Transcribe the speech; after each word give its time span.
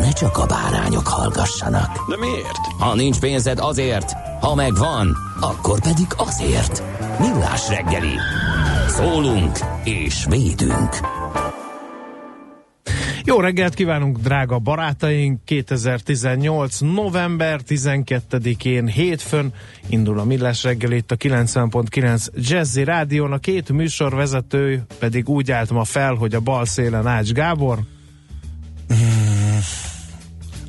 ne 0.00 0.12
csak 0.12 0.38
a 0.38 0.46
bárányok 0.46 1.06
hallgassanak. 1.06 2.08
De 2.08 2.16
miért? 2.16 2.66
Ha 2.78 2.94
nincs 2.94 3.18
pénzed 3.18 3.58
azért, 3.58 4.12
ha 4.40 4.54
megvan, 4.54 5.16
akkor 5.40 5.80
pedig 5.80 6.06
azért. 6.16 6.82
Millás 7.18 7.68
reggeli. 7.68 8.14
Szólunk 8.88 9.58
és 9.84 10.24
védünk. 10.28 10.98
Jó 13.24 13.40
reggelt 13.40 13.74
kívánunk, 13.74 14.18
drága 14.18 14.58
barátaink! 14.58 15.44
2018. 15.44 16.78
november 16.78 17.60
12-én 17.68 18.86
hétfőn 18.86 19.52
indul 19.88 20.18
a 20.18 20.24
Millás 20.24 20.62
reggel 20.62 20.92
itt 20.92 21.10
a 21.10 21.16
90.9 21.16 22.26
Jazzy 22.34 22.84
Rádión. 22.84 23.32
A 23.32 23.38
két 23.38 23.72
műsorvezető 23.72 24.82
pedig 24.98 25.28
úgy 25.28 25.50
állt 25.50 25.70
ma 25.70 25.84
fel, 25.84 26.14
hogy 26.14 26.34
a 26.34 26.40
bal 26.40 26.64
szélen 26.64 27.06
Ács 27.06 27.32
Gábor. 27.32 27.78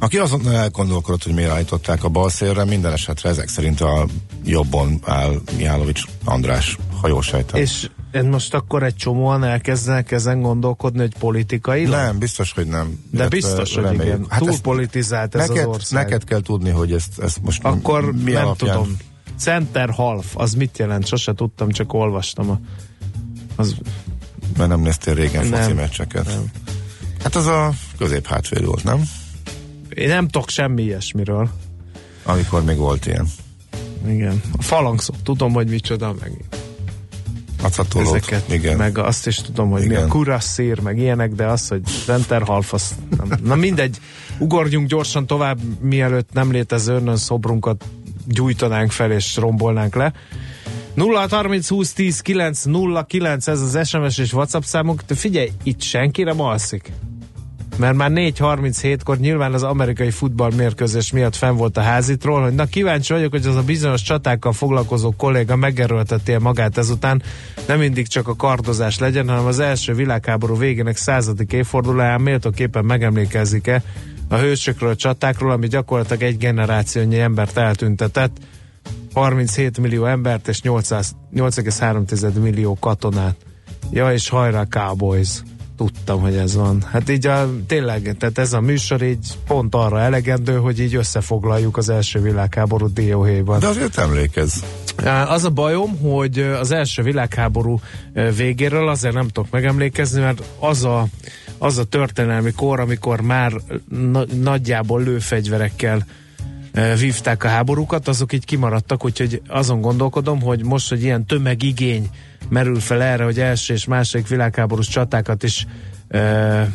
Aki 0.02 0.18
azon 0.18 0.52
elgondolkodott, 0.52 1.24
hogy 1.24 1.34
miért 1.34 1.52
állították 1.52 2.04
a 2.04 2.10
bal 2.10 2.30
szélre, 2.30 2.66
minden 2.66 2.92
esetre 2.92 3.30
ezek 3.30 3.48
szerint 3.48 3.82
a 3.82 4.08
jobbon 4.44 5.00
áll 5.04 5.42
Mihálovics 5.58 6.04
András 6.24 6.78
hajósejtem. 7.02 7.62
És 7.62 7.90
én 8.12 8.24
most 8.24 8.54
akkor 8.54 8.84
egy 8.84 8.96
csomóan 8.96 9.44
elkezdenek 9.44 10.12
ezen 10.12 10.42
gondolkodni, 10.42 11.00
hogy 11.00 11.16
politikai. 11.20 11.84
Nem, 11.84 12.18
biztos, 12.20 12.52
hogy 12.52 12.68
nem. 12.68 12.88
De 12.88 13.18
Illetve 13.18 13.36
biztos, 13.36 13.74
hogy 13.74 13.84
reméljük. 13.84 14.26
igen. 14.26 14.28
Túl 14.38 14.60
politizált 14.62 15.36
ez 15.36 15.48
neked, 15.48 15.64
az 15.64 15.76
ország. 15.76 16.04
Neked 16.04 16.24
kell 16.24 16.42
tudni, 16.42 16.70
hogy 16.70 16.94
ezt, 16.94 17.20
ezt 17.20 17.42
most 17.42 17.64
Akkor 17.64 18.12
mi 18.14 18.32
nem 18.32 18.46
alapján... 18.46 18.76
tudom. 18.78 18.98
Center 19.38 19.90
half, 19.90 20.26
az 20.34 20.54
mit 20.54 20.78
jelent? 20.78 21.06
Sose 21.08 21.34
tudtam, 21.34 21.72
csak 21.72 21.94
olvastam. 21.94 22.50
A, 22.50 22.60
az, 23.56 23.76
Mert 24.58 24.70
nem 24.70 24.80
néztél 24.80 25.14
régen 25.14 25.48
Nem. 25.48 25.62
foci 25.62 25.74
meccseket. 25.74 26.26
Nem. 26.26 26.44
Hát 27.24 27.36
az 27.36 27.46
a 27.46 27.72
közép 27.98 28.28
hátvéd 28.28 28.66
volt, 28.66 28.84
nem? 28.84 29.04
Én 29.96 30.08
nem 30.08 30.28
tudok 30.28 30.50
semmi 30.50 30.84
ilyesmiről. 30.84 31.50
Amikor 32.24 32.64
még 32.64 32.78
volt 32.78 33.06
ilyen. 33.06 33.28
Igen. 34.08 34.42
A 34.58 34.62
falangszok, 34.62 35.16
tudom, 35.24 35.54
hogy 35.54 35.68
micsoda, 35.70 36.16
meg 36.20 36.32
Acatolót. 37.64 38.08
ezeket, 38.16 38.52
Igen. 38.52 38.78
meg 38.78 38.98
azt 38.98 39.28
is 39.28 39.36
tudom, 39.36 39.70
hogy 39.70 39.88
mi 39.88 39.96
a 39.96 39.98
Igen. 39.98 40.10
kurasszír, 40.10 40.80
meg 40.80 40.98
ilyenek, 40.98 41.32
de 41.32 41.46
az, 41.46 41.68
hogy 41.68 41.82
center 42.06 42.42
half, 42.42 42.74
az 42.74 42.96
nem. 43.18 43.40
Na 43.44 43.56
mindegy, 43.56 43.98
ugorjunk 44.40 44.88
gyorsan 44.88 45.28
tovább, 45.28 45.60
mielőtt 45.82 46.34
nem 46.34 46.52
létező 46.52 46.94
örnön 46.94 47.18
szobrunkat 47.18 47.86
gyújtanánk 48.28 48.92
fel 48.92 49.12
és 49.12 49.36
rombolnánk 49.36 49.96
le. 49.96 50.14
0 50.94 51.28
30 51.30 51.68
20 51.70 51.94
10 51.94 52.20
9 52.22 52.64
0 52.64 53.04
9 53.04 53.48
ez 53.48 53.62
az 53.62 53.88
SMS 53.88 54.18
és 54.18 54.34
WhatsApp 54.34 54.62
számunk. 54.62 55.02
De 55.08 55.16
figyelj, 55.16 55.52
itt 55.64 55.82
senki 55.82 56.24
nem 56.24 56.42
alszik. 56.42 56.92
Mert 57.78 57.96
már 57.96 58.12
4.37-kor 58.14 59.18
nyilván 59.18 59.54
az 59.54 59.64
amerikai 59.64 60.12
futballmérkőzés 60.12 61.12
miatt 61.12 61.36
fenn 61.36 61.56
volt 61.56 61.78
a 61.78 61.82
házitról, 61.82 62.42
hogy 62.42 62.54
na 62.54 62.66
kíváncsi 62.66 63.14
vagyok, 63.14 63.32
hogy 63.32 63.46
az 63.46 63.56
a 63.56 63.64
bizonyos 63.64 64.02
csatákkal 64.02 64.54
foglalkozó 64.54 65.14
kolléga 65.18 65.56
megerőlteti 65.56 66.38
magát 66.38 66.78
ezután, 66.78 67.22
nem 67.68 67.80
mindig 67.80 68.08
csak 68.08 68.28
a 68.28 68.36
kardozás 68.36 69.00
legyen, 69.00 69.30
hanem 69.30 69.46
az 69.46 69.60
első 69.60 69.94
világháború 69.94 70.58
végének 70.58 70.98
századik 70.98 71.54
évfordulóján 71.54 72.22
méltóképpen 72.22 72.86
megemlékezik-e 72.86 73.84
a 74.28 74.36
hősökről, 74.36 74.90
a 74.90 74.96
csatákról, 74.96 75.52
ami 75.52 75.68
gyakorlatilag 75.68 76.24
egy 76.24 76.38
generációnyi 76.38 77.20
embert 77.20 77.58
eltüntetett, 77.58 78.38
37 79.14 79.78
millió 79.78 80.06
embert 80.06 80.48
és 80.48 80.62
800 80.62 81.16
8,3 81.36 82.42
millió 82.42 82.78
katonát. 82.80 83.36
Ja, 83.92 84.14
és 84.14 84.30
hajrá 84.30 84.64
Cowboys. 84.64 85.42
Tudtam, 85.82 86.22
hogy 86.22 86.36
ez 86.36 86.56
van. 86.56 86.82
Hát 86.92 87.10
így 87.10 87.28
a, 87.28 87.50
tényleg, 87.68 88.16
tehát 88.20 88.38
ez 88.38 88.54
a 88.54 88.62
műsor 88.62 89.02
így 89.02 89.38
pont 89.48 89.76
arra 89.76 90.00
elegendő, 90.00 90.58
hogy 90.58 90.80
így 90.80 90.96
összefoglaljuk 90.96 91.78
az 91.78 91.90
első 91.90 92.22
világháború 92.22 92.94
dióhéjban. 92.94 93.60
De 93.60 93.68
azért 93.68 93.98
emlékezz. 93.98 94.64
Az 95.28 95.44
a 95.44 95.50
bajom, 95.50 95.98
hogy 95.98 96.40
az 96.40 96.72
első 96.72 97.04
világháború 97.04 97.80
végéről 98.36 98.90
azért 98.90 99.14
nem 99.14 99.28
tudok 99.28 99.52
megemlékezni, 99.52 100.22
mert 100.22 100.44
az 100.60 100.84
a, 100.84 101.08
az 101.58 101.78
a 101.78 101.84
történelmi 101.84 102.52
kor, 102.52 102.80
amikor 102.80 103.22
már 103.22 103.54
na- 103.90 104.26
nagyjából 104.42 105.04
lőfegyverekkel 105.04 106.06
vívták 107.00 107.44
a 107.44 107.48
háborúkat, 107.48 108.08
azok 108.08 108.34
így 108.34 108.46
kimaradtak, 108.46 109.06
úgyhogy 109.06 109.42
azon 109.48 109.82
gondolkodom, 109.82 110.42
hogy 110.42 110.64
most, 110.64 110.90
hogy 110.90 111.04
ilyen 111.04 111.26
tömegigény 111.26 112.10
merül 112.52 112.80
fel 112.80 113.02
erre, 113.02 113.24
hogy 113.24 113.40
első 113.40 113.74
és 113.74 113.86
második 113.86 114.28
világháborús 114.28 114.88
csatákat 114.88 115.44
is 115.44 115.66
eh, 116.08 116.68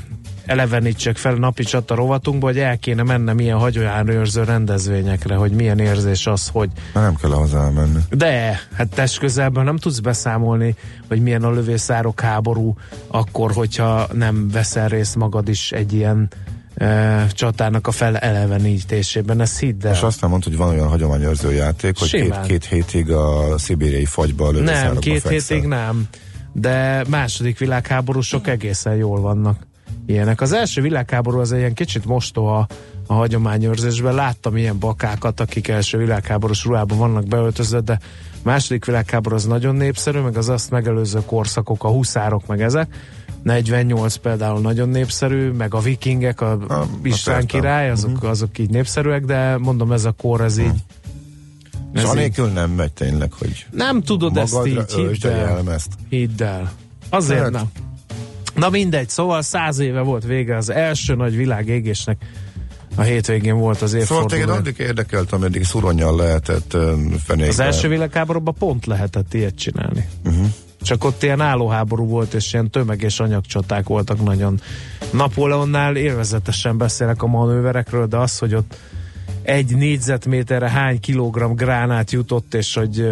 elevenítsek 0.46 1.16
fel 1.16 1.34
napi 1.34 1.64
csata 1.64 1.94
rovatunkba, 1.94 2.46
hogy 2.46 2.58
el 2.58 2.78
kéne 2.78 3.02
mennem 3.02 3.38
ilyen 3.38 3.58
hagyományőrző 3.58 4.44
rendezvényekre, 4.44 5.34
hogy 5.34 5.52
milyen 5.52 5.78
érzés 5.78 6.26
az, 6.26 6.48
hogy 6.52 6.70
Már 6.94 7.04
nem 7.04 7.14
kell 7.14 7.30
hozzá 7.30 7.64
elmenni. 7.64 7.98
de, 8.10 8.60
hát 8.76 8.88
test 8.88 9.18
közelben 9.18 9.64
nem 9.64 9.76
tudsz 9.76 9.98
beszámolni, 9.98 10.74
hogy 11.08 11.22
milyen 11.22 11.42
a 11.42 11.50
lövészárok 11.50 12.20
háború, 12.20 12.76
akkor, 13.06 13.52
hogyha 13.52 14.06
nem 14.12 14.48
veszel 14.50 14.88
részt 14.88 15.16
magad 15.16 15.48
is 15.48 15.72
egy 15.72 15.92
ilyen 15.92 16.30
e, 16.76 17.26
csatának 17.32 17.86
a 17.86 17.90
felelevenítésében. 17.90 19.40
Ez 19.40 19.58
hidd 19.58 19.86
el. 19.86 19.92
És 19.92 20.00
azt 20.00 20.20
nem 20.20 20.30
mondta, 20.30 20.48
hogy 20.48 20.58
van 20.58 20.68
olyan 20.68 20.88
hagyományőrző 20.88 21.52
játék, 21.52 21.98
hogy 21.98 22.10
két, 22.10 22.22
Simán. 22.22 22.42
két 22.42 22.64
hétig 22.64 23.10
a 23.10 23.58
szibériai 23.58 24.04
fagyba 24.04 24.50
nem, 24.50 24.98
két 24.98 25.20
fekszel. 25.20 25.56
hétig 25.56 25.68
nem. 25.68 26.08
De 26.52 27.04
második 27.08 27.58
világháborúsok 27.58 28.46
egészen 28.46 28.94
jól 28.94 29.20
vannak 29.20 29.66
ilyenek. 30.06 30.40
Az 30.40 30.52
első 30.52 30.82
világháború 30.82 31.38
az 31.38 31.52
egy 31.52 31.58
ilyen 31.58 31.74
kicsit 31.74 32.04
mostoha 32.04 32.66
a 33.06 33.14
hagyományőrzésben. 33.14 34.14
Láttam 34.14 34.56
ilyen 34.56 34.78
bakákat, 34.78 35.40
akik 35.40 35.68
első 35.68 35.98
világháborús 35.98 36.64
ruhában 36.64 36.98
vannak 36.98 37.26
beöltözve, 37.26 37.80
de 37.80 37.98
második 38.42 38.84
világháború 38.84 39.34
az 39.34 39.44
nagyon 39.44 39.74
népszerű, 39.74 40.18
meg 40.18 40.36
az 40.36 40.48
azt 40.48 40.70
megelőző 40.70 41.20
korszakok, 41.26 41.84
a 41.84 41.88
huszárok, 41.88 42.46
meg 42.46 42.62
ezek. 42.62 42.94
48 43.46 44.14
például 44.16 44.60
nagyon 44.60 44.88
népszerű, 44.88 45.50
meg 45.50 45.74
a 45.74 45.78
vikingek, 45.78 46.40
a, 46.40 46.52
A- 46.68 46.72
a 46.80 46.86
István 47.02 47.40
értem. 47.40 47.60
király, 47.60 47.90
azok, 47.90 48.22
azok 48.22 48.58
így 48.58 48.70
népszerűek, 48.70 49.24
de 49.24 49.56
mondom, 49.58 49.92
ez 49.92 50.04
a 50.04 50.12
kor, 50.12 50.40
ez 50.40 50.58
így 50.58 50.72
És 51.94 52.00
ez 52.00 52.02
így- 52.02 52.08
anélkül 52.10 52.46
nem 52.48 52.70
megy 52.70 52.92
tényleg, 52.92 53.32
hogy 53.32 53.66
nem 53.70 54.02
tudod 54.02 54.36
ezt 54.36 54.66
így, 54.66 54.92
hidd 54.92 55.26
a 55.26 55.30
el. 55.30 55.38
jelmezt. 55.38 55.88
Hidd 56.08 56.42
el. 56.42 56.72
Azért 57.10 57.40
Hát. 57.40 57.50
nem. 57.50 57.64
Na 58.54 58.70
mindegy, 58.70 59.08
szóval 59.08 59.42
száz 59.42 59.78
éve 59.78 60.00
volt 60.00 60.24
vége 60.24 60.56
az 60.56 60.70
első 60.70 61.14
nagy 61.14 61.36
világégésnek. 61.36 62.16
A 62.94 63.02
hétvégén 63.02 63.56
volt 63.58 63.82
az 63.82 63.90
Szóval 63.90 64.06
téged 64.06 64.22
évforduló. 64.32 64.52
addig 64.54 64.78
érdekelt, 64.78 65.32
ameddig 65.32 65.64
szuronnyal 65.64 66.16
lehetett 66.16 66.76
fenékbe. 67.24 67.48
az 67.48 67.60
első 67.60 67.88
világháborúban 67.88 68.54
pont 68.58 68.86
lehetett 68.86 69.34
ilyet 69.34 69.54
csinálni. 69.54 70.08
Uh-huh. 70.24 70.46
Csak 70.86 71.04
ott 71.04 71.22
ilyen 71.22 71.40
állóháború 71.40 72.06
volt, 72.06 72.34
és 72.34 72.52
ilyen 72.52 72.70
tömeg 72.70 73.02
és 73.02 73.20
anyagcsaták 73.20 73.86
voltak 73.86 74.24
nagyon. 74.24 74.60
Napóleonnál 75.12 75.96
élvezetesen 75.96 76.78
beszélek 76.78 77.22
a 77.22 77.26
manőverekről, 77.26 78.06
de 78.06 78.16
az, 78.16 78.38
hogy 78.38 78.54
ott 78.54 78.78
egy 79.42 79.76
négyzetméterre 79.76 80.70
hány 80.70 81.00
kilogramm 81.00 81.54
gránát 81.54 82.10
jutott, 82.10 82.54
és 82.54 82.74
hogy, 82.74 83.08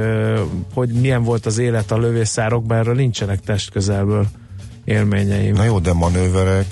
hogy 0.74 0.88
milyen 0.88 1.22
volt 1.22 1.46
az 1.46 1.58
élet 1.58 1.90
a 1.90 1.98
lövészárokban, 1.98 2.78
erről 2.78 2.94
nincsenek 2.94 3.40
testközelből 3.40 4.26
élményeim. 4.84 5.54
Na 5.54 5.64
jó, 5.64 5.78
de 5.78 5.92
manőverek, 5.92 6.66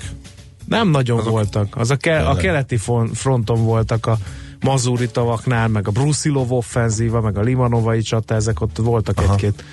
Nem 0.67 0.89
nagyon 0.89 1.19
Azok 1.19 1.31
voltak. 1.31 1.75
Az 1.75 1.91
a, 1.91 1.95
ke- 1.95 2.25
a 2.25 2.35
keleti 2.35 2.79
fronton 3.13 3.63
voltak 3.63 4.05
a 4.05 4.17
Mazuri 4.61 5.07
tavaknál, 5.07 5.67
meg 5.67 5.87
a 5.87 5.91
Brusilov 5.91 6.51
offenzíva, 6.51 7.21
meg 7.21 7.37
a 7.37 7.41
Limanovai 7.41 8.01
csata, 8.01 8.35
ezek 8.35 8.61
ott 8.61 8.77
voltak 8.77 9.17
Aha. 9.17 9.33
egy-két 9.33 9.63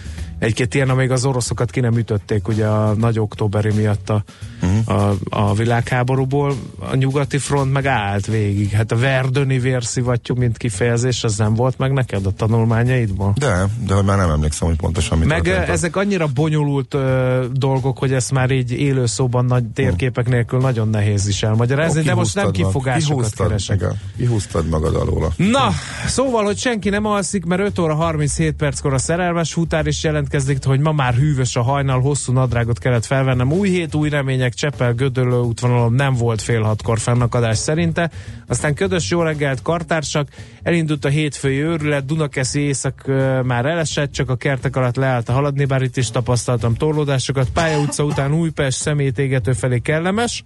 egy-két 0.40 0.74
ilyen, 0.74 0.88
amíg 0.88 1.10
az 1.10 1.24
oroszokat 1.24 1.70
ki 1.70 1.80
nem 1.80 1.96
ütötték 1.96 2.48
ugye 2.48 2.66
a 2.66 2.94
nagy 2.94 3.18
októberi 3.18 3.72
miatt 3.72 4.10
a, 4.10 4.24
uh-huh. 4.62 5.00
a, 5.00 5.16
a 5.30 5.54
világháborúból, 5.54 6.54
a 6.78 6.94
nyugati 6.94 7.38
front 7.38 7.72
meg 7.72 7.86
állt 7.86 8.26
végig. 8.26 8.70
Hát 8.70 8.92
a 8.92 8.96
verdöni 8.96 9.58
vérszivattyú, 9.58 10.34
mint 10.34 10.56
kifejezés, 10.56 11.24
az 11.24 11.36
nem 11.36 11.54
volt 11.54 11.78
meg 11.78 11.92
neked 11.92 12.26
a 12.26 12.30
tanulmányaidból? 12.30 13.34
De, 13.38 13.68
de 13.86 13.94
hogy 13.94 14.04
már 14.04 14.16
nem 14.16 14.30
emlékszem, 14.30 14.68
hogy 14.68 14.76
pontosan 14.76 15.18
mit 15.18 15.28
Meg 15.28 15.42
történt. 15.42 15.68
ezek 15.68 15.96
annyira 15.96 16.26
bonyolult 16.26 16.94
ö, 16.94 17.44
dolgok, 17.52 17.98
hogy 17.98 18.12
ezt 18.12 18.32
már 18.32 18.50
így 18.50 18.72
élőszóban 18.72 19.44
nagy 19.44 19.64
térképek 19.64 20.28
nélkül 20.28 20.58
nagyon 20.58 20.88
nehéz 20.88 21.28
is 21.28 21.42
elmagyarázni, 21.42 22.02
de 22.02 22.14
most 22.14 22.34
nem 22.34 22.50
kifogásokat 22.50 23.34
keresek. 23.34 23.84
Kihúztad 24.16 24.68
magad 24.68 24.94
alóla. 24.94 25.32
Na, 25.36 25.70
szóval, 26.06 26.44
hogy 26.44 26.58
senki 26.58 26.88
nem 26.88 27.04
alszik, 27.04 27.44
mert 27.44 27.62
5 27.62 27.78
óra 27.78 27.94
37 27.94 28.54
perckor 28.54 28.92
a 28.92 28.98
szerelmes 28.98 29.52
futár 29.52 29.86
is 29.86 30.02
jelent 30.02 30.20
jelentkezdik, 30.20 30.64
hogy 30.64 30.80
ma 30.80 30.92
már 30.92 31.14
hűvös 31.14 31.56
a 31.56 31.62
hajnal, 31.62 32.00
hosszú 32.00 32.32
nadrágot 32.32 32.78
kellett 32.78 33.04
felvennem. 33.04 33.52
Új 33.52 33.68
hét, 33.68 33.94
új 33.94 34.08
remények, 34.08 34.49
Csepel, 34.54 34.94
Gödöllő 34.94 35.40
útvonalon 35.40 35.92
nem 35.92 36.14
volt 36.14 36.42
fél 36.42 36.62
hatkor 36.62 36.98
fennakadás 36.98 37.58
szerinte. 37.58 38.10
Aztán 38.46 38.74
ködös 38.74 39.10
jó 39.10 39.22
reggelt, 39.22 39.62
kartársak, 39.62 40.28
elindult 40.62 41.04
a 41.04 41.08
hétfői 41.08 41.62
őrület, 41.62 42.06
Dunakeszi 42.06 42.60
éjszak 42.60 43.06
már 43.44 43.66
elesett, 43.66 44.12
csak 44.12 44.30
a 44.30 44.36
kertek 44.36 44.76
alatt 44.76 44.96
leállt 44.96 45.28
a 45.28 45.32
haladni, 45.32 45.64
bár 45.64 45.82
itt 45.82 45.96
is 45.96 46.10
tapasztaltam 46.10 46.74
torlódásokat. 46.74 47.50
Pálya 47.50 47.78
utca 47.78 48.04
után 48.04 48.34
Újpest 48.34 48.78
szemétégető 48.78 49.52
felé 49.52 49.78
kellemes, 49.78 50.42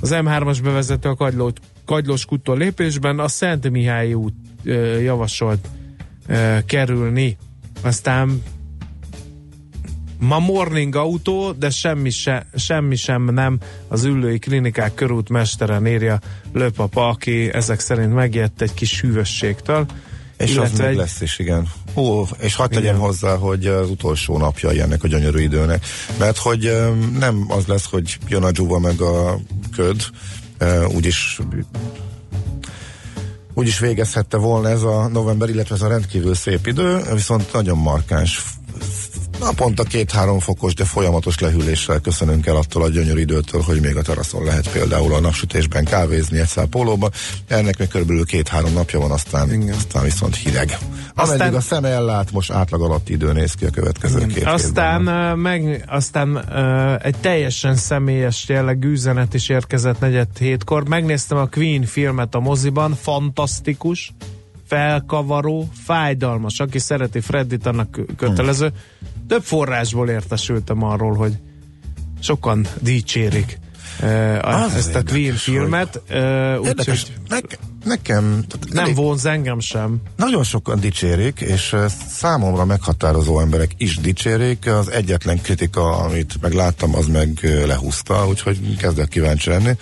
az 0.00 0.10
M3-as 0.14 0.58
bevezető 0.62 1.08
a 1.08 1.14
Kagyló, 1.14 1.52
Kagylós 1.84 2.24
kuttól 2.24 2.56
lépésben, 2.56 3.18
a 3.18 3.28
Szent 3.28 3.70
Mihály 3.70 4.12
út 4.12 4.34
uh, 4.64 5.02
javasolt 5.02 5.68
kerülni. 6.66 7.36
Aztán 7.82 8.42
Ma 10.26 10.38
morning 10.38 10.96
autó, 10.96 11.52
de 11.52 11.70
semmi, 11.70 12.10
se, 12.10 12.46
semmi 12.56 12.96
sem 12.96 13.24
nem 13.24 13.58
az 13.88 14.04
ülői 14.04 14.38
klinikák 14.38 14.94
körút 14.94 15.28
mesteren 15.28 15.86
írja 15.86 16.18
Löpapa, 16.52 17.08
aki 17.08 17.52
ezek 17.52 17.80
szerint 17.80 18.14
megijedt 18.14 18.62
egy 18.62 18.74
kis 18.74 19.00
hűvösségtől. 19.00 19.86
És 20.36 20.56
az 20.56 20.78
még 20.78 20.86
egy... 20.86 20.96
lesz 20.96 21.20
is, 21.20 21.38
igen. 21.38 21.68
Ó, 21.94 22.22
és 22.40 22.54
hadd 22.54 22.70
tegyem 22.70 22.98
hozzá, 22.98 23.36
hogy 23.36 23.66
az 23.66 23.90
utolsó 23.90 24.38
napja 24.38 24.70
ennek 24.70 25.02
a 25.02 25.08
gyönyörű 25.08 25.40
időnek. 25.40 25.86
Mert 26.18 26.38
hogy 26.38 26.72
nem 27.18 27.44
az 27.48 27.66
lesz, 27.66 27.90
hogy 27.90 28.18
jön 28.28 28.42
a 28.42 28.50
dzsuva 28.50 28.78
meg 28.78 29.00
a 29.00 29.38
köd, 29.76 30.02
úgyis 30.94 31.38
úgyis 33.54 33.78
végezhette 33.78 34.36
volna 34.36 34.68
ez 34.68 34.82
a 34.82 35.08
november, 35.08 35.48
illetve 35.48 35.74
ez 35.74 35.82
a 35.82 35.88
rendkívül 35.88 36.34
szép 36.34 36.66
idő, 36.66 37.02
viszont 37.12 37.52
nagyon 37.52 37.78
markáns 37.78 38.42
Naponta 39.44 39.82
két-három 39.82 40.38
fokos, 40.38 40.74
de 40.74 40.84
folyamatos 40.84 41.38
lehűléssel 41.38 42.00
köszönünk 42.00 42.46
el 42.46 42.56
attól 42.56 42.82
a 42.82 42.88
gyönyörű 42.88 43.20
időtől, 43.20 43.60
hogy 43.60 43.80
még 43.80 43.96
a 43.96 44.02
teraszon 44.02 44.44
lehet 44.44 44.70
például 44.70 45.14
a 45.14 45.20
napsütésben 45.20 45.84
kávézni 45.84 46.38
egy 46.38 46.46
szál 46.46 46.66
pólóba. 46.66 47.10
Ennek 47.48 47.78
még 47.78 47.88
körülbelül 47.88 48.24
két-három 48.24 48.72
napja 48.72 48.98
van, 48.98 49.10
aztán, 49.10 49.52
Igen. 49.52 49.74
aztán 49.74 50.02
viszont 50.02 50.36
hideg. 50.36 50.78
Ameddig 51.14 51.40
aztán, 51.40 51.54
a 51.54 51.60
szem 51.60 51.84
ellát, 51.84 52.32
most 52.32 52.50
átlag 52.50 52.82
alatti 52.82 53.12
idő 53.12 53.32
néz 53.32 53.52
ki 53.52 53.64
a 53.64 53.70
következő 53.70 54.16
Igen. 54.18 54.28
két 54.28 54.44
Aztán, 54.44 55.08
uh, 55.08 55.36
meg, 55.36 55.84
aztán 55.88 56.36
uh, 56.36 57.06
egy 57.06 57.16
teljesen 57.16 57.76
személyes 57.76 58.48
jellegű 58.48 58.90
üzenet 58.90 59.34
is 59.34 59.48
érkezett 59.48 60.00
negyed 60.00 60.38
hétkor. 60.38 60.88
Megnéztem 60.88 61.38
a 61.38 61.46
Queen 61.46 61.84
filmet 61.84 62.34
a 62.34 62.40
moziban, 62.40 62.94
fantasztikus 63.00 64.12
felkavaró, 64.66 65.68
fájdalmas. 65.84 66.60
Aki 66.60 66.78
szereti 66.78 67.20
Freddit, 67.20 67.66
annak 67.66 68.00
kötelező. 68.16 68.72
Több 69.28 69.42
forrásból 69.42 70.08
értesültem 70.08 70.82
arról, 70.82 71.14
hogy 71.14 71.32
sokan 72.20 72.66
dicsérik 72.80 73.58
uh, 74.02 74.76
ezt 74.76 74.94
a 74.94 75.02
Queen 75.02 75.34
filmet. 75.34 76.00
Uh, 76.10 76.66
Érdekes, 76.66 77.06
ne, 77.28 77.38
nekem... 77.84 78.44
Nem 78.70 78.84
elég, 78.84 78.96
vonz 78.96 79.26
engem 79.26 79.60
sem. 79.60 80.00
Nagyon 80.16 80.44
sokan 80.44 80.80
dicsérik, 80.80 81.40
és 81.40 81.72
uh, 81.72 81.86
számomra 82.08 82.64
meghatározó 82.64 83.40
emberek 83.40 83.70
is 83.76 83.96
dicsérik. 83.96 84.66
Az 84.66 84.90
egyetlen 84.90 85.40
kritika, 85.40 85.96
amit 85.96 86.34
megláttam, 86.40 86.94
az 86.94 87.06
meg 87.06 87.40
uh, 87.42 87.66
lehúzta, 87.66 88.26
úgyhogy 88.28 88.76
kezdek 88.76 89.08
kíváncsi 89.08 89.50
lenni. 89.50 89.72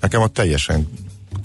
Nekem 0.00 0.20
a 0.22 0.26
teljesen 0.26 0.88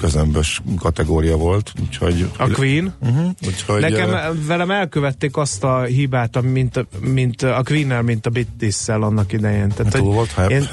közömbös 0.02 0.62
kategória 0.80 1.38
volt, 1.38 1.74
úgyhogy... 1.82 2.30
A 2.38 2.48
Queen? 2.48 2.94
Uh-huh, 3.00 3.30
úgyhogy, 3.46 3.82
Nekem 3.82 4.10
uh, 4.10 4.46
velem 4.48 4.72
elkövették 4.72 5.38
azt 5.38 5.64
a 5.64 5.82
hibát, 5.82 6.42
mint, 6.42 6.86
mint 7.00 7.42
a 7.42 7.62
Queen-nel, 7.64 8.02
mint 8.02 8.26
a 8.26 8.30
Bittisszel 8.30 9.02
annak 9.02 9.34
idején. 9.34 9.70
Tehát, 9.70 9.94
túl 9.94 10.14
volt 10.14 10.32
hype. 10.32 10.54
Én, 10.54 10.68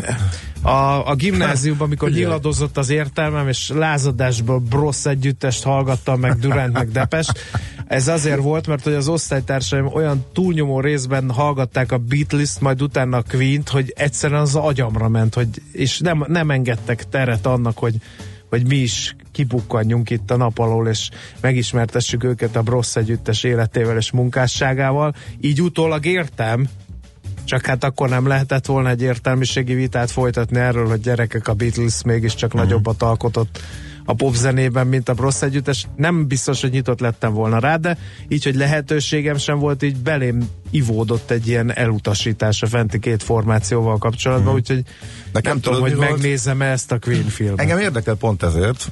a, 0.62 1.08
a 1.08 1.14
gimnáziumban, 1.14 1.86
amikor 1.86 2.10
nyiladozott 2.10 2.76
az 2.76 2.90
értelmem, 2.90 3.48
és 3.48 3.70
lázadásból 3.74 4.58
Brossz 4.58 5.06
együttest 5.06 5.62
hallgattam, 5.62 6.20
meg 6.20 6.38
Durant, 6.38 6.72
meg 6.72 6.90
Depest, 6.90 7.32
ez 7.86 8.08
azért 8.08 8.40
volt, 8.40 8.66
mert 8.66 8.84
hogy 8.84 8.92
az 8.92 9.08
osztálytársaim 9.08 9.86
olyan 9.86 10.24
túlnyomó 10.32 10.80
részben 10.80 11.30
hallgatták 11.30 11.92
a 11.92 11.98
Beatles-t, 11.98 12.60
majd 12.60 12.82
utána 12.82 13.16
a 13.16 13.24
Queen-t, 13.28 13.68
hogy 13.68 13.92
egyszerűen 13.96 14.40
az 14.40 14.54
agyamra 14.54 15.08
ment, 15.08 15.34
hogy, 15.34 15.48
és 15.72 15.98
nem, 15.98 16.24
nem 16.28 16.50
engedtek 16.50 17.08
teret 17.08 17.46
annak, 17.46 17.78
hogy 17.78 17.94
hogy 18.48 18.66
mi 18.66 18.76
is 18.76 19.16
kipukkanjunk 19.32 20.10
itt 20.10 20.30
a 20.30 20.36
nap 20.36 20.58
alól, 20.58 20.88
és 20.88 21.08
megismertessük 21.40 22.24
őket 22.24 22.56
a 22.56 22.62
Brossz 22.62 22.96
együttes 22.96 23.44
életével 23.44 23.96
és 23.96 24.10
munkásságával. 24.10 25.14
Így 25.40 25.62
utólag 25.62 26.06
értem, 26.06 26.68
csak 27.44 27.66
hát 27.66 27.84
akkor 27.84 28.08
nem 28.08 28.26
lehetett 28.26 28.66
volna 28.66 28.88
egy 28.88 29.02
értelmiségi 29.02 29.74
vitát 29.74 30.10
folytatni 30.10 30.58
erről, 30.58 30.86
hogy 30.86 31.00
gyerekek 31.00 31.48
a 31.48 31.54
Beatles 31.54 32.02
mégiscsak 32.02 32.54
uh-huh. 32.54 32.68
nagyobbat 32.68 33.02
alkotott 33.02 33.60
a 34.08 34.14
popzenében, 34.14 34.86
mint 34.86 35.08
a 35.08 35.14
Brossz 35.14 35.42
együttes. 35.42 35.86
Nem 35.96 36.26
biztos, 36.26 36.60
hogy 36.60 36.70
nyitott 36.70 37.00
lettem 37.00 37.32
volna 37.32 37.58
rá, 37.58 37.76
de 37.76 37.98
így, 38.28 38.44
hogy 38.44 38.54
lehetőségem 38.54 39.36
sem 39.36 39.58
volt, 39.58 39.82
így 39.82 39.96
belém 39.96 40.48
ivódott 40.70 41.30
egy 41.30 41.48
ilyen 41.48 41.72
elutasítás 41.74 42.62
a 42.62 42.66
fenti 42.66 42.98
két 42.98 43.22
formációval 43.22 43.98
kapcsolatban, 43.98 44.46
hmm. 44.46 44.54
úgyhogy 44.54 44.82
Nekem 45.32 45.52
nem 45.52 45.60
tudom, 45.60 45.80
hogy 45.80 45.96
megnézem 45.96 46.62
ezt 46.62 46.92
a 46.92 46.98
Queen 46.98 47.28
filmet. 47.28 47.60
Engem 47.60 47.78
érdekel 47.78 48.14
pont 48.14 48.42
ezért, 48.42 48.90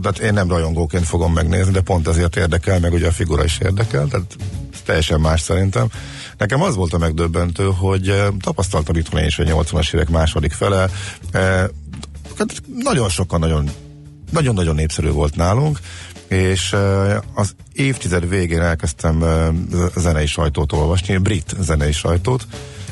de 0.00 0.10
én 0.22 0.32
nem 0.32 0.48
rajongóként 0.48 1.04
fogom 1.04 1.32
megnézni, 1.32 1.72
de 1.72 1.80
pont 1.80 2.08
ezért 2.08 2.36
érdekel, 2.36 2.80
meg 2.80 2.92
ugye 2.92 3.06
a 3.06 3.12
figura 3.12 3.44
is 3.44 3.58
érdekel, 3.58 4.06
tehát 4.06 4.36
teljesen 4.84 5.20
más 5.20 5.40
szerintem. 5.40 5.86
Nekem 6.38 6.62
az 6.62 6.74
volt 6.74 6.92
a 6.92 6.98
megdöbbentő, 6.98 7.68
hogy 7.78 8.22
tapasztaltam 8.40 8.96
itt 8.96 9.14
én 9.14 9.24
is 9.24 9.38
a 9.38 9.44
80-as 9.44 9.94
évek 9.94 10.08
második 10.08 10.52
fele, 10.52 10.88
hát 12.38 12.62
nagyon 12.82 13.08
sokan 13.08 13.40
nagyon 13.40 13.70
nagyon-nagyon 14.32 14.74
népszerű 14.74 15.10
volt 15.10 15.36
nálunk, 15.36 15.78
és 16.28 16.76
az 17.34 17.54
évtized 17.72 18.28
végén 18.28 18.60
elkezdtem 18.60 19.24
zenei 19.96 20.26
sajtót 20.26 20.72
olvasni, 20.72 21.16
brit 21.16 21.54
zenei 21.60 21.92
sajtót, 21.92 22.46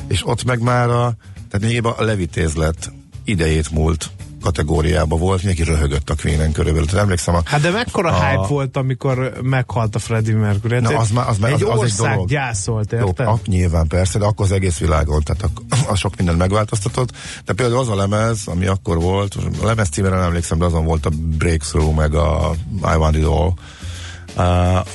és 0.09 0.26
ott 0.26 0.44
meg 0.44 0.61
már 0.61 0.88
a, 0.88 1.14
tehát 1.50 1.66
még 1.66 1.85
a 1.85 2.04
levitézlet 2.04 2.92
idejét 3.25 3.70
múlt 3.70 4.11
kategóriába 4.42 5.16
volt, 5.16 5.42
mindenki 5.42 5.70
röhögött 5.70 6.11
a 6.11 6.14
Queen-en 6.14 6.52
körülbelül. 6.52 6.87
Tehát 6.87 7.02
emlékszem 7.04 7.35
a, 7.35 7.40
Hát 7.44 7.61
de 7.61 7.70
mekkora 7.70 8.09
a, 8.09 8.25
hype 8.25 8.47
volt, 8.47 8.76
amikor 8.76 9.32
meghalt 9.42 9.94
a 9.94 9.99
Freddie 9.99 10.37
Mercury? 10.37 10.78
Na, 10.80 10.88
az, 10.88 11.11
az, 11.14 11.26
az, 11.26 11.44
egy 11.44 11.62
az, 11.62 11.78
ország 11.78 12.09
egy 12.09 12.14
dolog. 12.14 12.28
gyászolt, 12.28 12.92
érted? 12.92 13.26
Jó, 13.26 13.38
nyilván 13.47 13.87
persze, 13.87 14.18
de 14.18 14.25
akkor 14.25 14.44
az 14.44 14.52
egész 14.52 14.78
világon, 14.78 15.23
tehát 15.23 15.50
az 15.88 15.99
sok 15.99 16.16
mindent 16.16 16.38
megváltoztatott. 16.38 17.12
De 17.44 17.52
például 17.52 17.80
az 17.80 17.88
a 17.88 17.97
lemez, 17.97 18.42
ami 18.47 18.66
akkor 18.66 19.00
volt, 19.00 19.37
a 19.62 19.66
lemez 19.66 19.88
címére 19.88 20.14
nem 20.14 20.25
emlékszem, 20.25 20.59
de 20.59 20.64
azon 20.64 20.85
volt 20.85 21.06
a 21.06 21.11
Breakthrough, 21.38 21.94
meg 21.97 22.14
a 22.14 22.54
I 22.82 22.97
Want 22.97 23.16
It 23.16 23.25
All 23.25 23.52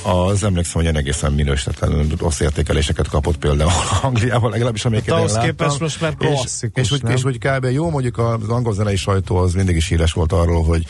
az 0.02 0.44
emlékszem, 0.44 0.84
hogy 0.84 0.96
egészen 0.96 1.32
minősítetlenül 1.32 2.06
rossz 2.18 2.40
értékeléseket 2.40 3.08
kapott 3.08 3.36
például 3.36 3.70
Angliában, 4.02 4.50
legalábbis 4.50 4.84
amiket 4.84 5.14
hát 5.14 5.18
ahhoz 5.18 5.38
képest 5.38 5.80
most 5.80 6.00
már 6.00 6.14
klasszikus, 6.14 6.82
és, 6.82 6.90
és, 6.90 6.92
úgy, 6.92 7.10
és 7.10 7.24
úgy 7.24 7.38
kb. 7.38 7.64
jó, 7.64 7.90
mondjuk 7.90 8.18
az 8.18 8.48
angol 8.48 8.74
zenei 8.74 8.96
sajtó 8.96 9.36
az 9.36 9.52
mindig 9.52 9.76
is 9.76 9.88
híres 9.88 10.12
volt 10.12 10.32
arról, 10.32 10.64
hogy 10.64 10.86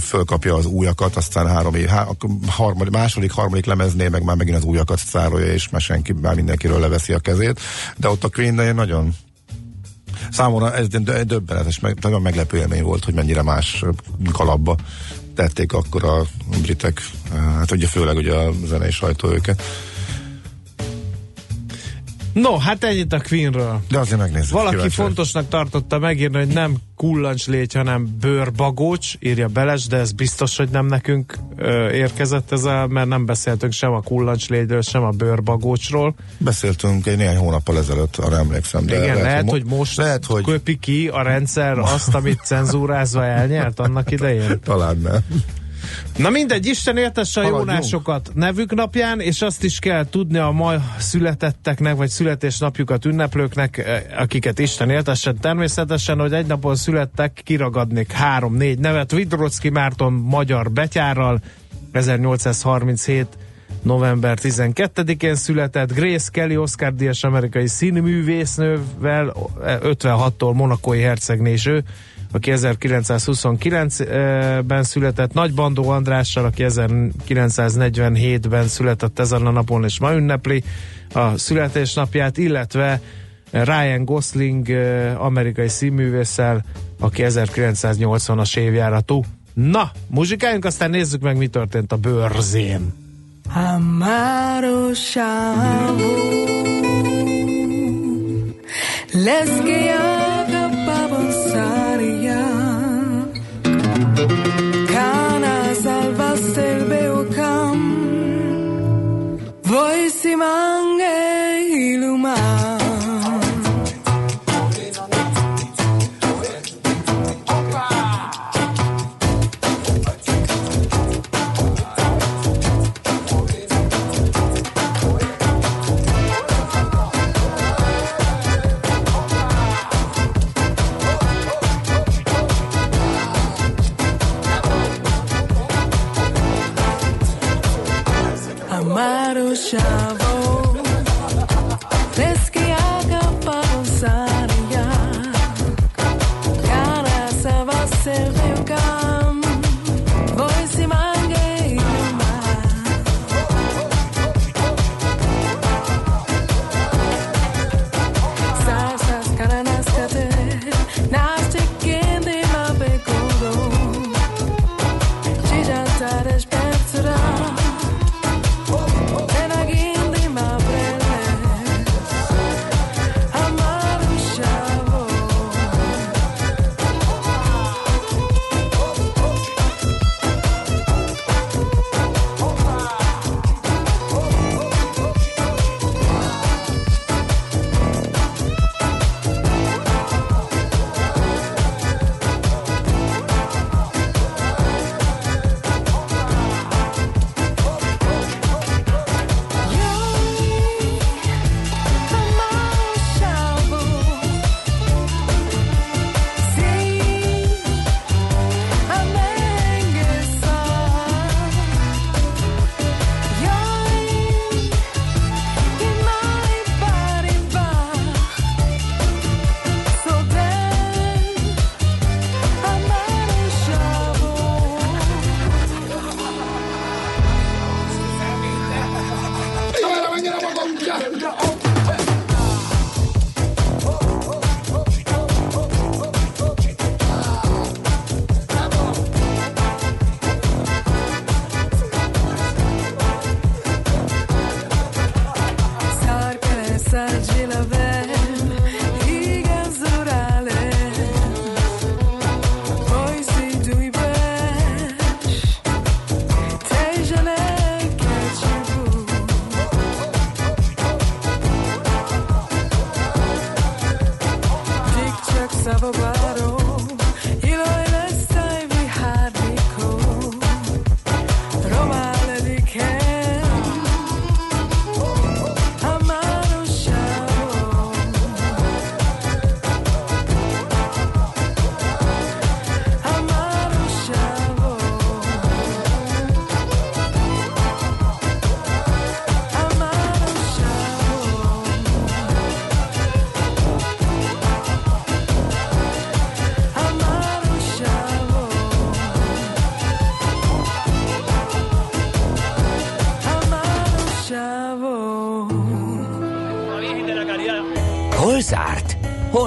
fölkapja 0.00 0.54
az 0.54 0.66
újakat, 0.66 1.16
aztán 1.16 1.46
három 1.46 1.74
év, 1.74 1.86
há, 1.86 2.06
harmadik, 2.46 2.92
második, 2.92 3.32
harmadik 3.32 3.64
lemeznél 3.64 4.08
meg 4.08 4.22
már 4.22 4.36
megint 4.36 4.56
az 4.56 4.64
újakat 4.64 4.98
szárolja, 4.98 5.52
és 5.52 5.68
már 5.68 5.80
senki, 5.80 6.12
már 6.12 6.34
mindenkiről 6.34 6.80
leveszi 6.80 7.12
a 7.12 7.18
kezét. 7.18 7.60
De 7.96 8.08
ott 8.08 8.24
a 8.24 8.28
Queen 8.28 8.74
nagyon 8.74 9.14
Számomra 10.30 10.74
ez 10.74 10.86
döbbenetes, 11.24 11.80
meg, 11.80 11.98
nagyon 12.00 12.22
meglepő 12.22 12.56
élmény 12.56 12.82
volt, 12.82 13.04
hogy 13.04 13.14
mennyire 13.14 13.42
más 13.42 13.84
kalapba 14.32 14.76
tették 15.38 15.72
akkor 15.72 16.04
a 16.04 16.26
britek, 16.60 17.00
hát 17.32 17.70
ugye 17.70 17.86
főleg 17.86 18.16
ugye 18.16 18.34
a 18.34 18.52
zenei 18.66 18.90
sajtó 18.90 19.32
őket. 19.32 19.62
No, 22.32 22.56
hát 22.56 22.84
ennyit 22.84 23.12
a 23.12 23.20
Queenről. 23.28 23.80
De 23.90 23.98
azért 23.98 24.18
megnézzük. 24.20 24.50
Valaki 24.52 24.74
kíváncsi 24.74 24.94
fontosnak 24.94 25.48
tartotta 25.48 25.98
megírni, 25.98 26.36
hogy 26.38 26.46
nem 26.46 26.76
kullancslégy, 26.96 27.74
hanem 27.74 28.16
bőrbagócs, 28.20 29.14
írja 29.20 29.48
Beles, 29.48 29.86
de 29.86 29.96
ez 29.96 30.12
biztos, 30.12 30.56
hogy 30.56 30.68
nem 30.68 30.86
nekünk 30.86 31.38
ö, 31.56 31.90
érkezett 31.90 32.52
ez 32.52 32.64
a, 32.64 32.86
mert 32.86 33.08
nem 33.08 33.26
beszéltünk 33.26 33.72
sem 33.72 33.92
a 33.92 34.00
kullancslégyről, 34.00 34.82
sem 34.82 35.02
a 35.02 35.10
bőrbagócsról. 35.10 36.14
Beszéltünk 36.38 37.06
egy 37.06 37.16
néhány 37.16 37.36
hónappal 37.36 37.78
ezelőtt, 37.78 38.16
arra 38.16 38.36
emlékszem. 38.36 38.86
De 38.86 38.94
Igen, 38.94 39.06
lehet, 39.06 39.22
lehet 39.22 39.42
mo- 39.44 39.50
hogy 39.50 39.64
most 39.64 39.96
lehet, 39.96 40.24
hogy 40.24 40.44
köpi 40.44 40.78
ki 40.78 41.08
a 41.08 41.22
rendszer 41.22 41.78
azt, 41.78 42.14
amit 42.14 42.40
cenzúrázva 42.44 43.24
elnyert 43.24 43.80
annak 43.80 44.10
idején. 44.10 44.60
talán 44.64 44.96
nem. 44.96 45.24
Na 46.18 46.30
mindegy, 46.30 46.66
Isten 46.66 46.96
éltesse 46.96 47.40
a 47.40 47.42
Haladjunk. 47.44 47.68
jónásokat 47.70 48.30
nevük 48.34 48.74
napján, 48.74 49.20
és 49.20 49.42
azt 49.42 49.64
is 49.64 49.78
kell 49.78 50.08
tudni 50.10 50.38
a 50.38 50.50
ma 50.50 50.74
születetteknek, 50.98 51.96
vagy 51.96 52.08
születésnapjukat 52.08 53.04
ünneplőknek, 53.04 53.78
eh, 53.78 54.02
akiket 54.16 54.58
Isten 54.58 54.90
éltessen 54.90 55.36
természetesen, 55.40 56.18
hogy 56.18 56.32
egy 56.32 56.46
napon 56.46 56.76
születtek, 56.76 57.40
kiragadnék 57.44 58.12
három-négy 58.12 58.78
nevet. 58.78 59.10
Vidrocki 59.10 59.68
Márton 59.68 60.12
magyar 60.12 60.70
betyárral, 60.70 61.40
1837 61.92 63.26
november 63.82 64.38
12-én 64.38 65.34
született, 65.34 65.94
Grace 65.94 66.30
Kelly 66.32 66.56
Oscar 66.56 66.94
Díjas 66.94 67.24
amerikai 67.24 67.66
színművésznővel, 67.66 69.34
eh, 69.64 69.78
56-tól 69.82 70.54
monakói 70.54 71.00
hercegné 71.00 71.52
is 71.52 71.66
ő, 71.66 71.84
aki 72.32 72.52
1929-ben 72.54 74.82
született, 74.82 75.32
Nagy 75.32 75.54
Bandó 75.54 75.88
Andrással, 75.88 76.44
aki 76.44 76.64
1947-ben 76.68 78.68
született 78.68 79.18
ezen 79.18 79.46
a 79.46 79.50
napon, 79.50 79.84
és 79.84 80.00
ma 80.00 80.14
ünnepli 80.14 80.62
a 81.12 81.38
születésnapját, 81.38 82.38
illetve 82.38 83.00
Ryan 83.50 84.04
Gosling 84.04 84.68
amerikai 85.18 85.68
színművésszel, 85.68 86.64
aki 87.00 87.22
1980-as 87.26 88.56
évjáratú. 88.56 89.24
Na, 89.54 89.90
muzsikáljunk, 90.06 90.64
aztán 90.64 90.90
nézzük 90.90 91.20
meg, 91.20 91.36
mi 91.36 91.46
történt 91.46 91.92
a 91.92 91.96
bőrzén. 91.96 92.94
Amaro 93.54 94.92
Chavo 94.92 96.36
Les 99.12 99.48
thank 104.26 104.74
you 104.74 104.87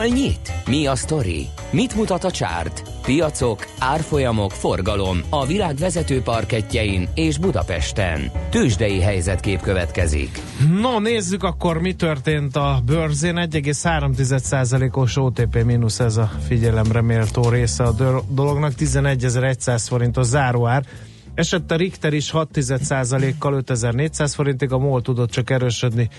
Hol 0.01 0.09
nyit? 0.09 0.53
Mi 0.67 0.85
a 0.87 0.95
sztori? 0.95 1.47
Mit 1.71 1.95
mutat 1.95 2.23
a 2.23 2.31
csárt? 2.31 2.83
Piacok, 3.01 3.67
árfolyamok, 3.79 4.51
forgalom 4.51 5.21
a 5.29 5.45
világ 5.45 5.75
vezető 5.75 6.21
parketjein 6.21 7.09
és 7.13 7.37
Budapesten. 7.37 8.31
Tősdei 8.49 8.99
helyzetkép 8.99 9.61
következik. 9.61 10.39
No, 10.81 10.99
nézzük 10.99 11.43
akkor, 11.43 11.81
mi 11.81 11.93
történt 11.93 12.55
a 12.55 12.81
bőrzén. 12.85 13.35
1,3%-os 13.35 15.17
OTP 15.17 15.63
mínusz 15.63 15.99
ez 15.99 16.17
a 16.17 16.31
figyelemre 16.47 17.01
méltó 17.01 17.49
része 17.49 17.83
a 17.83 17.91
do- 17.91 18.33
dolognak. 18.33 18.73
11.100 18.77 19.83
forintos 19.87 20.25
záróár. 20.25 20.85
Esett 21.33 21.71
a 21.71 21.75
Richter 21.75 22.13
is 22.13 22.31
6%-kal 22.33 23.53
5400 23.53 24.33
forintig, 24.33 24.71
a 24.71 24.77
MOL 24.77 25.01
tudott 25.01 25.29
csak 25.31 25.49
erősödni 25.49 26.09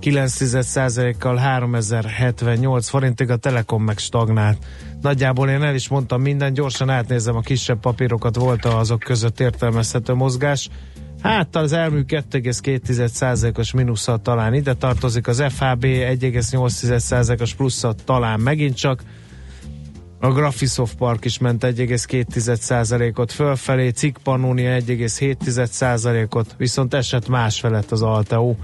9%-kal 0.00 1.36
3078 1.36 2.88
forintig, 2.88 3.30
a 3.30 3.36
Telekom 3.36 3.84
meg 3.84 3.98
stagnált. 3.98 4.58
Nagyjából 5.00 5.48
én 5.48 5.62
el 5.62 5.74
is 5.74 5.88
mondtam 5.88 6.22
minden, 6.22 6.52
gyorsan 6.52 6.90
átnézem 6.90 7.36
a 7.36 7.40
kisebb 7.40 7.80
papírokat, 7.80 8.36
volt 8.36 8.64
azok 8.64 9.00
között 9.00 9.40
értelmezhető 9.40 10.12
mozgás. 10.12 10.68
Hát 11.22 11.56
az 11.56 11.72
elmű 11.72 12.00
2,2%-os 12.06 13.72
mínusszal 13.72 14.22
talán 14.22 14.54
ide 14.54 14.74
tartozik, 14.74 15.26
az 15.26 15.44
FHB 15.48 15.84
1,8%-os 15.84 17.54
plusszal 17.54 17.94
talán 18.04 18.40
megint 18.40 18.76
csak, 18.76 19.02
a 20.20 20.32
Graphisoft 20.32 20.96
Park 20.96 21.24
is 21.24 21.38
ment 21.38 21.64
1,2%-ot 21.64 23.32
fölfelé, 23.32 23.88
Cikk 23.88 24.16
Pannonia 24.22 24.80
1,7%-ot, 24.80 26.54
viszont 26.56 26.94
esett 26.94 27.28
más 27.28 27.60
felett 27.60 27.90
az 27.90 28.02
Alteo. 28.02 28.54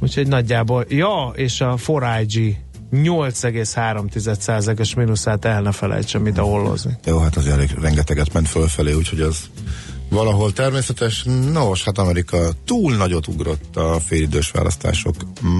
Úgyhogy 0.00 0.28
nagyjából, 0.28 0.84
ja, 0.88 1.32
és 1.34 1.60
a 1.60 1.76
4IG 1.76 2.54
8,3%-os 2.92 4.94
mínuszát 4.94 5.44
el 5.44 5.62
ne 5.62 5.72
felejtsem 5.72 6.26
ide 6.26 6.40
hollozni. 6.40 6.98
Jó, 7.04 7.18
hát 7.18 7.36
az 7.36 7.46
elég 7.46 7.70
rengeteget 7.80 8.32
ment 8.32 8.48
fölfelé, 8.48 8.92
úgyhogy 8.92 9.20
az 9.20 9.36
valahol 10.08 10.52
természetes. 10.52 11.24
Nos, 11.52 11.84
hát 11.84 11.98
Amerika 11.98 12.50
túl 12.64 12.96
nagyot 12.96 13.26
ugrott 13.26 13.76
a 13.76 14.00
félidős 14.00 14.50
választások 14.50 15.14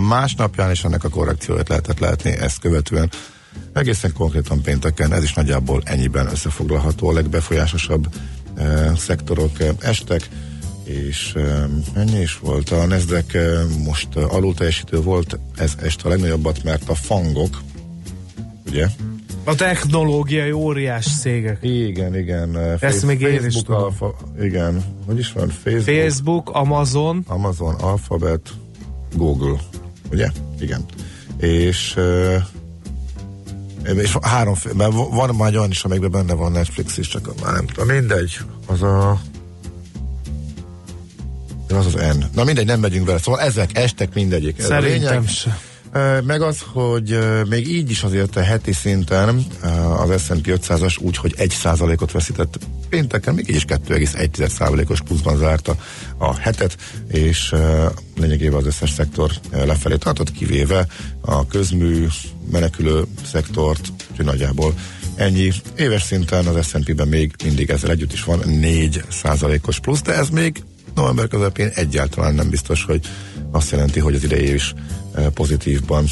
másnapján, 0.08 0.70
és 0.70 0.84
ennek 0.84 1.04
a 1.04 1.08
korrekcióját 1.08 1.68
lehetett 1.68 1.98
látni 1.98 2.30
ezt 2.30 2.58
követően. 2.58 3.10
Egészen 3.72 4.12
konkrétan 4.12 4.62
pénteken, 4.62 5.12
ez 5.12 5.22
is 5.22 5.32
nagyjából 5.32 5.82
ennyiben 5.84 6.26
összefoglalható. 6.26 7.08
A 7.08 7.12
legbefolyásosabb 7.12 8.06
eh, 8.54 8.96
szektorok 8.96 9.60
eh, 9.60 9.68
estek, 9.80 10.28
és 10.84 11.34
ennyi 11.94 12.20
is 12.20 12.38
volt. 12.38 12.70
A 12.70 12.86
Nasdaq 12.86 13.38
most 13.84 14.16
alul 14.16 14.54
teljesítő 14.54 15.00
volt, 15.00 15.38
ez 15.56 15.72
este 15.82 16.02
a 16.04 16.08
legnagyobbat, 16.08 16.62
mert 16.64 16.88
a 16.88 16.94
fangok, 16.94 17.62
ugye, 18.66 18.86
A 19.44 19.54
technológiai 19.54 20.52
óriás 20.52 21.06
cégek. 21.20 21.58
igen, 21.62 22.16
igen. 22.16 22.58
Ezt 22.80 23.06
még 23.06 23.20
én 23.20 23.44
is 23.44 23.54
tudom. 23.54 23.82
Alfa, 23.82 24.14
igen, 24.40 24.84
hogy 25.06 25.18
is 25.18 25.32
van? 25.32 25.48
Facebook, 25.48 25.82
Facebook, 25.84 26.50
Amazon, 26.50 27.24
Amazon, 27.26 27.74
Alphabet, 27.74 28.40
Google, 29.14 29.58
ugye? 30.12 30.28
Igen. 30.60 30.84
És 31.38 31.96
és 34.02 34.16
három, 34.22 34.54
mert 34.76 34.92
van 34.92 35.34
már 35.34 35.56
olyan 35.56 35.70
is, 35.70 35.84
amelyikben 35.84 36.10
benne 36.10 36.34
van 36.34 36.52
Netflix 36.52 36.96
is, 36.96 37.08
csak 37.08 37.40
már 37.42 37.52
nem 37.52 37.66
tudom, 37.66 37.86
mindegy, 37.96 38.38
az 38.66 38.82
a 38.82 39.20
az 41.74 41.86
az 41.86 41.94
N. 41.94 42.24
Na 42.34 42.44
mindegy, 42.44 42.66
nem 42.66 42.80
megyünk 42.80 43.06
vele. 43.06 43.18
Szóval 43.18 43.40
ezek 43.40 43.78
estek 43.78 44.14
mindegyik. 44.14 44.58
Ez 44.58 44.64
szerintem 44.66 45.10
lényeg. 45.10 45.28
se. 45.28 45.58
Ö, 45.92 46.20
Meg 46.20 46.42
az, 46.42 46.58
hogy 46.72 47.18
még 47.48 47.68
így 47.68 47.90
is 47.90 48.02
azért 48.02 48.36
a 48.36 48.42
heti 48.42 48.72
szinten 48.72 49.46
az 49.98 50.22
S&P 50.22 50.46
500-as 50.46 50.98
úgy, 51.00 51.16
hogy 51.16 51.34
1%-ot 51.38 52.12
veszített 52.12 52.58
pénteken, 52.88 53.34
még 53.34 53.48
így 53.48 53.56
is 53.56 53.64
2,1%-os 53.64 55.00
pluszban 55.00 55.36
zárta 55.36 55.76
a 56.18 56.36
hetet, 56.38 56.76
és 57.08 57.54
lényegében 58.20 58.58
az 58.58 58.66
összes 58.66 58.90
szektor 58.90 59.30
lefelé 59.50 59.96
tartott, 59.96 60.32
kivéve 60.32 60.86
a 61.20 61.46
közmű 61.46 62.06
menekülő 62.50 63.04
szektort, 63.32 63.92
úgyhogy 64.10 64.26
nagyjából 64.26 64.74
ennyi. 65.14 65.52
Éves 65.76 66.02
szinten 66.02 66.46
az 66.46 66.66
S&P-ben 66.66 67.08
még 67.08 67.32
mindig 67.44 67.70
ezzel 67.70 67.90
együtt 67.90 68.12
is 68.12 68.24
van 68.24 68.40
4%-os 68.46 69.80
plusz, 69.80 70.02
de 70.02 70.14
ez 70.14 70.28
még 70.28 70.62
november 70.94 71.28
közepén 71.28 71.70
egyáltalán 71.74 72.34
nem 72.34 72.50
biztos, 72.50 72.84
hogy 72.84 73.00
azt 73.50 73.70
jelenti, 73.70 74.00
hogy 74.00 74.14
az 74.14 74.24
idei 74.24 74.52
is 74.52 74.74
eh, 75.14 75.26
pozitívban 75.26 76.04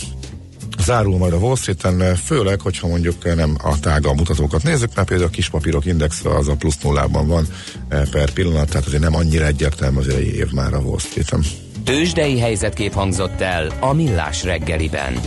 zárul 0.78 1.18
majd 1.18 1.32
a 1.32 1.36
Wall 1.36 1.56
Street-en, 1.56 2.16
főleg, 2.16 2.60
hogyha 2.60 2.86
mondjuk 2.86 3.26
eh, 3.26 3.34
nem 3.34 3.56
a 3.62 3.80
tága 3.80 4.14
mutatókat 4.14 4.62
nézzük, 4.62 4.94
mert 4.94 5.08
például 5.08 5.28
a 5.28 5.32
kis 5.32 5.48
papírok 5.48 5.86
indexe 5.86 6.34
az 6.34 6.48
a 6.48 6.56
plusz 6.56 6.78
nullában 6.82 7.26
van 7.26 7.46
per 7.88 8.30
pillanat, 8.30 8.68
tehát 8.68 8.86
azért 8.86 9.02
nem 9.02 9.14
annyira 9.14 9.46
egyértelmű 9.46 9.98
az 9.98 10.06
idei 10.06 10.34
év 10.34 10.50
már 10.52 10.74
a 10.74 10.78
Wall 10.78 10.98
Street-en. 10.98 11.44
Tősdei 11.84 12.38
helyzetkép 12.38 12.92
hangzott 12.92 13.40
el 13.40 13.72
a 13.80 13.92
Millás 13.92 14.44
reggeliben. 14.44 15.20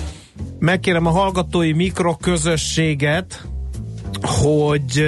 Megkérem 0.59 1.05
a 1.05 1.09
hallgatói 1.09 1.73
mikroközösséget, 1.73 3.47
hogy 4.21 5.03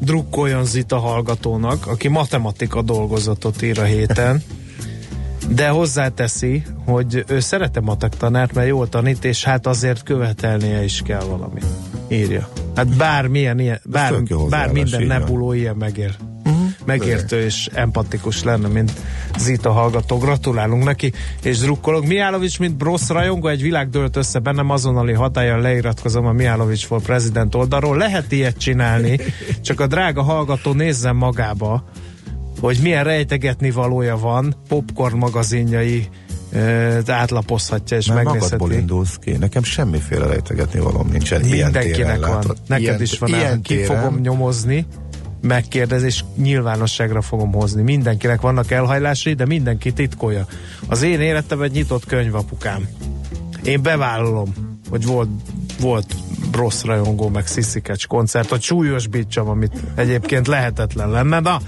drukkoljon 0.00 0.64
Zita 0.64 0.98
hallgatónak, 0.98 1.86
aki 1.86 2.08
matematika 2.08 2.82
dolgozatot 2.82 3.62
ír 3.62 3.78
a 3.78 3.84
héten, 3.84 4.42
de 5.48 5.68
hozzáteszi, 5.68 6.62
hogy 6.84 7.24
ő 7.28 7.40
szerete 7.40 7.80
matek 7.80 8.16
tanárt, 8.16 8.54
mert 8.54 8.68
jól 8.68 8.88
tanít, 8.88 9.24
és 9.24 9.44
hát 9.44 9.66
azért 9.66 10.02
követelnie 10.02 10.84
is 10.84 11.02
kell 11.04 11.24
valamit. 11.24 11.64
Írja. 12.08 12.48
Hát 12.74 12.96
bármilyen 12.96 13.58
ilyen, 13.58 13.80
bár, 13.84 14.14
bár 14.48 14.72
minden 14.72 15.02
nebuló 15.02 15.52
ilyen 15.52 15.76
megér. 15.76 16.16
Megértő 16.84 17.40
és 17.40 17.68
empatikus 17.72 18.42
lenne, 18.42 18.68
mint 18.68 18.92
Zita 19.38 19.70
hallgató. 19.70 20.18
Gratulálunk 20.18 20.84
neki, 20.84 21.12
és 21.42 21.58
drukkolok. 21.58 22.06
Mihálovics, 22.06 22.58
mint 22.58 22.76
Brosz 22.76 23.08
rajongó, 23.08 23.48
egy 23.48 23.62
világ 23.62 23.88
dőlt 23.88 24.16
össze 24.16 24.38
bennem, 24.38 24.70
azonnali 24.70 25.12
hatállyal 25.12 25.60
leiratkozom 25.60 26.26
a 26.26 26.32
Mihálovics 26.32 26.86
for 26.86 27.02
President 27.02 27.54
oldalról. 27.54 27.96
Lehet 27.96 28.32
ilyet 28.32 28.58
csinálni, 28.58 29.18
csak 29.60 29.80
a 29.80 29.86
drága 29.86 30.22
hallgató 30.22 30.72
nézzen 30.72 31.16
magába, 31.16 31.84
hogy 32.60 32.78
milyen 32.82 33.04
rejtegetni 33.04 33.70
valója 33.70 34.16
van, 34.16 34.54
popcorn 34.68 35.16
magazinjai 35.16 36.08
átlapozhatja 37.06 37.96
és 37.96 38.06
magadból 38.06 38.32
megnézheti. 38.32 38.74
indulsz 38.74 39.16
ki. 39.16 39.30
Nekem 39.30 39.62
semmiféle 39.62 40.26
rejtegetni 40.26 40.80
valóm 40.80 41.08
nincsen. 41.10 41.44
Ilyen 41.44 41.72
téren 41.72 41.84
Mindenkinek 41.84 42.20
van. 42.20 42.30
látod. 42.34 42.56
Neked 42.66 42.84
ilyen, 42.84 43.00
is 43.00 43.18
van. 43.18 43.28
Ilyen 43.28 43.40
Ilyen 43.40 43.62
ki 43.62 43.74
téren, 43.74 44.02
fogom 44.02 44.20
nyomozni, 44.20 44.86
megkérdezés 45.40 46.24
nyilvánosságra 46.36 47.22
fogom 47.22 47.52
hozni. 47.52 47.82
Mindenkinek 47.82 48.40
vannak 48.40 48.70
elhajlásai, 48.70 49.32
de 49.32 49.46
mindenki 49.46 49.92
titkolja. 49.92 50.46
Az 50.88 51.02
én 51.02 51.20
életem 51.20 51.62
egy 51.62 51.72
nyitott 51.72 52.06
könyv, 52.06 52.34
apukám. 52.34 52.88
Én 53.62 53.82
bevállalom, 53.82 54.54
hogy 54.90 55.04
volt, 55.04 55.28
volt 55.80 56.14
rossz 56.52 56.82
rajongó, 56.82 57.28
meg 57.28 57.46
sziszikecs 57.46 58.06
koncert, 58.06 58.48
hogy 58.48 58.62
súlyosbítsam, 58.62 59.48
amit 59.48 59.72
egyébként 59.94 60.46
lehetetlen 60.46 61.10
lenne. 61.10 61.40
Na, 61.40 61.60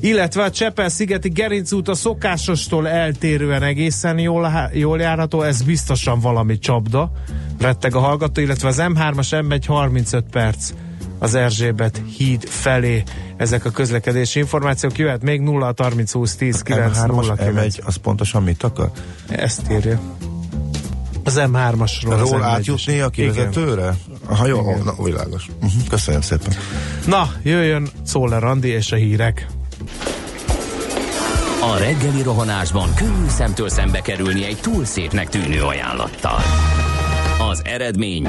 illetve 0.00 0.42
a 0.42 0.50
Csepel-szigeti 0.50 1.28
Gerinc 1.28 1.72
út 1.72 1.88
a 1.88 1.94
szokásostól 1.94 2.88
eltérően 2.88 3.62
egészen 3.62 4.18
jól, 4.18 4.70
jól 4.72 5.00
járható, 5.00 5.42
ez 5.42 5.62
biztosan 5.62 6.20
valami 6.20 6.58
csapda, 6.58 7.12
retteg 7.58 7.94
a 7.94 7.98
hallgató, 7.98 8.40
illetve 8.40 8.68
az 8.68 8.82
M3-as 8.82 9.44
M1 9.48 9.62
35 9.66 10.24
perc 10.30 10.72
az 11.24 11.34
Erzsébet 11.34 12.00
híd 12.16 12.48
felé. 12.48 13.02
Ezek 13.36 13.64
a 13.64 13.70
közlekedési 13.70 14.38
információk 14.38 14.98
jöhet 14.98 15.22
még 15.22 15.40
0 15.40 15.74
30 15.76 16.12
20 16.12 16.36
10 16.36 16.62
9 16.62 16.98
0 16.98 17.34
M3-as 17.36 17.38
9. 17.38 17.76
M1, 17.76 17.84
az 17.84 17.96
pontosan 17.96 18.42
mit 18.42 18.62
akar? 18.62 18.90
Ezt 19.28 19.62
írja. 19.70 20.00
Az 21.24 21.34
M3-asról. 21.36 22.20
az 22.20 22.30
Ról 22.30 22.40
M1-es. 22.40 22.44
átjutni 22.44 23.00
a 23.00 23.08
kivezetőre? 23.08 23.94
Ha 24.26 24.46
jó, 24.46 24.60
Igen. 24.60 24.82
na, 24.84 25.02
világos. 25.02 25.46
Uh-huh. 25.62 25.82
Köszönöm 25.88 26.20
szépen. 26.20 26.52
Na, 27.06 27.32
jöjjön 27.42 27.88
Szóler 28.02 28.44
Andi 28.44 28.68
és 28.68 28.92
a 28.92 28.96
hírek. 28.96 29.46
A 31.72 31.76
reggeli 31.78 32.22
rohanásban 32.22 32.94
könnyű 32.94 33.28
szemtől 33.28 33.68
szembe 33.68 34.00
kerülni 34.00 34.44
egy 34.44 34.58
túl 34.60 34.84
szépnek 34.84 35.28
tűnő 35.28 35.62
ajánlattal. 35.62 36.38
Az 37.50 37.62
eredmény 37.64 38.28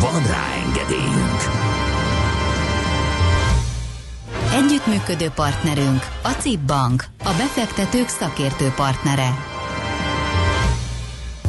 Van 0.00 0.26
rá 0.26 0.44
engedélyünk! 0.66 1.40
Együttműködő 4.54 5.28
partnerünk 5.34 6.06
a 6.22 6.28
CIP 6.28 6.60
Bank, 6.60 7.04
a 7.18 7.30
befektetők 7.38 8.08
szakértő 8.08 8.72
partnere. 8.76 9.52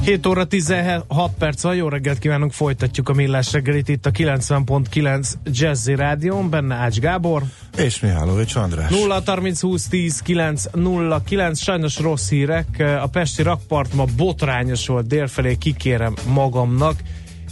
7 0.06 0.26
óra 0.26 0.46
16 0.46 1.32
perc 1.38 1.62
van, 1.62 1.76
jó 1.76 1.88
reggelt 1.88 2.20
kívánunk, 2.20 2.54
folytatjuk 2.54 3.10
a 3.10 3.14
millás 3.14 3.52
reggelit 3.52 3.90
itt 3.90 4.06
a 4.06 4.12
90.9 4.12 5.32
Jazzy 5.46 5.96
Rádión, 5.96 6.50
benne 6.50 6.76
Ács 6.76 7.00
Gábor. 7.00 7.44
És 7.78 8.00
Mihálovics 8.00 8.56
András. 8.56 8.92
0 8.92 9.22
30 9.26 9.62
20 9.62 9.88
10 9.88 10.20
9 10.20 10.64
0 10.74 11.22
9, 11.26 11.60
sajnos 11.60 12.00
rossz 12.00 12.30
hírek, 12.30 12.84
a 13.02 13.08
Pesti 13.08 13.42
rakpart 13.42 13.94
ma 13.94 14.06
botrányos 14.18 14.88
volt 14.88 15.08
délfelé, 15.08 15.56
kikérem 15.56 16.14
magamnak, 16.28 16.96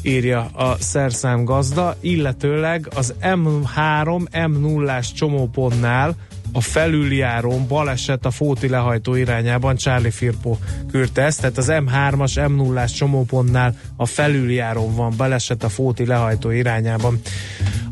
írja 0.03 0.41
a 0.45 0.75
szerszám 0.79 1.43
gazda, 1.43 1.95
illetőleg 1.99 2.87
az 2.95 3.13
M3 3.21 4.25
M0-ás 4.31 5.07
csomópontnál 5.13 6.15
a 6.51 6.61
felüljárón 6.61 7.67
baleset 7.67 8.25
a 8.25 8.31
Fóti 8.31 8.69
lehajtó 8.69 9.15
irányában, 9.15 9.75
Charlie 9.75 10.11
Firpo 10.11 10.57
küldte 10.91 11.21
ezt, 11.21 11.39
tehát 11.39 11.57
az 11.57 11.67
M3-as, 11.69 12.31
M0-ás 12.35 12.93
csomópontnál 12.95 13.75
a 13.95 14.05
felüljárón 14.05 14.95
van 14.95 15.13
baleset 15.17 15.63
a 15.63 15.69
Fóti 15.69 16.05
lehajtó 16.05 16.49
irányában. 16.49 17.19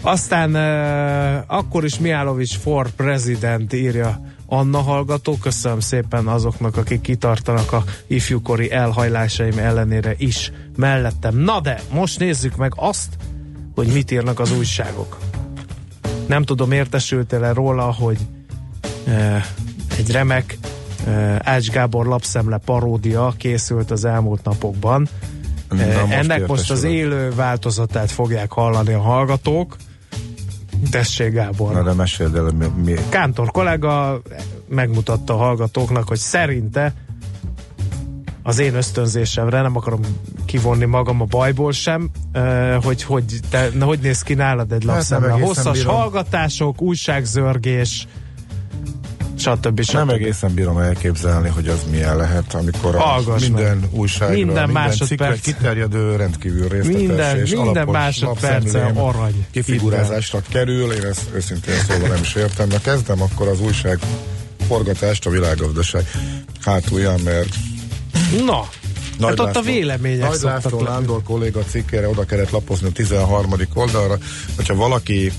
Aztán 0.02 0.56
uh, 0.56 1.44
akkor 1.58 1.84
is 1.84 2.00
Miálovics 2.00 2.58
for 2.58 2.90
President 2.90 3.74
írja 3.74 4.22
Anna 4.54 4.82
hallgató, 4.82 5.38
köszönöm 5.38 5.80
szépen 5.80 6.28
azoknak, 6.28 6.78
akik 6.78 7.02
kitartanak 7.02 7.72
a 7.72 7.84
ifjúkori 8.08 8.72
elhajlásaim 8.72 9.58
ellenére 9.58 10.16
is 10.18 10.52
mellettem. 10.76 11.38
Na 11.38 11.60
de, 11.60 11.82
most 11.92 12.20
nézzük 12.20 12.56
meg 12.56 12.74
azt, 12.76 13.18
hogy 13.76 13.88
mit 13.88 14.12
írnak 14.12 14.40
az 14.40 14.52
újságok. 14.52 15.18
Nem 16.28 16.44
tudom, 16.44 16.72
értesültél-e 16.72 17.54
róla, 17.54 17.94
hogy 17.94 18.18
e, 19.08 19.46
egy 19.98 20.12
remek 20.12 20.58
e, 21.06 21.42
Ács 21.44 21.70
Gábor 21.70 22.06
lapszemle 22.06 22.58
paródia 22.58 23.34
készült 23.38 23.92
az 23.92 24.06
elmúlt 24.06 24.44
napokban. 24.44 25.08
E, 25.70 25.76
Na, 25.76 26.02
most 26.02 26.14
ennek 26.14 26.48
most 26.48 26.72
az 26.72 26.84
élő 26.84 27.32
változatát 27.36 28.12
fogják 28.12 28.52
hallani 28.52 28.94
a 28.94 29.02
hallgatók. 29.02 29.76
Tessék 30.90 31.32
Gábor. 31.32 31.74
Na 31.74 31.84
de 31.84 31.94
meséld 31.94 32.36
el, 32.36 32.52
mi, 32.58 32.66
mi, 32.84 32.94
Kántor 33.10 33.52
kollega 33.52 34.22
megmutatta 34.68 35.34
a 35.34 35.38
hallgatóknak, 35.38 36.08
hogy 36.08 36.18
szerinte 36.18 36.94
az 38.44 38.60
én 38.60 38.76
ösztönzésemre, 38.76 39.62
nem 39.62 39.76
akarom 39.76 40.00
kivonni 40.46 40.86
magam 40.86 41.22
a 41.22 41.26
bajból 41.26 41.72
sem, 41.72 42.10
hogy 42.84 43.04
hogy, 43.04 43.40
te, 43.50 43.70
na, 43.74 43.86
hogy 43.86 44.00
néz 44.00 44.22
ki 44.22 44.34
nálad 44.34 44.72
egy 44.72 44.84
lapszemle. 44.84 45.28
egészen 45.28 45.48
Hosszas 45.48 45.78
bírom. 45.78 45.96
hallgatások, 45.96 46.82
újságzörgés, 46.82 48.08
stb. 49.42 49.82
stb. 49.82 49.94
nem 49.96 50.10
egészen 50.10 50.54
bírom 50.54 50.78
elképzelni, 50.78 51.50
hogy 51.50 51.68
az 51.68 51.80
milyen 51.92 52.18
lehet, 52.18 52.54
amikor 52.54 52.96
a 52.96 53.00
Hallgass 53.00 53.42
minden 53.42 53.78
meg. 53.78 53.90
újságra, 53.92 54.36
Minden 54.36 54.66
minden, 54.70 54.92
cikkre 54.92 55.36
kiterjedő, 55.44 56.16
rendkívül 56.16 56.68
részletes 56.68 57.02
Minden- 57.02 57.38
és 57.38 57.50
minden 57.50 57.68
alapos 57.68 57.94
másodperce 57.94 58.52
lapszemlén 58.54 59.04
arany. 59.04 59.46
Kifigurázásra 59.52 60.42
kerül, 60.50 60.92
én 60.92 61.04
ezt 61.06 61.30
őszintén 61.34 61.74
szóval 61.88 62.08
nem 62.08 62.22
is 62.22 62.36
értem. 62.36 62.68
Na 62.68 62.80
kezdem 62.80 63.22
akkor 63.22 63.48
az 63.48 63.62
újság 63.62 64.00
forgatást 64.68 65.26
a 65.26 65.30
világgazdaság 65.30 66.06
hátulján, 66.62 67.20
mert 67.20 67.56
Na, 68.46 68.66
hát 69.28 69.32
ott 69.32 69.40
a 69.40 69.44
László- 69.44 69.62
vélemények 69.62 70.30
Nagy 70.30 70.40
László 70.42 70.78
lenni. 70.82 70.90
Nándor 70.90 71.24
kolléga 71.24 71.64
cikkére 71.64 72.08
oda 72.10 72.24
kellett 72.26 72.50
lapozni 72.50 72.88
a 72.88 72.92
13. 72.92 73.70
oldalra, 73.74 74.18
hogyha 74.56 74.76
valaki 74.76 75.32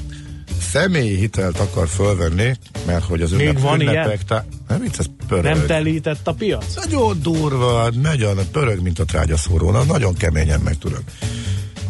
személyi 0.63 1.17
hitelt 1.17 1.59
akar 1.59 1.89
fölvenni, 1.89 2.57
mert 2.87 3.05
hogy 3.05 3.23
az 3.23 3.31
Még 3.31 3.49
ünnep, 3.49 3.63
van 3.63 3.81
ünnepek, 3.81 4.25
tá- 4.25 4.45
nem 4.69 4.85
itt 4.85 4.99
ez 4.99 5.07
pörög. 5.29 5.45
Nem 5.45 5.67
telített 5.67 6.27
a 6.29 6.33
piac? 6.33 6.75
Nagyon 6.75 7.19
durva, 7.23 7.91
nagyon 7.91 8.39
pörög, 8.53 8.83
mint 8.83 8.99
a 8.99 9.05
trágyaszóró, 9.05 9.71
na, 9.71 9.83
nagyon 9.83 10.15
keményen 10.15 10.61
megtörög. 10.61 11.03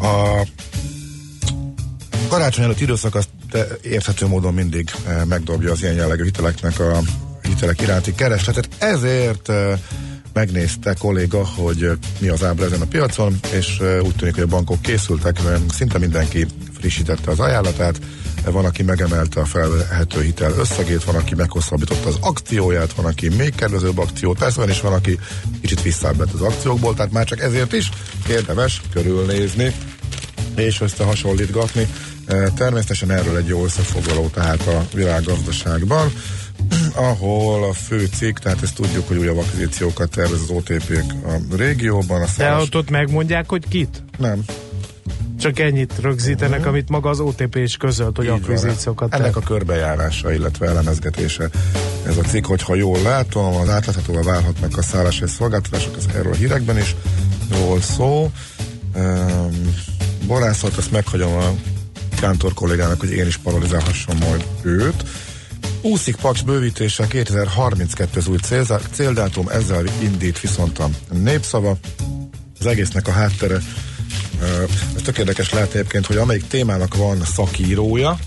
A 0.01 0.45
karácsony 2.29 2.63
előtt 2.63 2.81
időszak 2.81 3.15
azt 3.15 3.29
te- 3.51 3.67
érthető 3.81 4.27
módon 4.27 4.53
mindig 4.53 4.91
eh, 5.07 5.25
megdobja 5.25 5.71
az 5.71 5.81
ilyen 5.81 5.93
jellegű 5.93 6.23
hiteleknek 6.23 6.79
a 6.79 6.99
hitelek 7.41 7.81
iránti 7.81 8.15
keresletet, 8.15 8.67
ezért 8.77 9.49
eh, 9.49 9.79
megnézte 10.33 10.93
kolléga, 10.93 11.47
hogy 11.47 11.83
eh, 11.83 11.91
mi 12.19 12.27
az 12.27 12.43
ábra 12.43 12.65
ezen 12.65 12.81
a 12.81 12.85
piacon, 12.85 13.39
és 13.53 13.77
eh, 13.79 14.03
úgy 14.03 14.15
tűnik, 14.15 14.33
hogy 14.33 14.43
a 14.43 14.47
bankok 14.47 14.81
készültek, 14.81 15.43
mert 15.43 15.71
szinte 15.71 15.97
mindenki 15.97 16.45
frissítette 16.77 17.31
az 17.31 17.39
ajánlatát, 17.39 17.99
van, 18.51 18.65
aki 18.65 18.83
megemelte 18.83 19.39
a 19.39 19.45
felvehető 19.45 20.21
hitel 20.21 20.53
összegét, 20.57 21.03
van, 21.03 21.15
aki 21.15 21.35
meghosszabbította 21.35 22.07
az 22.07 22.17
akcióját, 22.19 22.93
van, 22.93 23.05
aki 23.05 23.29
még 23.29 23.55
kedvezőbb 23.55 23.97
akciót, 23.97 24.37
persze 24.37 24.59
van 24.59 24.69
is 24.69 24.81
van, 24.81 24.93
aki 24.93 25.19
kicsit 25.61 25.81
visszábbett 25.81 26.33
az 26.33 26.41
akciókból, 26.41 26.93
tehát 26.93 27.11
már 27.11 27.25
csak 27.25 27.41
ezért 27.41 27.73
is 27.73 27.89
érdemes 28.29 28.81
körülnézni 28.93 29.73
és 30.55 30.81
összehasonlítgatni. 30.81 31.87
E, 32.25 32.49
Természetesen 32.49 33.11
erről 33.11 33.37
egy 33.37 33.47
jó 33.47 33.63
összefoglaló 33.63 34.27
tehát 34.27 34.67
a 34.67 34.85
világgazdaságban, 34.93 36.13
ahol 36.95 37.63
a 37.63 37.73
fő 37.73 38.09
cikk, 38.15 38.37
tehát 38.37 38.63
ezt 38.63 38.75
tudjuk, 38.75 39.07
hogy 39.07 39.17
újabb 39.17 39.37
akvizíciókat 39.37 40.09
tervez 40.09 40.41
az 40.41 40.49
OTP 40.49 41.03
a 41.25 41.55
régióban. 41.55 42.21
A 42.21 42.25
De 42.25 42.31
szállás... 42.31 42.61
ott, 42.61 42.75
ott 42.75 42.89
megmondják, 42.89 43.49
hogy 43.49 43.67
kit? 43.67 44.03
Nem. 44.17 44.43
Csak 45.43 45.59
ennyit 45.59 45.93
rögzítenek, 46.01 46.65
amit 46.65 46.89
maga 46.89 47.09
az 47.09 47.19
OTP 47.19 47.55
is 47.55 47.77
közölt, 47.77 48.17
hogy 48.17 48.27
akvizíciókat 48.27 49.13
Ennek 49.13 49.35
a 49.35 49.39
körbejárása, 49.39 50.33
illetve 50.33 50.67
elemezgetése. 50.67 51.49
Ez 52.05 52.17
a 52.17 52.21
cikk, 52.21 52.45
hogyha 52.45 52.75
jól 52.75 53.01
látom, 53.01 53.55
az 53.55 53.69
átláthatóvá 53.69 54.21
válhatnak 54.21 54.77
a 54.77 54.81
szállás 54.81 55.19
és 55.19 55.29
szolgáltatások, 55.29 55.97
ez 55.97 56.05
erről 56.15 56.31
a 56.31 56.35
hírekben 56.35 56.77
is 56.77 56.95
jól 57.59 57.81
szó. 57.81 58.31
Um, 58.95 59.73
borászat, 60.27 60.77
ezt 60.77 60.91
meghagyom 60.91 61.33
a 61.33 61.51
Kántor 62.19 62.53
kollégának, 62.53 62.99
hogy 62.99 63.11
én 63.11 63.27
is 63.27 63.37
paralizálhassam 63.37 64.17
majd 64.17 64.45
őt. 64.61 65.03
Úszik 65.81 66.15
Paks 66.15 66.43
bővítése 66.43 67.07
2032 67.07 68.19
az 68.19 68.27
új 68.27 68.37
célzá- 68.37 68.89
céldátum, 68.91 69.47
ezzel 69.49 69.83
indít 70.01 70.39
viszont 70.39 70.79
a 70.79 70.89
népszava. 71.11 71.77
Az 72.59 72.65
egésznek 72.65 73.07
a 73.07 73.11
háttere 73.11 73.57
tök 75.03 75.17
érdekes 75.17 75.51
lehet 75.51 75.73
egyébként, 75.73 76.05
hogy 76.05 76.17
amelyik 76.17 76.47
témának 76.47 76.95
van 76.95 77.21
szakírója, 77.35 78.17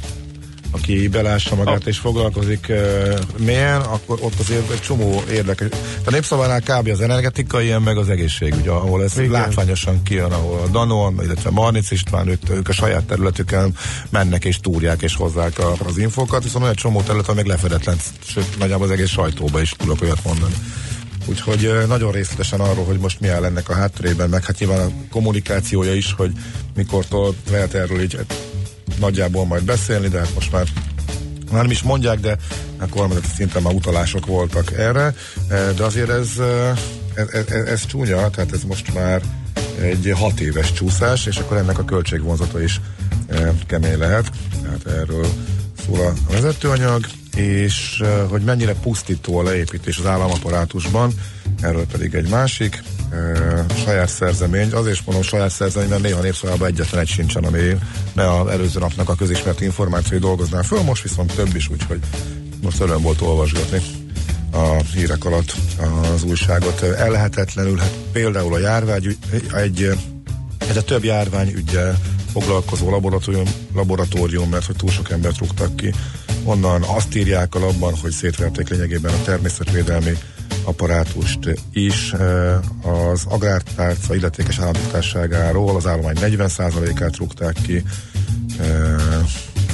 aki 0.71 1.09
belássa 1.09 1.55
magát 1.55 1.87
és 1.87 1.99
foglalkozik 1.99 2.67
uh, 2.69 3.19
mélyen, 3.37 3.81
akkor 3.81 4.19
ott 4.21 4.39
azért 4.39 4.71
egy 4.71 4.81
csomó 4.81 5.23
érdekes. 5.31 5.69
A 6.05 6.11
népszavánál 6.11 6.61
kb. 6.61 6.89
az 6.89 7.01
energetika 7.01 7.61
ilyen, 7.61 7.83
meg 7.83 7.97
az 7.97 8.09
egészségügy, 8.09 8.69
ahol 8.69 9.03
ez 9.03 9.19
Igen. 9.19 9.31
látványosan 9.31 10.03
kijön, 10.03 10.33
ahol 10.33 10.59
a 10.59 10.67
Danon, 10.67 11.21
illetve 11.23 11.51
Marnic 11.51 11.91
István, 11.91 12.29
ők, 12.29 12.51
ők 12.51 12.69
a 12.69 12.73
saját 12.73 13.05
területükön 13.05 13.77
mennek 14.11 14.45
és 14.45 14.61
túrják 14.61 15.03
és 15.03 15.15
hozzák 15.15 15.59
a, 15.59 15.75
az 15.87 15.99
infokat, 15.99 16.43
viszont 16.43 16.63
olyan 16.65 16.77
csomó 16.77 17.03
terület, 17.03 17.35
meg 17.35 17.47
lefedetlen, 17.47 17.97
sőt, 18.25 18.59
nagyjából 18.59 18.87
az 18.87 18.93
egész 18.93 19.11
sajtóba 19.11 19.61
is 19.61 19.71
tudok 19.71 20.03
olyat 20.03 20.25
mondani. 20.25 20.55
Úgyhogy 21.27 21.71
nagyon 21.89 22.13
részletesen 22.13 22.61
arról, 22.61 22.85
hogy 22.85 22.99
most 22.99 23.21
mi 23.21 23.29
áll 23.29 23.45
ennek 23.45 23.69
a 23.69 23.75
hátterében, 23.75 24.29
meg 24.29 24.45
hát 24.45 24.59
nyilván 24.59 24.81
a 24.81 24.93
kommunikációja 25.11 25.95
is, 25.95 26.13
hogy 26.13 26.33
mikortól 26.75 27.35
lehet 27.51 27.75
erről 27.75 28.03
így 28.03 28.17
hát, 28.17 28.35
nagyjából 28.99 29.45
majd 29.47 29.65
beszélni, 29.65 30.09
de 30.09 30.19
hát 30.19 30.35
most 30.35 30.53
már 30.53 30.67
már 31.51 31.63
nem 31.63 31.71
is 31.71 31.83
mondják, 31.83 32.21
de 32.21 32.37
a 32.79 32.89
kormányzati 32.89 33.29
szinten 33.35 33.63
már 33.63 33.75
utalások 33.75 34.27
voltak 34.27 34.73
erre, 34.73 35.15
de 35.49 35.85
azért 35.85 36.11
ez, 36.11 36.29
ez, 37.15 37.29
ez, 37.33 37.67
ez 37.67 37.87
csúnya, 37.87 38.31
tehát 38.31 38.53
ez 38.53 38.63
most 38.63 38.95
már 38.95 39.23
egy 39.81 40.13
hat 40.15 40.41
éves 40.41 40.73
csúszás, 40.73 41.27
és 41.27 41.37
akkor 41.37 41.57
ennek 41.57 41.79
a 41.79 41.85
költségvonzata 41.85 42.63
is 42.63 42.81
kemény 43.67 43.99
lehet. 43.99 44.31
Tehát 44.63 44.87
erről 44.87 45.27
szól 45.87 46.07
a 46.07 46.33
vezetőanyag, 46.33 47.07
és 47.37 48.03
hogy 48.29 48.43
mennyire 48.43 48.75
pusztító 48.75 49.39
a 49.39 49.43
leépítés 49.43 49.99
az 49.99 50.07
államaparátusban, 50.07 51.13
erről 51.61 51.87
pedig 51.87 52.15
egy 52.15 52.29
másik 52.29 52.83
saját 53.85 54.09
szerzemény. 54.09 54.73
Azért 54.73 55.07
mondom 55.07 55.25
saját 55.25 55.51
szerzemény, 55.51 55.89
mert 55.89 56.03
néha 56.03 56.21
népszavában 56.21 56.69
egyetlen 56.69 57.01
egy 57.01 57.09
sincsen, 57.09 57.45
ami 57.45 57.79
ne 58.13 58.41
az 58.41 58.49
előző 58.49 58.79
napnak 58.79 59.09
a 59.09 59.15
közismert 59.15 59.61
információi 59.61 60.19
dolgoznál 60.19 60.63
föl, 60.63 60.83
most 60.83 61.03
viszont 61.03 61.35
több 61.35 61.57
is, 61.57 61.69
úgyhogy 61.69 61.99
most 62.63 62.81
öröm 62.81 63.03
volt 63.03 63.21
olvasgatni 63.21 63.81
a 64.51 64.83
hírek 64.95 65.25
alatt 65.25 65.55
az 66.15 66.23
újságot. 66.23 66.83
Ellehetetlenül, 66.83 67.79
hát 67.79 67.93
például 68.13 68.55
a 68.55 68.59
járvány, 68.59 69.17
egy, 69.55 69.99
ez 70.69 70.77
a 70.77 70.85
több 70.85 71.05
járványügyel 71.05 71.99
foglalkozó 72.33 72.91
laboratórium, 72.91 73.49
laboratórium, 73.75 74.49
mert 74.49 74.67
hogy 74.67 74.77
túl 74.77 74.91
sok 74.91 75.11
embert 75.11 75.39
rúgtak 75.39 75.77
ki. 75.77 75.93
Onnan 76.47 76.83
azt 76.83 77.15
írják 77.15 77.55
a 77.55 77.59
labban, 77.59 77.95
hogy 77.95 78.11
szétverték 78.11 78.69
lényegében 78.69 79.15
a 79.15 79.23
természetvédelmi 79.25 80.19
apparátust 80.65 81.39
is. 81.73 82.13
Az 82.83 83.25
agrártárca 83.29 84.15
illetékes 84.15 84.59
államtitkárságáról 84.59 85.77
az 85.77 85.87
állomány 85.87 86.17
40%-át 86.21 87.17
rúgták 87.17 87.57
ki, 87.63 87.83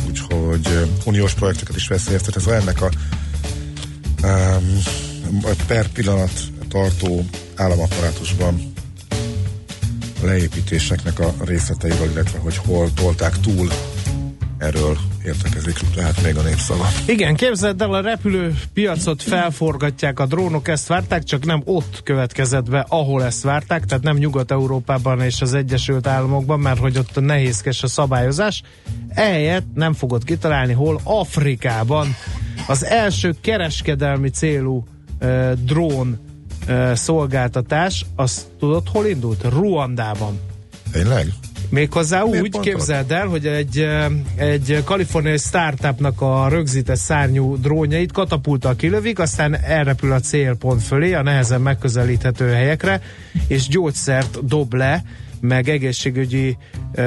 úgyhogy 0.08 0.90
uniós 1.04 1.35
projekteket 1.35 1.76
is 1.76 1.88
veszélyeztet. 1.88 2.37
Ez 2.37 2.46
ennek 2.46 2.82
a 2.82 2.90
per 5.66 5.88
pillanat 5.88 6.40
tartó 6.68 7.24
államaparátusban 7.54 8.72
leépítéseknek 10.22 11.18
a 11.18 11.35
részleteivel, 11.44 12.11
illetve 12.11 12.38
hogy 12.38 12.56
hol 12.56 12.92
tolták 12.94 13.40
túl 13.40 13.68
erről 14.62 14.96
értekezik, 15.25 15.77
tehát 15.94 16.22
még 16.22 16.37
a 16.37 16.42
népszava. 16.42 16.88
Igen, 17.07 17.35
képzeld 17.35 17.83
el, 17.83 17.92
a 17.92 18.01
repülőpiacot 18.01 19.22
felforgatják 19.22 20.20
a 20.20 20.27
drónok, 20.27 20.68
ezt 20.68 20.87
várták, 20.87 21.22
csak 21.22 21.44
nem 21.44 21.62
ott 21.64 22.03
következett 22.03 22.70
be, 22.70 22.87
ahol 22.88 23.25
ezt 23.25 23.42
várták, 23.42 23.85
tehát 23.85 24.05
nem 24.05 24.16
Nyugat-Európában 24.16 25.20
és 25.20 25.40
az 25.40 25.55
Egyesült 25.55 26.07
Államokban, 26.07 26.61
mert 26.61 26.79
hogy 26.79 26.98
ott 26.98 27.20
nehézkes 27.20 27.83
a 27.83 27.87
szabályozás. 27.87 28.62
Ehelyett 29.09 29.66
nem 29.75 29.92
fogod 29.92 30.25
kitalálni, 30.25 30.72
hol 30.72 31.01
Afrikában 31.05 32.16
az 32.66 32.85
első 32.85 33.35
kereskedelmi 33.40 34.29
célú 34.29 34.85
uh, 35.20 35.53
drón 35.53 36.20
uh, 36.68 36.94
szolgáltatás, 36.94 38.07
azt 38.16 38.46
tudod, 38.59 38.88
hol 38.88 39.07
indult? 39.07 39.44
Ruandában. 39.51 40.40
Tényleg? 40.92 41.33
Méghozzá 41.72 42.22
Miért 42.22 42.42
úgy 42.42 42.50
pont 42.50 42.64
képzeld 42.64 43.12
el, 43.12 43.26
hogy 43.26 43.46
egy, 43.46 43.78
eh, 43.78 44.06
egy 44.37 44.82
kaliforniai 44.85 45.37
startupnak 45.37 46.20
a 46.20 46.48
rögzített 46.48 46.96
szárnyú 46.96 47.56
drónjait 47.56 48.12
katapultal 48.12 48.76
kilövik, 48.76 49.18
aztán 49.18 49.56
elrepül 49.56 50.12
a 50.12 50.20
célpont 50.20 50.82
fölé, 50.82 51.12
a 51.12 51.22
nehezen 51.22 51.61
megközelíthető 51.61 52.48
helyekre, 52.48 53.00
és 53.46 53.68
gyógyszert 53.68 54.46
dob 54.46 54.74
le, 54.74 55.02
meg 55.40 55.68
egészségügyi 55.68 56.56
ö, 56.94 57.02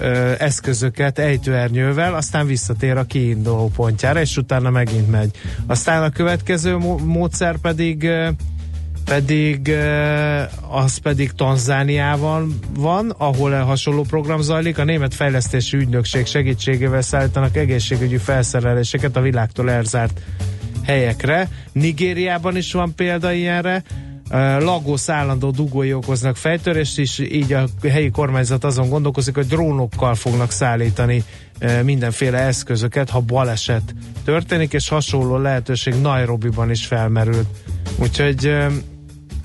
ö, 0.00 0.32
eszközöket 0.38 1.18
ejtőernyővel, 1.18 2.14
aztán 2.14 2.46
visszatér 2.46 2.96
a 2.96 3.04
kiinduló 3.04 3.70
pontjára, 3.76 4.20
és 4.20 4.36
utána 4.36 4.70
megint 4.70 5.10
megy. 5.10 5.30
Aztán 5.66 6.02
a 6.02 6.10
következő 6.10 6.76
mó- 6.76 6.98
módszer 6.98 7.56
pedig 7.56 8.02
ö, 8.04 8.28
pedig 9.06 9.72
az 10.70 10.96
pedig 10.96 11.32
Tanzániában 11.32 12.58
van, 12.76 13.14
ahol 13.18 13.50
hasonló 13.52 14.02
program 14.02 14.40
zajlik. 14.40 14.78
A 14.78 14.84
Német 14.84 15.14
Fejlesztési 15.14 15.76
Ügynökség 15.76 16.26
segítségével 16.26 17.02
szállítanak 17.02 17.56
egészségügyi 17.56 18.16
felszereléseket 18.16 19.16
a 19.16 19.20
világtól 19.20 19.70
elzárt 19.70 20.20
helyekre. 20.84 21.48
Nigériában 21.72 22.56
is 22.56 22.72
van 22.72 22.94
példa 22.94 23.32
ilyenre. 23.32 23.82
Lagos 24.58 25.08
állandó 25.08 25.50
dugói 25.50 25.92
okoznak 25.92 26.36
fejtörést, 26.36 26.98
és 26.98 27.18
így 27.18 27.52
a 27.52 27.64
helyi 27.88 28.10
kormányzat 28.10 28.64
azon 28.64 28.88
gondolkozik, 28.88 29.34
hogy 29.34 29.46
drónokkal 29.46 30.14
fognak 30.14 30.50
szállítani 30.50 31.24
mindenféle 31.82 32.38
eszközöket, 32.38 33.10
ha 33.10 33.20
baleset 33.20 33.94
történik, 34.24 34.72
és 34.72 34.88
hasonló 34.88 35.36
lehetőség 35.36 35.94
Nairobiban 36.00 36.70
is 36.70 36.86
felmerült. 36.86 37.46
Úgyhogy 37.98 38.56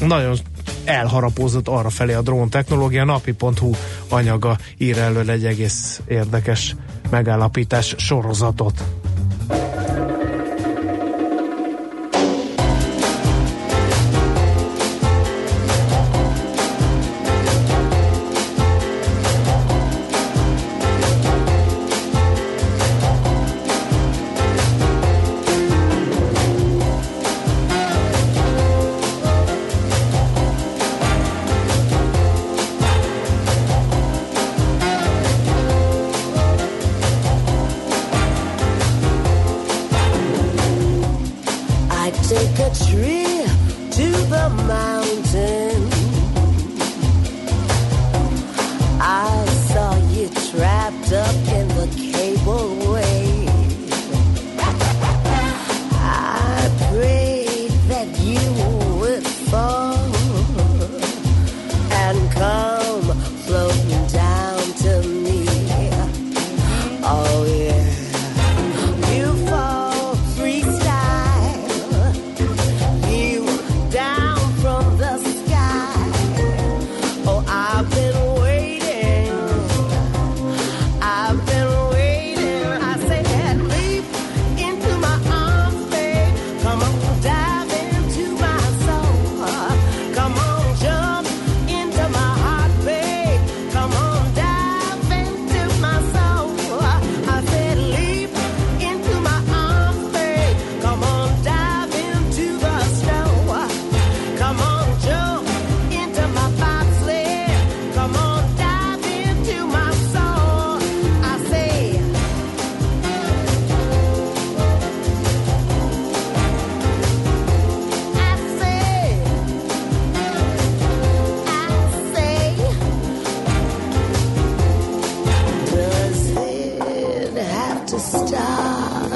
nagyon 0.07 0.37
elharapózott 0.83 1.67
arra 1.67 1.89
felé 1.89 2.13
a 2.13 2.21
drón 2.21 2.49
technológia. 2.49 3.03
Napi.hu 3.03 3.71
anyaga 4.09 4.57
ír 4.77 4.97
elől 4.97 5.29
egy 5.29 5.45
egész 5.45 6.01
érdekes 6.07 6.75
megállapítás 7.09 7.95
sorozatot. 7.97 8.83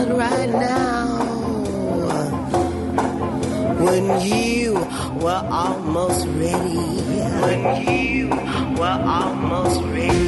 Right 0.09 0.49
now? 0.49 1.05
When 3.79 4.21
you 4.21 4.73
were 5.21 5.47
almost 5.51 6.27
ready, 6.27 6.77
when 7.45 7.87
you 7.87 8.29
were 8.77 8.99
almost 9.05 9.81
ready 9.83 10.24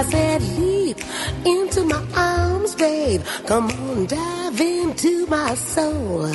I 0.00 0.02
said, 0.02 0.40
leap 0.56 0.96
into 1.44 1.84
my 1.84 2.02
arms, 2.16 2.74
babe. 2.74 3.20
Come 3.44 3.66
on, 3.66 4.06
dive 4.06 4.58
into 4.58 5.26
my 5.26 5.54
soul. 5.54 6.32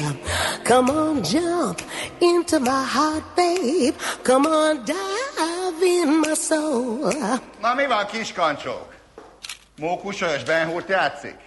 Come 0.64 0.92
on, 0.92 1.24
jump 1.24 1.82
into 2.22 2.60
my 2.60 2.84
heart, 2.84 3.24
babe. 3.36 3.96
Come 4.24 4.46
on, 4.46 4.86
dive 4.86 5.82
in 5.82 6.22
my 6.22 6.36
soul. 6.36 7.12
Na 7.60 7.74
mi 7.74 7.88
van, 7.88 8.06
kiskancsók? 8.06 8.94
Mókusös 9.78 10.44
Ben 10.44 10.68
Hurt 10.68 10.90
játszik? 10.90 11.40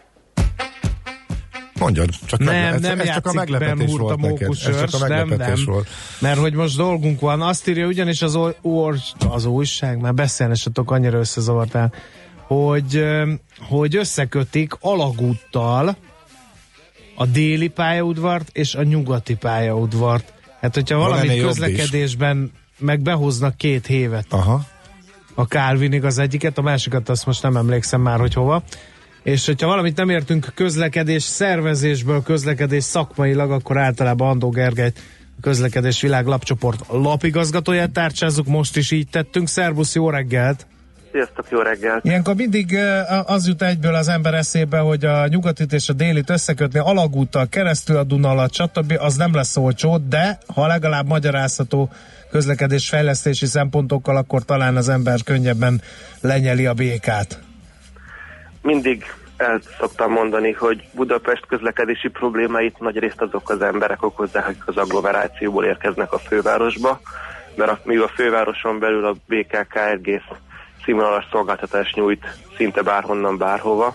Mondjad, 1.78 2.10
csak 2.26 2.38
Nem, 2.38 2.54
megle- 2.54 2.74
ez, 2.74 2.80
nem 2.80 3.00
ez 3.00 3.14
csak 3.14 3.26
a 3.26 3.32
meglepetés 3.32 3.90
Hur 3.90 4.00
a 4.00 4.04
volt 4.04 4.20
neked. 4.20 4.48
Ez 4.50 4.90
csak 4.90 5.02
a 5.02 5.08
nem, 5.08 5.28
meglepetés 5.28 5.64
nem. 5.64 5.74
volt. 5.74 5.88
Mert 6.18 6.38
hogy 6.38 6.52
most 6.54 6.76
dolgunk 6.76 7.20
van, 7.20 7.42
azt 7.42 7.68
írja 7.68 7.86
ugyanis 7.86 8.22
az, 8.22 8.34
or, 8.34 8.56
or, 8.62 8.96
az 9.28 9.44
újság, 9.44 10.00
már 10.00 10.14
beszélni 10.14 10.56
se 10.56 10.64
tudok, 10.64 10.90
annyira 10.90 11.18
összezavartál, 11.18 11.92
hogy, 12.46 13.04
hogy 13.68 13.96
összekötik 13.96 14.72
alagúttal 14.80 15.96
a 17.14 17.26
déli 17.26 17.68
pályaudvart 17.68 18.48
és 18.52 18.74
a 18.74 18.82
nyugati 18.82 19.34
pályaudvart. 19.34 20.32
Hát, 20.60 20.74
hogyha 20.74 20.98
valami 20.98 21.36
közlekedésben 21.36 22.52
meg 22.78 23.00
behoznak 23.00 23.56
két 23.56 23.86
hévet, 23.86 24.26
Aha. 24.28 24.64
a 25.34 25.42
Calvinig 25.42 26.04
az 26.04 26.18
egyiket, 26.18 26.58
a 26.58 26.62
másikat 26.62 27.08
azt 27.08 27.26
most 27.26 27.42
nem 27.42 27.56
emlékszem 27.56 28.00
már, 28.00 28.18
hogy 28.20 28.34
hova. 28.34 28.62
És 29.22 29.46
hogyha 29.46 29.66
valamit 29.66 29.96
nem 29.96 30.08
értünk 30.08 30.52
közlekedés 30.54 31.22
szervezésből, 31.22 32.22
közlekedés 32.22 32.84
szakmailag, 32.84 33.50
akkor 33.50 33.78
általában 33.78 34.28
Andó 34.28 34.48
Gergelyt, 34.48 34.98
a 35.36 35.40
közlekedés 35.40 36.00
világ 36.00 36.26
lapcsoport 36.26 36.80
lapigazgatóját 36.90 37.90
tárcsázzuk, 37.90 38.46
most 38.46 38.76
is 38.76 38.90
így 38.90 39.08
tettünk. 39.08 39.48
Szervusz, 39.48 39.94
jó 39.94 40.10
reggelt! 40.10 40.66
Sziasztok, 41.12 41.46
jó 41.50 41.60
reggelt! 41.60 42.04
Ilyenkor 42.04 42.34
mindig 42.34 42.76
az 43.24 43.46
jut 43.46 43.62
egyből 43.62 43.94
az 43.94 44.08
ember 44.08 44.34
eszébe, 44.34 44.78
hogy 44.78 45.04
a 45.04 45.26
nyugatit 45.26 45.72
és 45.72 45.88
a 45.88 45.92
délit 45.92 46.30
összekötni 46.30 46.78
alagúttal, 46.78 47.48
keresztül 47.48 47.96
a 47.96 48.04
Duna 48.04 48.30
alatt, 48.30 48.54
stb. 48.54 48.94
az 48.98 49.16
nem 49.16 49.34
lesz 49.34 49.56
olcsó, 49.56 49.98
de 50.08 50.38
ha 50.54 50.66
legalább 50.66 51.06
magyarázható 51.06 51.90
közlekedés 52.30 52.88
fejlesztési 52.88 53.46
szempontokkal, 53.46 54.16
akkor 54.16 54.44
talán 54.44 54.76
az 54.76 54.88
ember 54.88 55.22
könnyebben 55.24 55.82
lenyeli 56.20 56.66
a 56.66 56.74
békát. 56.74 57.47
Mindig 58.62 59.04
el 59.36 59.60
szoktam 59.78 60.12
mondani, 60.12 60.52
hogy 60.52 60.88
Budapest 60.92 61.46
közlekedési 61.46 62.08
problémáit 62.08 62.78
nagy 62.78 62.98
részt 62.98 63.20
azok 63.20 63.50
az 63.50 63.62
emberek 63.62 64.02
okozzák, 64.02 64.46
akik 64.46 64.66
az 64.66 64.76
agglomerációból 64.76 65.64
érkeznek 65.64 66.12
a 66.12 66.18
fővárosba, 66.18 67.00
mert 67.54 67.70
a, 67.70 67.78
míg 67.84 68.00
a 68.00 68.08
fővároson 68.08 68.78
belül 68.78 69.06
a 69.06 69.14
BKK 69.26 69.76
egész 69.76 70.28
színvonalas 70.84 71.26
szolgáltatást 71.30 71.94
nyújt 71.94 72.24
szinte 72.56 72.82
bárhonnan, 72.82 73.38
bárhova, 73.38 73.94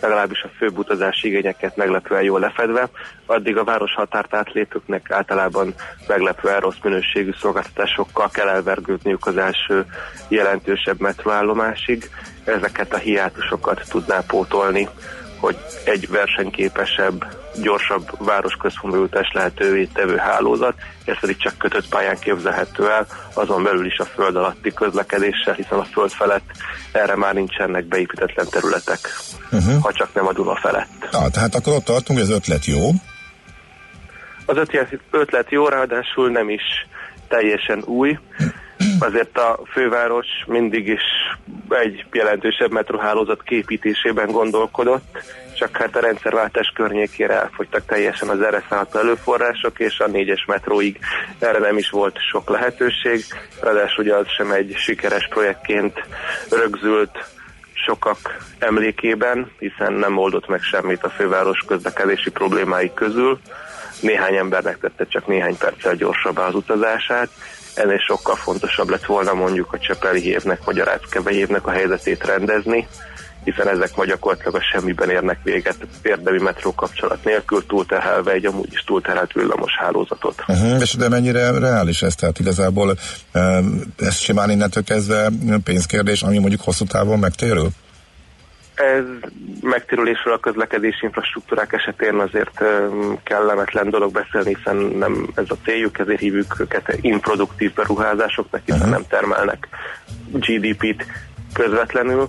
legalábbis 0.00 0.42
a 0.42 0.50
főbb 0.56 0.78
utazási 0.78 1.28
igényeket 1.28 1.76
meglepően 1.76 2.22
jól 2.22 2.40
lefedve, 2.40 2.88
addig 3.26 3.56
a 3.56 3.64
város 3.64 3.94
határt 3.94 4.34
átlépőknek 4.34 5.10
általában 5.10 5.74
meglepően 6.08 6.60
rossz 6.60 6.82
minőségű 6.82 7.30
szolgáltatásokkal 7.40 8.30
kell 8.30 8.48
elvergődniük 8.48 9.26
az 9.26 9.36
első 9.36 9.86
jelentősebb 10.28 11.00
metróállomásig. 11.00 12.10
Ezeket 12.44 12.92
a 12.92 12.96
hiátusokat 12.96 13.82
tudná 13.88 14.20
pótolni, 14.26 14.88
hogy 15.44 15.56
egy 15.84 16.08
versenyképesebb, 16.08 17.26
gyorsabb 17.62 18.10
városközpontba 18.18 18.98
jutás 18.98 19.30
lehetővé 19.32 19.84
tevő 19.84 20.16
hálózat, 20.16 20.74
ez 21.04 21.20
pedig 21.20 21.36
csak 21.36 21.58
kötött 21.58 21.88
pályán 21.88 22.18
képzelhető 22.18 22.90
el, 22.90 23.06
azon 23.34 23.62
belül 23.62 23.86
is 23.86 23.98
a 23.98 24.04
föld 24.04 24.36
alatti 24.36 24.72
közlekedéssel, 24.72 25.54
hiszen 25.54 25.78
a 25.78 25.84
föld 25.84 26.10
felett 26.10 26.50
erre 26.92 27.16
már 27.16 27.34
nincsenek 27.34 27.84
beépítetlen 27.84 28.46
területek, 28.50 28.98
uh-huh. 29.52 29.82
ha 29.82 29.92
csak 29.92 30.14
nem 30.14 30.26
a 30.26 30.32
Duna 30.32 30.56
felett. 30.56 31.08
Na, 31.10 31.30
tehát 31.30 31.54
akkor 31.54 31.72
ott 31.72 31.84
tartunk, 31.84 32.18
hogy 32.18 32.28
az 32.28 32.36
ötlet 32.36 32.64
jó. 32.64 32.90
Az 34.46 34.56
ötlet, 34.56 34.98
ötlet 35.10 35.50
jó, 35.50 35.68
ráadásul 35.68 36.30
nem 36.30 36.48
is 36.48 36.62
teljesen 37.28 37.82
új. 37.84 38.18
Azért 38.98 39.38
a 39.38 39.60
főváros 39.72 40.26
mindig 40.46 40.88
is 40.88 41.02
egy 41.68 42.04
jelentősebb 42.12 42.72
metrohálózat 42.72 43.42
képítésében 43.42 44.30
gondolkodott, 44.30 45.18
csak 45.58 45.76
hát 45.76 45.96
a 45.96 46.00
rendszerváltás 46.00 46.72
környékére 46.74 47.40
elfogytak 47.40 47.86
teljesen 47.86 48.28
az 48.28 48.40
erre 48.40 48.64
szállható 48.68 48.98
előforrások, 48.98 49.78
és 49.78 49.98
a 49.98 50.06
négyes 50.06 50.44
metróig 50.46 50.98
erre 51.38 51.58
nem 51.58 51.78
is 51.78 51.90
volt 51.90 52.18
sok 52.30 52.48
lehetőség. 52.48 53.24
Ráadásul 53.60 54.04
ugye 54.04 54.14
az 54.14 54.26
sem 54.28 54.50
egy 54.50 54.74
sikeres 54.76 55.28
projektként 55.28 56.04
rögzült 56.50 57.24
sokak 57.72 58.36
emlékében, 58.58 59.50
hiszen 59.58 59.92
nem 59.92 60.18
oldott 60.18 60.48
meg 60.48 60.62
semmit 60.62 61.02
a 61.02 61.10
főváros 61.10 61.58
közlekedési 61.66 62.30
problémái 62.30 62.92
közül. 62.94 63.40
Néhány 64.00 64.36
embernek 64.36 64.78
tette 64.78 65.06
csak 65.06 65.26
néhány 65.26 65.56
perccel 65.56 65.94
gyorsabbá 65.94 66.46
az 66.46 66.54
utazását. 66.54 67.28
Ennél 67.74 67.98
sokkal 67.98 68.36
fontosabb 68.36 68.90
lett 68.90 69.04
volna 69.04 69.32
mondjuk 69.32 69.72
a 69.72 69.78
Csepeli 69.78 70.20
hívnek 70.20 70.64
vagy 70.64 70.78
a 70.78 70.84
Ráckeve 70.84 71.30
hívnek 71.30 71.66
a 71.66 71.70
helyzetét 71.70 72.24
rendezni, 72.24 72.86
hiszen 73.44 73.68
ezek 73.68 73.96
ma 73.96 74.04
gyakorlatilag 74.04 74.54
a 74.54 74.62
semmiben 74.72 75.10
érnek 75.10 75.38
véget 75.42 75.76
érdemi 76.02 76.38
metró 76.42 76.74
kapcsolat 76.74 77.24
nélkül, 77.24 77.66
túlterhelve 77.66 78.32
egy 78.32 78.46
amúgy 78.46 78.72
is 78.72 78.84
túlterhelt 78.86 79.32
villamos 79.32 79.72
hálózatot. 79.78 80.44
Uh-huh. 80.46 80.80
És 80.80 80.94
de 80.94 81.08
mennyire 81.08 81.58
reális 81.58 82.02
ez? 82.02 82.14
Tehát 82.14 82.38
igazából 82.38 82.98
um, 83.34 83.80
ez 83.98 84.16
simán 84.16 84.50
innentől 84.50 84.84
kezdve 84.84 85.30
pénzkérdés, 85.64 86.22
ami 86.22 86.38
mondjuk 86.38 86.60
hosszú 86.60 86.84
távon 86.84 87.18
megtérül? 87.18 87.68
Ez 88.74 89.04
megtérülésről 89.60 90.34
a 90.34 90.38
közlekedési 90.38 91.04
infrastruktúrák 91.04 91.72
esetén 91.72 92.14
azért 92.14 92.64
kellemetlen 93.22 93.90
dolog 93.90 94.12
beszélni, 94.12 94.54
hiszen 94.56 94.76
nem 94.76 95.28
ez 95.34 95.44
a 95.48 95.56
céljuk, 95.64 95.98
ezért 95.98 96.20
hívjuk 96.20 96.60
őket 96.60 96.98
improduktív 97.00 97.72
beruházásoknak, 97.72 98.60
hiszen 98.64 98.78
uh-huh. 98.80 98.94
nem 98.94 99.06
termelnek 99.08 99.68
GDP-t 100.32 101.06
közvetlenül. 101.52 102.28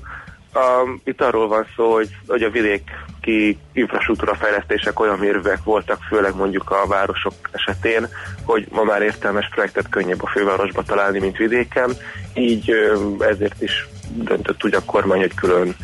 Um, 0.56 1.02
itt 1.04 1.22
arról 1.22 1.48
van 1.48 1.66
szó, 1.76 1.94
hogy, 1.94 2.10
hogy 2.28 2.44
a 2.44 2.50
vidéki 2.50 3.58
infrastruktúra 3.74 4.36
fejlesztések 4.36 5.00
olyan 5.00 5.18
mérvek 5.18 5.64
voltak, 5.64 6.00
főleg 6.10 6.36
mondjuk 6.36 6.72
a 6.72 6.88
városok 6.88 7.34
esetén, 7.52 8.08
hogy 8.44 8.68
ma 8.72 8.84
már 8.84 9.02
értelmes 9.02 9.50
projektet 9.50 9.90
könnyebb 9.90 10.24
a 10.24 10.28
fővárosba 10.28 10.84
találni, 10.84 11.20
mint 11.20 11.38
vidéken. 11.38 11.92
Így 12.34 12.74
ezért 13.20 13.62
is 13.62 13.88
döntött 14.14 14.64
úgy 14.64 14.76
a 14.76 14.86
kormány, 14.86 15.20
hogy 15.20 15.34
külön 15.34 15.76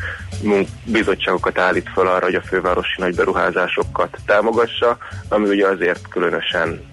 bizottságokat 0.84 1.58
állít 1.58 1.90
fel 1.94 2.06
arra, 2.06 2.24
hogy 2.24 2.34
a 2.34 2.42
fővárosi 2.42 2.94
nagy 3.00 3.14
beruházásokat 3.14 4.16
támogassa, 4.26 4.96
ami 5.28 5.48
ugye 5.48 5.66
azért 5.66 6.08
különösen 6.08 6.90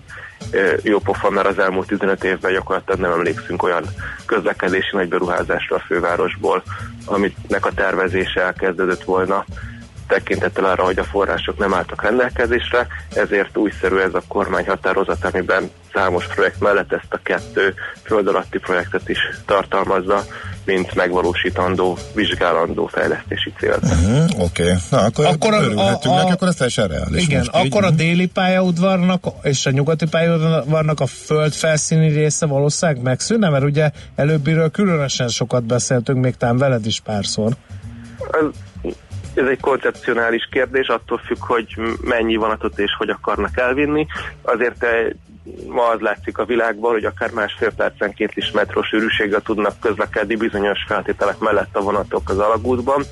jó 0.81 0.99
pofa, 0.99 1.29
mert 1.29 1.47
az 1.47 1.59
elmúlt 1.59 1.87
15 1.87 2.23
évben 2.23 2.51
gyakorlatilag 2.51 2.99
nem 2.99 3.11
emlékszünk 3.11 3.63
olyan 3.63 3.83
közlekedési 4.25 4.89
nagy 4.95 5.07
beruházásra 5.07 5.75
a 5.75 5.83
fővárosból, 5.87 6.63
aminek 7.05 7.65
a 7.65 7.71
tervezése 7.75 8.41
elkezdődött 8.41 9.03
volna 9.03 9.45
tekintettel 10.09 10.65
arra, 10.65 10.83
hogy 10.83 10.99
a 10.99 11.03
források 11.03 11.57
nem 11.57 11.73
álltak 11.73 12.01
rendelkezésre, 12.01 12.87
ezért 13.13 13.57
újszerű 13.57 13.97
ez 13.97 14.13
a 14.13 14.21
kormány 14.27 14.67
határozat, 14.67 15.25
amiben 15.25 15.71
számos 15.93 16.25
projekt 16.25 16.59
mellett 16.59 16.91
ezt 16.91 17.13
a 17.13 17.19
kettő 17.23 17.73
föld 18.03 18.27
alatti 18.27 18.57
projektet 18.57 19.09
is 19.09 19.19
tartalmazza, 19.45 20.23
mint 20.65 20.95
megvalósítandó, 20.95 21.97
vizsgálandó 22.15 22.85
fejlesztési 22.87 23.53
célt. 23.59 23.83
Uh-huh. 23.83 24.23
Oké, 24.43 24.63
okay. 24.63 24.73
na 24.91 24.97
akkor, 24.97 25.25
Akkor 25.25 25.53
a- 25.53 25.61
örülhetünk 25.61 26.13
a- 26.13 26.17
neki, 26.17 26.29
a- 26.29 26.33
akkor 26.33 26.47
ez 26.47 26.55
teljesen 26.55 26.87
reális. 26.87 27.23
Igen, 27.23 27.37
most 27.37 27.49
akkor 27.53 27.83
a 27.83 27.87
így. 27.89 27.95
déli 27.95 28.25
pályaudvarnak 28.27 29.23
és 29.41 29.65
a 29.65 29.69
nyugati 29.71 30.05
pályaudvarnak 30.07 30.99
a 30.99 31.05
föld 31.05 31.53
felszíni 31.53 32.07
része 32.07 32.45
valószínűleg 32.45 33.01
megszűnne, 33.01 33.49
mert 33.49 33.63
ugye 33.63 33.91
előbbiről 34.15 34.69
különösen 34.71 35.27
sokat 35.27 35.63
beszéltünk, 35.63 36.19
még 36.23 36.35
talán 36.35 36.57
veled 36.57 36.85
is 36.85 36.99
párszor. 36.99 37.51
Ez- 38.31 38.91
Ez 39.33 39.45
egy 39.45 39.59
koncepcionális 39.59 40.47
kérdés, 40.51 40.87
attól 40.87 41.21
függ, 41.25 41.37
hogy 41.39 41.67
mennyi 42.01 42.35
vonatot 42.35 42.79
és 42.79 42.91
hogy 42.97 43.09
akarnak 43.09 43.57
elvinni. 43.59 44.07
Azért 44.41 44.85
ma 45.67 45.87
az 45.87 45.99
látszik 45.99 46.37
a 46.37 46.45
világban, 46.45 46.91
hogy 46.91 47.05
akár 47.05 47.31
másfél 47.31 47.71
percenként 47.73 48.35
is 48.35 48.51
metró 48.51 48.81
sűrűséggel 48.81 49.41
tudnak 49.41 49.79
közlekedni 49.79 50.35
bizonyos 50.35 50.79
feltételek 50.87 51.39
mellett 51.39 51.75
a 51.75 51.81
vonatok 51.81 52.29
az 52.29 52.39
alagútban. 52.39 53.03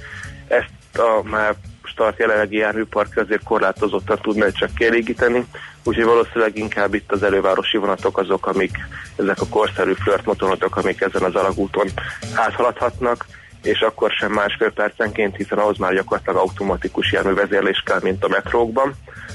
Ezt 0.47 0.97
a 0.97 1.23
már 1.23 1.55
tart 1.97 2.19
jelenlegi 2.19 2.57
járműpark 2.57 3.17
azért 3.17 3.43
korlátozottan 3.43 4.19
tudna 4.21 4.51
csak 4.51 4.73
kielégíteni, 4.73 5.45
úgyhogy 5.83 6.03
valószínűleg 6.03 6.57
inkább 6.57 6.93
itt 6.93 7.11
az 7.11 7.23
elővárosi 7.23 7.77
vonatok 7.77 8.17
azok, 8.17 8.47
amik 8.47 8.77
ezek 9.15 9.41
a 9.41 9.47
korszerű 9.49 9.93
flörtmotonotok, 9.93 10.75
amik 10.75 11.01
ezen 11.01 11.23
az 11.23 11.35
alagúton 11.35 11.88
áthaladhatnak, 12.35 13.25
és 13.68 13.80
akkor 13.80 14.11
sem 14.11 14.32
másfél 14.32 14.72
percenként, 14.72 15.36
hiszen 15.36 15.57
ahhoz 15.57 15.78
már 15.78 15.93
gyakorlatilag 15.93 16.39
automatikus 16.39 17.11
járművezérlés 17.11 17.84
kell, 17.86 17.99
mint 18.01 18.24
a 18.24 18.28
metrókban, 18.28 18.93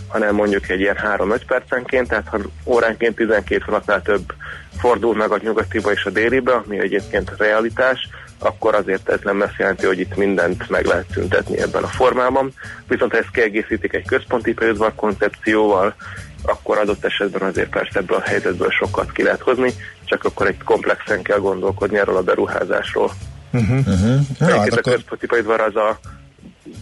hanem 0.09 0.35
mondjuk 0.35 0.69
egy 0.69 0.81
ilyen 0.81 0.99
3-5 1.17 1.41
percenként, 1.47 2.09
tehát 2.09 2.29
ha 2.29 2.39
óránként 2.65 3.17
12 3.17 3.63
vonatnál 3.67 4.03
több 4.03 4.33
fordul 4.79 5.15
meg 5.15 5.31
a 5.31 5.41
nyugatiba 5.43 5.93
és 5.93 6.05
a 6.05 6.11
délibe, 6.11 6.53
ami 6.53 6.79
egyébként 6.79 7.33
realitás, 7.37 8.09
akkor 8.39 8.75
azért 8.75 9.09
ez 9.09 9.21
nem 9.23 9.41
azt 9.41 9.59
jelenti, 9.59 9.87
hogy 9.87 10.01
itt 10.01 10.17
mindent 10.17 10.69
meg 10.69 10.85
lehet 10.85 11.11
szüntetni 11.13 11.61
ebben 11.61 11.83
a 11.83 11.87
formában. 11.87 12.53
Viszont 12.89 13.13
ha 13.13 13.19
ezt 13.19 13.31
kiegészítik 13.31 13.93
egy 13.93 14.07
központi 14.07 14.53
például 14.53 14.93
koncepcióval, 14.97 15.95
akkor 16.43 16.79
adott 16.79 17.05
esetben 17.05 17.43
azért 17.43 17.71
persze 17.71 17.99
ebből 17.99 18.17
a 18.17 18.29
helyzetből 18.29 18.71
sokat 18.71 19.13
ki 19.13 19.23
lehet 19.23 19.41
hozni, 19.41 19.73
csak 20.05 20.25
akkor 20.25 20.47
egy 20.47 20.63
komplexen 20.65 21.23
kell 21.23 21.39
gondolkodni 21.39 21.99
erről 21.99 22.17
a 22.17 22.23
beruházásról. 22.23 23.13
Uh-huh. 23.53 23.79
Uh-huh. 23.79 24.21
Ja, 24.39 24.59
hát 24.59 24.69
a 24.69 24.77
akkor... 24.77 24.95
központi 24.95 25.27
például 25.27 25.61
az 25.61 25.77
a 25.77 25.99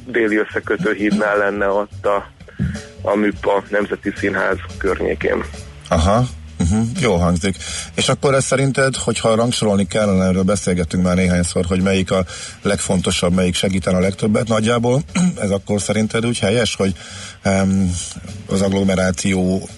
déli 0.07 0.37
összekötő 0.37 0.93
hídnál 0.93 1.37
lenne 1.37 1.69
ott 1.69 2.07
a, 2.07 2.31
a 3.03 3.15
MÜPA 3.15 3.65
Nemzeti 3.71 4.13
Színház 4.17 4.59
környékén. 4.79 5.45
Aha, 5.89 6.27
Uh-huh, 6.61 6.87
jó 7.01 7.17
hangzik. 7.17 7.57
És 7.95 8.09
akkor 8.09 8.35
ez 8.35 8.45
szerinted, 8.45 8.97
hogyha 8.97 9.35
rangsorolni 9.35 9.87
kellene, 9.87 10.25
erről 10.25 10.43
beszélgettünk 10.43 11.03
már 11.03 11.17
néhányszor, 11.17 11.65
hogy 11.65 11.81
melyik 11.83 12.11
a 12.11 12.25
legfontosabb, 12.63 13.35
melyik 13.35 13.55
segíten 13.55 13.95
a 13.95 14.01
legtöbbet 14.01 14.49
nagyjából, 14.49 15.03
ez 15.43 15.51
akkor 15.51 15.81
szerinted 15.81 16.27
úgy 16.27 16.39
helyes, 16.39 16.75
hogy 16.75 16.95
um, 17.45 17.93
az 18.47 18.63
agglomeráció, 18.63 19.69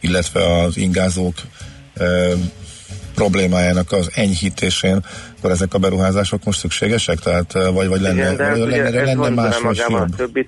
illetve 0.00 0.62
az 0.62 0.76
ingázók 0.76 1.34
um, 2.00 2.50
problémájának 3.14 3.92
az 3.92 4.10
enyhítésén, 4.14 5.00
akkor 5.38 5.50
ezek 5.50 5.74
a 5.74 5.78
beruházások 5.78 6.44
most 6.44 6.58
szükségesek? 6.58 7.18
Tehát, 7.18 7.52
vagy, 7.52 7.88
vagy 7.88 8.00
lenne, 8.00 8.14
Igen, 8.22 8.36
de 8.36 8.50
vagy 8.50 8.60
ugye 8.60 8.76
lenne, 8.82 9.00
ez 9.00 9.16
lenne 9.16 9.42
más 9.42 9.58
vagy 9.60 9.76
jobb? 9.88 9.92
a 10.00 10.06
többi 10.16 10.46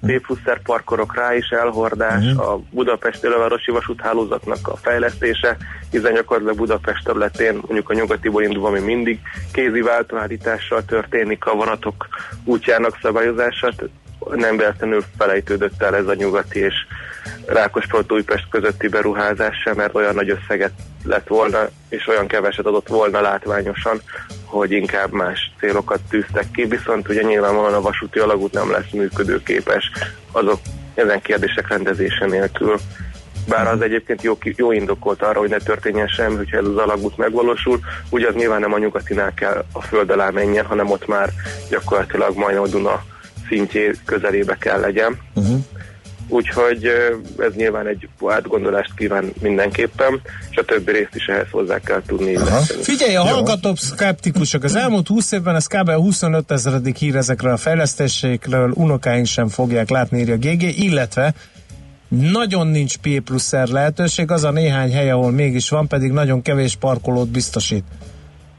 parkorok 0.62 1.14
rá 1.16 1.34
is 1.34 1.48
elhordás, 1.48 2.24
Mhm. 2.24 2.40
a 2.40 2.60
Budapest 2.70 3.24
elővárosi 3.24 3.70
vasúthálózatnak 3.70 4.68
a 4.68 4.76
fejlesztése, 4.76 5.56
hiszen 5.90 6.14
gyakorlatilag 6.14 6.56
Budapest 6.56 7.04
területén, 7.04 7.54
mondjuk 7.54 7.90
a 7.90 7.94
nyugatiból 7.94 8.42
indulva, 8.42 8.68
ami 8.68 8.80
mindig 8.80 9.20
kézi 9.52 9.80
váltóállítással 9.80 10.84
történik 10.84 11.44
a 11.44 11.54
vonatok 11.54 12.08
útjának 12.44 12.98
szabályozása, 13.02 13.72
nem 14.34 14.56
véletlenül 14.56 15.04
felejtődött 15.18 15.82
el 15.82 15.94
ez 15.96 16.06
a 16.06 16.14
nyugati 16.14 16.58
és 16.58 16.74
Rákospalot 17.46 18.12
Újpest 18.12 18.48
közötti 18.50 18.88
beruházás 18.88 19.56
sem, 19.64 19.76
mert 19.76 19.94
olyan 19.94 20.14
nagy 20.14 20.30
összeget 20.30 20.72
lett 21.04 21.26
volna, 21.26 21.68
és 21.88 22.06
olyan 22.06 22.26
keveset 22.26 22.66
adott 22.66 22.88
volna 22.88 23.20
látványosan, 23.20 24.00
hogy 24.44 24.72
inkább 24.72 25.12
más 25.12 25.52
célokat 25.60 26.00
tűztek 26.10 26.50
ki, 26.50 26.64
viszont 26.64 27.08
ugye 27.08 27.22
nyilvánvalóan 27.22 27.74
a 27.74 27.80
vasúti 27.80 28.18
alagút 28.18 28.52
nem 28.52 28.70
lesz 28.70 28.90
működőképes 28.92 29.90
azok 30.32 30.58
ezen 30.94 31.20
kérdések 31.20 31.68
rendezése 31.68 32.26
nélkül. 32.26 32.78
Bár 33.48 33.66
az 33.66 33.80
egyébként 33.80 34.22
jó, 34.22 34.38
jó 34.42 34.72
indokolt 34.72 35.22
arra, 35.22 35.38
hogy 35.38 35.48
ne 35.48 35.58
történjen 35.58 36.06
semmi, 36.06 36.36
hogyha 36.36 36.56
ez 36.56 36.64
az 36.64 36.76
alagút 36.76 37.16
megvalósul, 37.16 37.80
ugye 38.10 38.28
az 38.28 38.34
nyilván 38.34 38.60
nem 38.60 38.72
a 38.72 38.78
nyugatinál 38.78 39.34
kell 39.34 39.64
a 39.72 39.82
föld 39.82 40.10
alá 40.10 40.30
menjen, 40.30 40.64
hanem 40.64 40.90
ott 40.90 41.06
már 41.06 41.30
gyakorlatilag 41.70 42.36
majdnem 42.36 42.62
a 42.62 42.66
Duna 42.66 43.04
szintjé 43.48 43.90
közelébe 44.04 44.56
kell 44.56 44.80
legyen. 44.80 45.18
Uh-huh. 45.34 45.58
Úgyhogy 46.28 46.84
ez 47.38 47.52
nyilván 47.54 47.86
egy 47.86 48.08
átgondolást 48.26 48.94
kíván 48.96 49.32
mindenképpen, 49.40 50.20
és 50.50 50.56
a 50.56 50.64
többi 50.64 50.92
részt 50.92 51.14
is 51.14 51.26
ehhez 51.26 51.46
hozzá 51.50 51.78
kell 51.78 52.02
tudni. 52.06 52.36
Figyelj, 52.82 53.16
a 53.16 53.22
hallgatók 53.22 53.78
szkeptikusok. 53.78 54.62
Az 54.62 54.76
elmúlt 54.76 55.08
20 55.08 55.32
évben 55.32 55.54
ez 55.54 55.66
kb. 55.66 55.90
25 55.90 56.50
ezeredik 56.50 56.96
hír 56.96 57.16
ezekről 57.16 57.52
a 57.52 57.56
fejlesztésekről, 57.56 58.70
unokáink 58.74 59.26
sem 59.26 59.48
fogják 59.48 59.90
látni, 59.90 60.18
írja 60.18 60.36
GG, 60.36 60.62
illetve 60.62 61.34
nagyon 62.08 62.66
nincs 62.66 62.96
P 62.96 63.20
plusz 63.20 63.56
R 63.56 63.68
lehetőség, 63.68 64.30
az 64.30 64.44
a 64.44 64.50
néhány 64.50 64.92
hely, 64.92 65.10
ahol 65.10 65.30
mégis 65.30 65.68
van, 65.68 65.86
pedig 65.88 66.12
nagyon 66.12 66.42
kevés 66.42 66.76
parkolót 66.76 67.28
biztosít. 67.28 67.84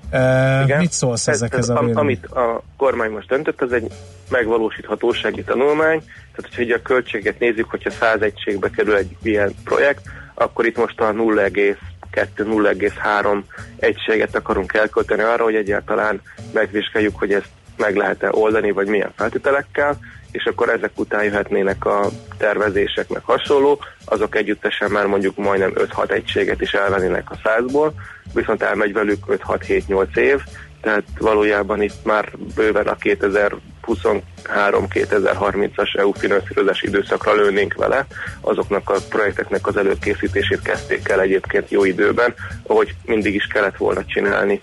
E, 0.10 0.62
Igen. 0.64 0.80
mit 0.80 0.92
szólsz 0.92 1.28
Ez- 1.28 1.36
ezekhez 1.36 1.60
ez, 1.60 1.70
a 1.70 1.74
vélemény? 1.74 1.98
Amit 1.98 2.26
a 2.26 2.64
kormány 2.78 3.12
most 3.12 3.28
döntött, 3.28 3.62
az 3.62 3.72
egy 3.72 3.92
megvalósíthatósági 4.30 5.44
tanulmány, 5.44 6.04
tehát 6.36 6.50
hogyha 6.50 6.62
ugye 6.62 6.76
a 6.76 6.82
költséget 6.82 7.40
nézzük, 7.40 7.70
hogyha 7.70 7.90
100 7.90 8.22
egységbe 8.22 8.70
kerül 8.70 8.96
egy 8.96 9.16
ilyen 9.22 9.54
projekt, 9.64 10.02
akkor 10.34 10.66
itt 10.66 10.78
most 10.78 11.00
a 11.00 11.12
0,2-0,3 11.12 13.42
egységet 13.78 14.36
akarunk 14.36 14.74
elkölteni 14.74 15.22
arra, 15.22 15.44
hogy 15.44 15.56
egyáltalán 15.56 16.22
megvizsgáljuk, 16.54 17.20
hogy 17.20 17.34
ezt 17.34 17.50
meg 17.78 17.96
lehet-e 17.96 18.30
oldani, 18.32 18.72
vagy 18.72 18.88
milyen 18.88 19.12
feltételekkel, 19.16 19.98
és 20.32 20.44
akkor 20.44 20.70
ezek 20.70 20.92
után 20.96 21.24
jöhetnének 21.24 21.86
a 21.86 22.10
tervezések, 22.38 23.10
meg 23.10 23.22
hasonló, 23.24 23.80
azok 24.06 24.36
együttesen 24.36 24.92
már 24.92 25.06
mondjuk 25.06 25.38
majdnem 25.38 25.72
5-6 25.76 26.12
egységet 26.12 26.62
is 26.62 26.72
elvennének 26.72 27.32
a 27.32 27.40
százból, 27.44 27.94
viszont 28.34 28.64
elmegy 28.64 28.94
velük 28.94 29.26
5-6-7-8 29.28 30.18
év, 30.18 30.40
tehát 30.82 31.04
valójában 31.20 31.82
itt 31.82 32.04
már 32.04 32.32
bőven 32.56 32.88
a 32.88 32.96
2023-2030-as 33.88 35.98
EU 35.98 36.12
finanszírozási 36.12 36.88
időszakra 36.88 37.34
lőnénk 37.34 37.74
vele, 37.74 38.06
azoknak 38.42 38.90
a 38.90 38.98
projekteknek 39.10 39.68
az 39.68 39.78
előkészítését 39.78 40.62
kezdték 40.62 41.10
el 41.10 41.22
egyébként 41.22 41.72
jó 41.72 41.86
időben, 41.86 42.34
ahogy 42.68 42.96
mindig 43.06 43.36
is 43.36 43.48
kellett 43.48 43.78
volna 43.78 44.06
csinálni. 44.06 44.60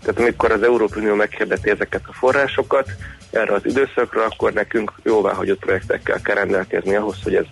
Tehát 0.00 0.20
amikor 0.20 0.52
az 0.52 0.62
Európai 0.62 1.02
Unió 1.02 1.14
meghirdeti 1.14 1.70
ezeket 1.70 2.02
a 2.06 2.12
forrásokat 2.12 2.88
erre 3.30 3.54
az 3.54 3.66
időszakra, 3.66 4.24
akkor 4.24 4.52
nekünk 4.52 4.92
jóváhagyott 5.02 5.58
projektekkel 5.58 6.20
kell 6.20 6.34
rendelkezni 6.34 6.94
ahhoz, 6.94 7.16
hogy, 7.22 7.34
ez, 7.34 7.44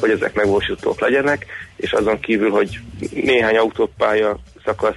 hogy 0.00 0.10
ezek 0.10 0.34
megvalósítók 0.34 1.00
legyenek, 1.00 1.46
és 1.76 1.92
azon 1.92 2.20
kívül, 2.20 2.50
hogy 2.50 2.80
néhány 3.10 3.56
autópálya 3.56 4.38
szakasz 4.64 4.96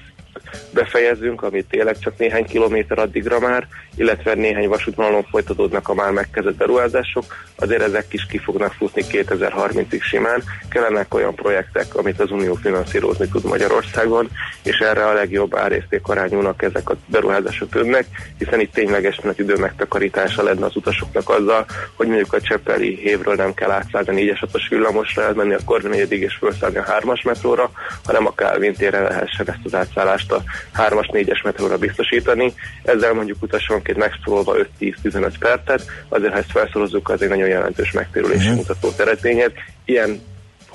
befejezünk, 0.74 1.44
ami 1.44 1.64
tényleg 1.64 2.00
csak 2.00 2.18
néhány 2.18 2.46
kilométer 2.46 3.00
addigra 3.00 3.40
már, 3.40 3.68
illetve 3.96 4.34
néhány 4.34 4.68
vasútvonalon 4.68 5.24
folytatódnak 5.24 5.90
a 5.90 5.94
már 5.94 6.12
megkezdett 6.12 6.56
beruházások, 6.56 7.26
azért 7.56 7.82
ezek 7.82 8.14
is 8.14 8.26
ki 8.26 8.38
fognak 8.38 8.74
futni 8.74 9.04
2030-ig 9.12 10.02
simán. 10.02 10.44
Kellenek 10.70 11.14
olyan 11.14 11.36
projektek, 11.36 11.96
amit 11.96 12.20
az 12.20 12.32
Unió 12.32 12.54
finanszírozni 12.54 13.28
tud 13.28 13.44
Magyarországon, 13.44 14.30
és 14.64 14.78
erre 14.78 15.06
a 15.06 15.14
legjobb 15.14 15.56
árérték 15.56 16.08
arányúnak 16.08 16.62
ezek 16.62 16.90
a 16.90 16.96
beruházások 17.06 17.70
tudnak, 17.70 18.04
hiszen 18.38 18.60
itt 18.60 18.74
tényleges 18.74 19.18
nagy 19.18 19.40
idő 19.40 19.56
megtakarítása 19.56 20.44
lenne 20.44 20.66
az 20.66 20.76
utasoknak 20.76 21.30
azzal, 21.30 21.66
hogy 21.96 22.08
mondjuk 22.08 22.34
a 22.34 22.42
Cseppeli 22.42 22.96
hévről 22.96 23.36
nem 23.36 23.54
kell 23.54 23.72
átszállni 23.72 24.30
a 24.30 24.34
4-es 24.34 24.38
6 24.40 24.68
villamosra, 24.70 25.24
elmenni 25.24 25.54
a 25.54 25.60
Korda 25.66 25.88
4 25.88 26.12
és 26.12 26.38
felszállni 26.40 26.78
a 26.78 26.84
3-as 26.84 27.24
metróra, 27.24 27.72
hanem 28.06 28.26
a 28.26 28.36
Kálvin 28.36 28.74
térre 28.74 29.00
lehessen 29.00 29.50
ezt 29.50 29.60
az 29.64 29.76
átszállást 29.76 30.25
a 30.32 30.44
3-as, 30.78 31.10
4-es 31.12 31.44
metróra 31.44 31.78
biztosítani. 31.78 32.54
Ezzel 32.84 33.14
mondjuk 33.14 33.42
utasonként 33.42 33.98
megspórolva 33.98 34.56
5-10-15 34.80 35.34
percet, 35.40 35.86
azért 36.10 36.32
ha 36.32 36.38
ezt 36.38 36.52
felszorozzuk, 36.52 37.10
az 37.10 37.22
egy 37.22 37.30
nagyon 37.30 37.48
jelentős 37.48 37.92
megtérülési 37.92 38.48
Mhm. 38.48 38.56
mutató 38.56 38.90
eredményet. 38.98 39.54
Ilyen 39.86 40.22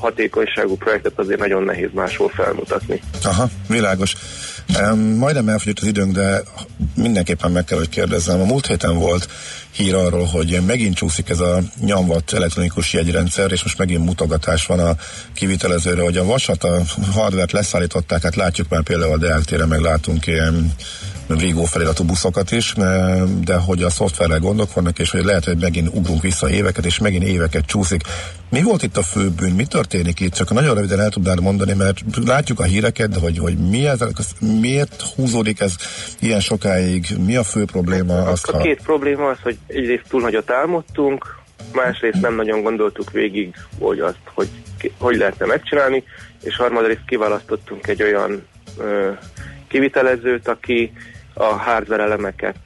hatékonyságú 0.01 0.77
projektet 0.77 1.13
azért 1.17 1.39
nagyon 1.39 1.63
nehéz 1.63 1.89
máshol 1.93 2.29
felmutatni. 2.29 3.01
Aha, 3.23 3.49
világos. 3.69 4.15
Um, 4.79 4.99
majdnem 4.99 5.49
elfogyott 5.49 5.79
az 5.79 5.87
időnk, 5.87 6.13
de 6.13 6.43
mindenképpen 6.95 7.51
meg 7.51 7.65
kell, 7.65 7.79
hogy 7.79 7.89
kérdezzem. 7.89 8.41
A 8.41 8.45
múlt 8.45 8.67
héten 8.67 8.99
volt 8.99 9.29
hír 9.71 9.95
arról, 9.95 10.25
hogy 10.25 10.59
megint 10.67 10.95
csúszik 10.95 11.29
ez 11.29 11.41
a 11.41 11.61
nyomvat 11.81 12.33
elektronikus 12.33 12.93
jegyrendszer, 12.93 13.53
és 13.53 13.63
most 13.63 13.79
megint 13.79 14.05
mutogatás 14.05 14.67
van 14.67 14.79
a 14.79 14.97
kivitelezőre, 15.35 16.03
hogy 16.03 16.17
a 16.17 16.25
vasat, 16.25 16.65
a 16.65 16.83
hardvert 17.13 17.53
leszállították, 17.53 18.23
hát 18.23 18.37
látjuk 18.37 18.69
már 18.69 18.83
például 18.83 19.13
a 19.13 19.19
Deák 19.19 19.45
téren, 19.45 19.69
meg 19.69 19.81
látunk 19.81 20.27
ilyen 20.27 20.75
Vigo 21.37 21.65
feliratú 21.65 22.05
buszokat 22.05 22.51
is, 22.51 22.73
eh, 22.77 23.23
de 23.45 23.55
hogy 23.55 23.83
a 23.83 23.91
szoftverrel 23.91 24.39
gondok 24.39 24.73
vannak, 24.73 24.99
és 24.99 25.11
hogy 25.11 25.25
lehet, 25.25 25.45
hogy 25.45 25.57
megint 25.61 25.89
ugrunk 25.95 26.23
vissza 26.23 26.51
éveket, 26.51 26.85
és 26.85 26.99
megint 26.99 27.25
éveket 27.25 27.67
csúszik. 27.67 28.03
Mi 28.51 28.63
volt 28.63 28.83
itt 28.83 28.97
a 28.97 29.03
fő 29.03 29.29
bűn? 29.29 29.51
Mi 29.51 29.65
történik 29.65 30.21
itt? 30.21 30.33
Csak 30.33 30.53
nagyon 30.53 30.75
röviden 30.75 31.01
el 31.01 31.09
tudnád 31.09 31.41
mondani, 31.41 31.73
mert 31.73 32.01
látjuk 32.25 32.61
a 32.61 32.65
híreket, 32.65 33.17
hogy, 33.17 33.39
hogy 33.39 33.59
mi 33.59 33.87
ez, 33.87 34.01
miért 34.61 35.03
húzódik 35.03 35.61
ez 35.61 35.75
ilyen 36.21 36.41
sokáig? 36.41 37.07
Mi 37.27 37.37
a 37.37 37.43
fő 37.43 37.65
probléma? 37.65 38.15
Azt, 38.15 38.49
A 38.49 38.57
ha... 38.57 38.63
két 38.63 38.81
probléma 38.83 39.29
az, 39.29 39.39
hogy 39.43 39.59
egyrészt 39.67 40.05
túl 40.09 40.21
nagyot 40.21 40.51
álmodtunk, 40.51 41.39
másrészt 41.73 42.21
nem 42.21 42.35
nagyon 42.35 42.63
gondoltuk 42.63 43.11
végig, 43.11 43.55
hogy 43.79 44.01
azt, 44.01 44.19
hogy 44.35 44.49
hogy 44.99 45.17
lehetne 45.17 45.47
megcsinálni, 45.47 46.05
és 46.43 46.57
harmadrészt 46.57 47.05
kiválasztottunk 47.07 47.87
egy 47.87 48.03
olyan 48.03 48.47
ö, 48.79 49.11
kivitelezőt, 49.69 50.49
aki 50.49 50.93
a 51.35 51.45
hardware 51.45 52.03
elemeket 52.03 52.57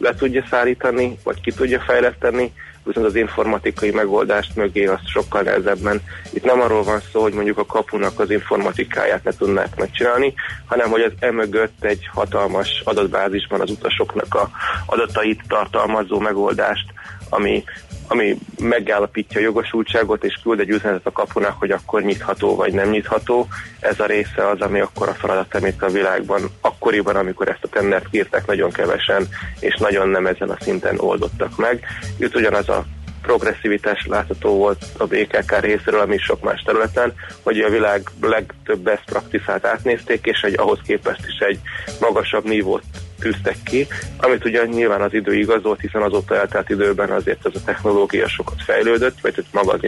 le 0.00 0.14
tudja 0.14 0.44
szállítani, 0.50 1.18
vagy 1.24 1.40
ki 1.40 1.52
tudja 1.52 1.80
fejleszteni, 1.80 2.52
viszont 2.86 3.06
az 3.06 3.14
informatikai 3.14 3.90
megoldást 3.90 4.56
mögé 4.56 4.86
azt 4.86 5.08
sokkal 5.08 5.42
nehezebben. 5.42 6.00
Itt 6.32 6.44
nem 6.44 6.60
arról 6.60 6.82
van 6.82 7.00
szó, 7.12 7.22
hogy 7.22 7.32
mondjuk 7.32 7.58
a 7.58 7.66
kapunak 7.66 8.20
az 8.20 8.30
informatikáját 8.30 9.24
ne 9.24 9.30
tudnák 9.30 9.76
megcsinálni, 9.76 10.34
hanem 10.66 10.90
hogy 10.90 11.02
az 11.02 11.12
emögött 11.18 11.84
egy 11.84 12.08
hatalmas 12.12 12.82
adatbázisban 12.84 13.60
az 13.60 13.70
utasoknak 13.70 14.34
a 14.34 14.50
adatait 14.86 15.40
tartalmazó 15.48 16.18
megoldást, 16.18 16.92
ami 17.28 17.64
ami 18.08 18.38
megállapítja 18.58 19.40
a 19.40 19.42
jogosultságot, 19.42 20.24
és 20.24 20.38
küld 20.42 20.60
egy 20.60 20.68
üzenetet 20.68 21.06
a 21.06 21.12
kapunak, 21.12 21.58
hogy 21.58 21.70
akkor 21.70 22.02
nyitható 22.02 22.56
vagy 22.56 22.72
nem 22.72 22.88
nyitható. 22.88 23.48
Ez 23.80 24.00
a 24.00 24.06
része 24.06 24.48
az, 24.48 24.60
ami 24.60 24.80
akkor 24.80 25.08
a 25.08 25.14
feladat, 25.14 25.54
amit 25.54 25.82
a 25.82 25.88
világban 25.88 26.50
akkoriban, 26.60 27.16
amikor 27.16 27.48
ezt 27.48 27.64
a 27.64 27.68
tendert 27.68 28.06
írták, 28.10 28.46
nagyon 28.46 28.70
kevesen, 28.70 29.28
és 29.60 29.76
nagyon 29.76 30.08
nem 30.08 30.26
ezen 30.26 30.50
a 30.50 30.56
szinten 30.60 30.98
oldottak 30.98 31.56
meg. 31.56 31.84
Itt 32.18 32.36
ugyanaz 32.36 32.68
a 32.68 32.84
progresszivitás 33.22 34.06
látható 34.06 34.56
volt 34.56 34.84
a 34.98 35.06
BKK 35.06 35.60
részéről, 35.60 36.00
ami 36.00 36.18
sok 36.18 36.42
más 36.42 36.62
területen, 36.62 37.12
hogy 37.42 37.60
a 37.60 37.70
világ 37.70 38.10
legtöbb 38.20 38.78
best 38.78 39.04
practice 39.04 39.58
átnézték, 39.62 40.26
és 40.26 40.40
egy 40.40 40.58
ahhoz 40.58 40.78
képest 40.86 41.26
is 41.26 41.38
egy 41.38 41.60
magasabb 42.00 42.44
nívót 42.44 42.82
tűztek 43.18 43.56
ki, 43.64 43.86
amit 44.16 44.44
ugye 44.44 44.64
nyilván 44.64 45.00
az 45.00 45.14
idő 45.14 45.34
igazolt, 45.34 45.80
hiszen 45.80 46.02
azóta 46.02 46.36
eltelt 46.36 46.70
időben 46.70 47.10
azért 47.10 47.46
ez 47.46 47.52
a 47.54 47.64
technológia 47.64 48.28
sokat 48.28 48.62
fejlődött, 48.62 49.20
vagy 49.20 49.44
maga 49.50 49.72
az 49.72 49.80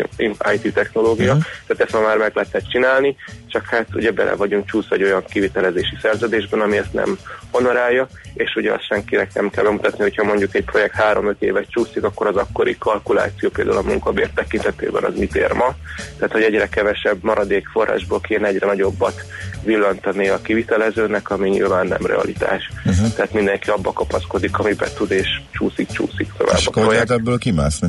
IT 0.53 0.75
technológia, 0.75 1.33
uh-huh. 1.33 1.47
tehát 1.67 1.83
ezt 1.83 1.93
ma 1.93 2.01
már 2.01 2.17
meg 2.17 2.33
lehetett 2.35 2.69
csinálni, 2.69 3.17
csak 3.47 3.65
hát 3.67 3.87
ugye 3.95 4.11
bele 4.11 4.35
vagyunk 4.35 4.67
csúszva 4.67 4.95
egy 4.95 5.03
olyan 5.03 5.25
kivitelezési 5.25 5.97
szerződésben, 6.03 6.61
ami 6.61 6.77
ezt 6.77 6.93
nem 6.93 7.19
honorálja, 7.51 8.09
és 8.39 8.55
ugye 8.55 8.73
azt 8.73 8.87
senkinek 8.87 9.35
nem 9.35 9.51
kell 9.51 9.65
bemutatni, 9.65 10.03
hogyha 10.03 10.25
mondjuk 10.25 10.55
egy 10.55 10.65
projekt 10.65 10.95
3-5 10.99 11.35
évet 11.39 11.71
csúszik, 11.71 12.03
akkor 12.05 12.27
az 12.27 12.37
akkori 12.37 12.77
kalkuláció 12.79 13.49
például 13.49 13.77
a 13.77 13.83
munkabér 13.83 14.31
tekintetében 14.35 15.05
az 15.05 15.15
mit 15.17 15.35
ér 15.35 15.53
ma. 15.53 15.75
Tehát, 16.17 16.33
hogy 16.33 16.43
egyre 16.43 16.69
kevesebb 16.69 17.23
maradék 17.23 17.69
forrásból 17.69 18.21
kéne 18.21 18.47
egyre 18.47 18.67
nagyobbat 18.67 19.23
villantani 19.63 20.29
a 20.29 20.41
kivitelezőnek, 20.41 21.31
ami 21.31 21.49
nyilván 21.49 21.87
nem 21.87 22.07
realitás. 22.07 22.71
Uh-huh. 22.85 23.13
Tehát 23.15 23.33
mindenki 23.33 23.71
abba 23.71 23.93
kapaszkodik, 23.93 24.59
amiben 24.59 24.89
tud, 24.97 25.11
és 25.11 25.41
csúszik, 25.51 25.91
csúszik 25.91 26.33
tovább. 26.37 26.57
És 26.59 26.67
akkor 26.67 26.87
lehet 26.87 27.11
ebből 27.11 27.39
kimászni? 27.39 27.89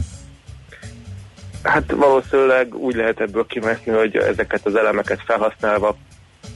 Hát 1.63 1.91
valószínűleg 1.91 2.75
úgy 2.75 2.95
lehet 2.95 3.19
ebből 3.19 3.45
kimászni, 3.45 3.91
hogy 3.91 4.15
ezeket 4.15 4.65
az 4.65 4.75
elemeket 4.75 5.19
felhasználva 5.25 5.97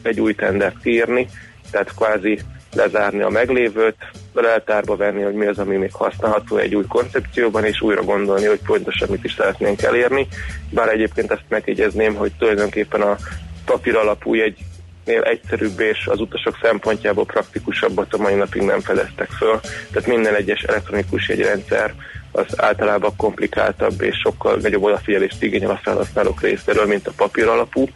egy 0.01 0.19
új 0.19 0.35
tendert 0.35 0.85
írni, 0.85 1.27
tehát 1.71 1.93
kvázi 1.95 2.39
lezárni 2.75 3.21
a 3.21 3.29
meglévőt, 3.29 3.95
leltárba 4.33 4.95
venni, 4.95 5.21
hogy 5.21 5.33
mi 5.33 5.45
az, 5.45 5.59
ami 5.59 5.75
még 5.75 5.93
használható 5.93 6.57
egy 6.57 6.75
új 6.75 6.85
koncepcióban, 6.87 7.65
és 7.65 7.81
újra 7.81 8.03
gondolni, 8.03 8.45
hogy 8.45 8.59
pontosan 8.65 9.07
mit 9.11 9.23
is 9.23 9.33
szeretnénk 9.33 9.81
elérni. 9.81 10.27
Bár 10.69 10.89
egyébként 10.89 11.31
ezt 11.31 11.45
megjegyezném, 11.47 12.15
hogy 12.15 12.31
tulajdonképpen 12.37 13.01
a 13.01 13.17
papír 13.65 13.95
alapú 13.95 14.33
egy 14.33 14.57
egyszerűbb 15.05 15.79
és 15.79 16.07
az 16.07 16.19
utasok 16.19 16.57
szempontjából 16.61 17.25
praktikusabbat 17.25 18.13
a 18.13 18.17
mai 18.17 18.33
napig 18.33 18.61
nem 18.61 18.79
fedeztek 18.79 19.29
föl. 19.29 19.59
Tehát 19.91 20.07
minden 20.07 20.35
egyes 20.35 20.61
elektronikus 20.61 21.29
jegyrendszer 21.29 21.93
az 22.31 22.61
általában 22.61 23.13
komplikáltabb 23.17 24.01
és 24.01 24.15
sokkal 24.23 24.57
nagyobb 24.61 24.83
odafigyelést 24.83 25.43
igényel 25.43 25.69
a 25.69 25.79
felhasználók 25.83 26.41
részéről, 26.41 26.85
mint 26.85 27.07
a 27.07 27.11
papír 27.15 27.47
alapú. 27.47 27.87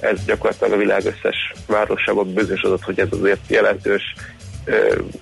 Ez 0.00 0.24
gyakorlatilag 0.24 0.72
a 0.72 0.76
világ 0.76 1.04
összes 1.04 1.52
városában 1.66 2.32
bizonyosodott, 2.34 2.82
hogy 2.82 2.98
ez 2.98 3.08
azért 3.10 3.40
jelentős 3.48 4.02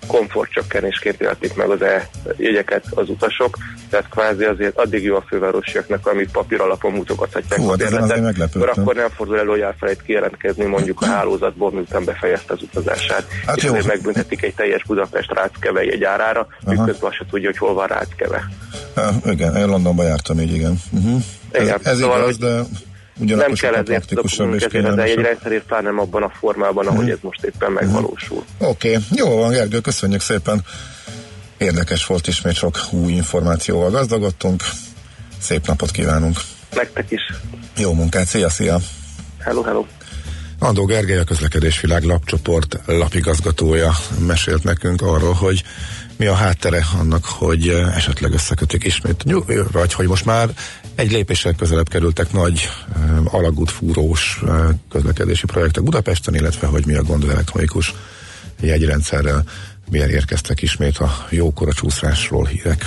komfortcsökkenésként 0.07 1.20
élték 1.20 1.55
meg 1.55 1.68
az 1.68 1.83
e-jegyeket 1.83 2.85
az 2.91 3.09
utasok, 3.09 3.57
tehát 3.91 4.09
kvázi 4.09 4.45
azért 4.45 4.79
addig 4.79 5.03
jó 5.03 5.16
a 5.16 5.24
fővárosiaknak, 5.29 6.07
amit 6.07 6.31
papír 6.31 6.61
alapon 6.61 6.93
mutogathatják 6.93 7.61
Hú, 7.61 7.68
a 7.68 7.76
bérletet, 7.76 8.55
mert 8.55 8.79
akkor 8.79 8.95
nem 8.95 9.09
fordul 9.09 9.39
elő, 9.39 9.49
hogy 9.49 9.61
elfelejt 9.61 10.03
kijelentkezni 10.03 10.64
mondjuk 10.64 11.01
a 11.01 11.07
hálózatból, 11.07 11.70
miután 11.70 12.05
befejezte 12.05 12.53
az 12.53 12.62
utazását. 12.62 13.24
Hát 13.47 13.57
és 13.57 13.62
jó. 13.62 13.70
azért 13.70 13.87
megbüntetik 13.87 14.43
egy 14.43 14.55
teljes 14.55 14.85
Budapest 14.85 15.33
ráckeve 15.33 15.81
egy 15.81 16.05
árára, 16.05 16.47
miközben 16.66 17.09
azt 17.11 17.16
se 17.16 17.24
tudja, 17.31 17.49
hogy 17.49 17.59
hol 17.59 17.74
van 17.74 17.87
ráckeve. 17.87 18.49
Uh, 18.97 19.33
igen, 19.33 19.57
én 19.57 19.66
Londonban 19.66 20.07
jártam 20.07 20.41
így, 20.41 20.55
igen. 20.55 20.81
Uh-huh. 20.91 21.22
Igen, 21.53 21.68
Ez, 21.68 21.87
ez 21.87 21.99
szóval, 21.99 22.18
igaz, 22.18 22.37
hogy 22.37 22.66
nem 23.19 23.53
kell 23.53 23.75
ezért 23.75 24.11
és 24.11 24.39
ezért 24.39 24.55
az 24.55 24.62
egy 24.62 24.69
kényelmesebb. 24.71 25.25
rendszerért, 25.25 25.64
pláne 25.64 25.85
nem 25.85 25.99
abban 25.99 26.23
a 26.23 26.33
formában, 26.39 26.87
ahogy 26.87 27.05
Mhm. 27.05 27.12
ez 27.12 27.19
most 27.21 27.45
éppen 27.45 27.73
megvalósul. 27.73 28.45
Oké, 28.59 28.89
okay. 28.89 29.03
jó 29.11 29.37
van, 29.37 29.51
Gergő, 29.51 29.81
köszönjük 29.81 30.21
szépen. 30.21 30.64
Érdekes 31.57 32.07
volt 32.07 32.27
ismét 32.27 32.55
sok 32.55 32.79
új 32.91 33.12
információval 33.12 33.91
gazdagodtunk. 33.91 34.62
Szép 35.41 35.66
napot 35.66 35.91
kívánunk. 35.91 36.41
Nektek 36.75 37.11
is. 37.11 37.21
Jó 37.77 37.93
munkát, 37.93 38.27
szia, 38.27 38.49
szia! 38.51 38.79
Hello, 39.39 39.62
hello. 39.62 39.85
Andó 40.59 40.85
Gergely, 40.85 41.19
a 41.19 41.25
Közlekedésvilág 41.25 42.03
lapcsoport 42.03 42.79
lapigazgatója 42.87 43.93
mesélt 44.27 44.64
nekünk 44.64 45.03
arról, 45.03 45.33
hogy 45.33 45.62
mi 46.16 46.27
a 46.27 46.35
háttere 46.35 46.87
annak, 47.01 47.25
hogy 47.25 47.69
esetleg 47.95 48.33
összekötik 48.33 48.85
ismét, 48.85 49.25
vagy 49.73 49.93
hogy 49.93 50.07
most 50.07 50.25
már 50.25 50.49
egy 50.99 51.12
lépéssel 51.12 51.55
közelebb 51.55 51.88
kerültek 51.88 52.32
nagy 52.32 52.68
eh, 52.94 53.34
alagútfúrós 53.34 54.40
eh, 54.46 54.68
közlekedési 54.90 55.46
projektek 55.46 55.82
Budapesten, 55.82 56.34
illetve 56.34 56.66
hogy 56.66 56.86
mi 56.86 56.94
a 56.94 57.03
gond 57.03 57.22
az 57.22 57.28
elektronikus 57.28 57.94
jegyrendszerrel, 58.61 59.44
milyen 59.90 60.11
érkeztek 60.11 60.62
ismét 60.62 60.99
a 60.99 61.26
jókora 61.30 61.72
csúszásról 61.72 62.46
hírek. 62.46 62.86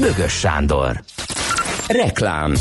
Bögös 0.00 0.32
Sándor. 0.32 1.02
Reklám. 1.86 2.52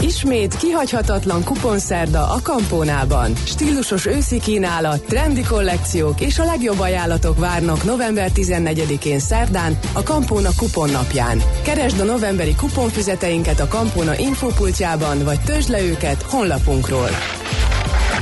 Ismét 0.00 0.56
kihagyhatatlan 0.56 1.44
kuponszerda 1.44 2.30
a 2.30 2.38
Kampónában. 2.42 3.32
Stílusos 3.44 4.06
őszi 4.06 4.40
kínálat, 4.40 5.04
trendi 5.04 5.42
kollekciók 5.42 6.20
és 6.20 6.38
a 6.38 6.44
legjobb 6.44 6.80
ajánlatok 6.80 7.38
várnak 7.38 7.84
november 7.84 8.30
14-én 8.34 9.18
szerdán 9.18 9.78
a 9.92 10.02
Kampóna 10.02 10.50
kuponnapján. 10.56 11.42
Keresd 11.62 12.00
a 12.00 12.04
novemberi 12.04 12.54
kuponfüzeteinket 12.54 13.60
a 13.60 13.68
Kampóna 13.68 14.18
infopultjában, 14.18 15.24
vagy 15.24 15.40
töltsd 15.40 15.70
le 15.70 15.82
őket 15.82 16.22
honlapunkról. 16.22 17.08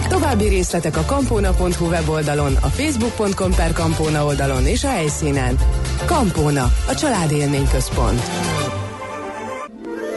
További 0.08 0.48
részletek 0.48 0.96
a 0.96 1.04
kampóna.hu 1.06 1.86
weboldalon, 1.86 2.56
a 2.60 2.68
facebook.com 2.68 3.54
per 3.54 3.72
kampóna 3.72 4.24
oldalon 4.24 4.66
és 4.66 4.84
a 4.84 4.88
helyszínen. 4.88 5.58
Kampóna, 6.05 6.72
a 6.88 6.94
családélmény 6.94 7.68
központ. 7.68 8.20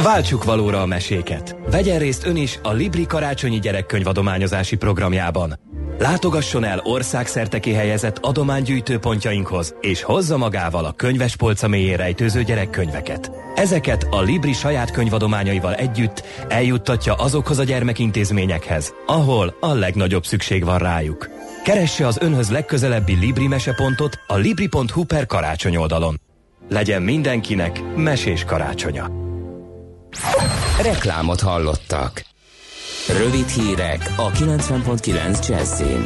Váltsuk 0.03 0.43
valóra 0.43 0.81
a 0.81 0.85
meséket. 0.85 1.55
Vegyen 1.71 1.99
részt 1.99 2.25
ön 2.25 2.35
is 2.35 2.59
a 2.63 2.71
Libri 2.71 3.05
karácsonyi 3.05 3.59
gyerekkönyvadományozási 3.59 4.75
programjában. 4.75 5.59
Látogasson 5.99 6.63
el 6.63 6.81
országszerte 6.83 7.59
kihelyezett 7.59 8.17
adománygyűjtőpontjainkhoz, 8.17 9.75
és 9.81 10.01
hozza 10.01 10.37
magával 10.37 10.85
a 10.85 10.91
könyves 10.91 11.35
polca 11.35 11.67
mélyén 11.67 11.97
rejtőző 11.97 12.43
gyerekkönyveket. 12.43 13.31
Ezeket 13.55 14.07
a 14.09 14.21
Libri 14.21 14.53
saját 14.53 14.91
könyvadományaival 14.91 15.73
együtt 15.73 16.23
eljuttatja 16.47 17.13
azokhoz 17.13 17.57
a 17.57 17.63
gyermekintézményekhez, 17.63 18.93
ahol 19.05 19.55
a 19.59 19.73
legnagyobb 19.73 20.25
szükség 20.25 20.65
van 20.65 20.77
rájuk. 20.77 21.29
Keresse 21.63 22.07
az 22.07 22.17
önhöz 22.21 22.49
legközelebbi 22.49 23.15
Libri 23.15 23.47
mesepontot 23.47 24.19
a 24.27 24.35
libri.hu 24.35 25.03
per 25.03 25.25
karácsony 25.25 25.75
oldalon. 25.75 26.21
Legyen 26.69 27.01
mindenkinek 27.01 27.95
mesés 27.95 28.43
karácsonya. 28.43 29.11
Reklámot 30.81 31.39
hallottak. 31.39 32.25
Rövid 33.17 33.47
hírek 33.47 34.13
a 34.15 34.31
90.9 34.31 35.47
Jazzin. 35.47 36.05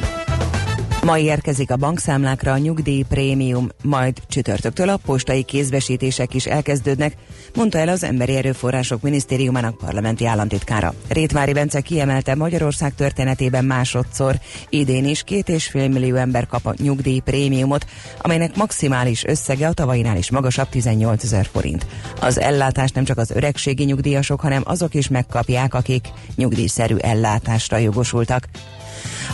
Ma 1.04 1.18
érkezik 1.18 1.72
a 1.72 1.76
bankszámlákra 1.76 2.52
a 2.52 2.58
nyugdíj 2.58 3.04
prémium, 3.10 3.70
majd 3.82 4.18
csütörtöktől 4.28 4.90
a 4.90 4.98
postai 4.98 5.44
kézbesítések 5.44 6.34
is 6.34 6.46
elkezdődnek, 6.46 7.16
mondta 7.56 7.78
el 7.78 7.88
az 7.88 8.04
Emberi 8.04 8.36
Erőforrások 8.36 9.02
Minisztériumának 9.02 9.78
parlamenti 9.78 10.26
államtitkára. 10.26 10.94
Rétvári 11.08 11.54
Bence 11.54 11.82
kiemelte 11.82 12.36
Magyarország 12.36 12.96
történetében 12.96 13.66
másodszor, 13.66 14.40
idén 14.70 15.06
is 15.06 15.24
két 15.24 15.50
és 15.50 15.68
fél 15.68 15.88
millió 15.88 16.16
ember 16.16 16.48
kap 16.48 16.66
a 16.66 16.74
nyugdíj 16.78 17.20
prémiumot, 17.20 17.86
amelynek 18.22 18.56
maximális 18.56 19.24
összege 19.26 19.68
a 19.68 19.74
tavainál 19.74 20.18
is 20.18 20.32
magasabb 20.32 20.70
18 20.70 21.24
ezer 21.24 21.46
forint. 21.52 21.86
Az 22.22 22.40
ellátást 22.40 22.96
nem 22.96 23.04
csak 23.04 23.18
az 23.18 23.32
öregségi 23.32 23.84
nyugdíjasok, 23.84 24.40
hanem 24.40 24.62
azok 24.66 24.94
is 24.94 25.08
megkapják, 25.08 25.74
akik 25.74 26.08
nyugdíjszerű 26.36 26.96
ellátásra 26.96 27.78
jogosultak. 27.78 28.48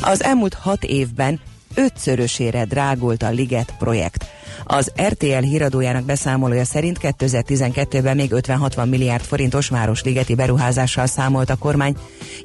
Az 0.02 0.24
elmúlt 0.24 0.54
hat 0.54 0.84
évben 0.84 1.40
ötszörösére 1.80 2.66
drágult 2.66 3.24
a 3.24 3.30
Liget 3.30 3.74
projekt. 3.78 4.26
Az 4.64 4.92
RTL 5.08 5.42
híradójának 5.42 6.04
beszámolója 6.04 6.66
szerint 6.66 6.98
2012-ben 7.02 8.16
még 8.16 8.32
50-60 8.34 8.90
milliárd 8.90 9.24
forintos 9.24 9.68
városligeti 9.68 10.36
beruházással 10.36 11.06
számolt 11.06 11.50
a 11.50 11.56
kormány, 11.56 11.96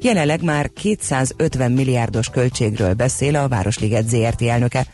jelenleg 0.01 0.43
már 0.43 0.69
250 0.73 1.71
milliárdos 1.71 2.29
költségről 2.29 2.93
beszél 2.93 3.35
a 3.35 3.47
Városliget 3.47 4.09
ZRT 4.09 4.41
elnöke. 4.41 4.85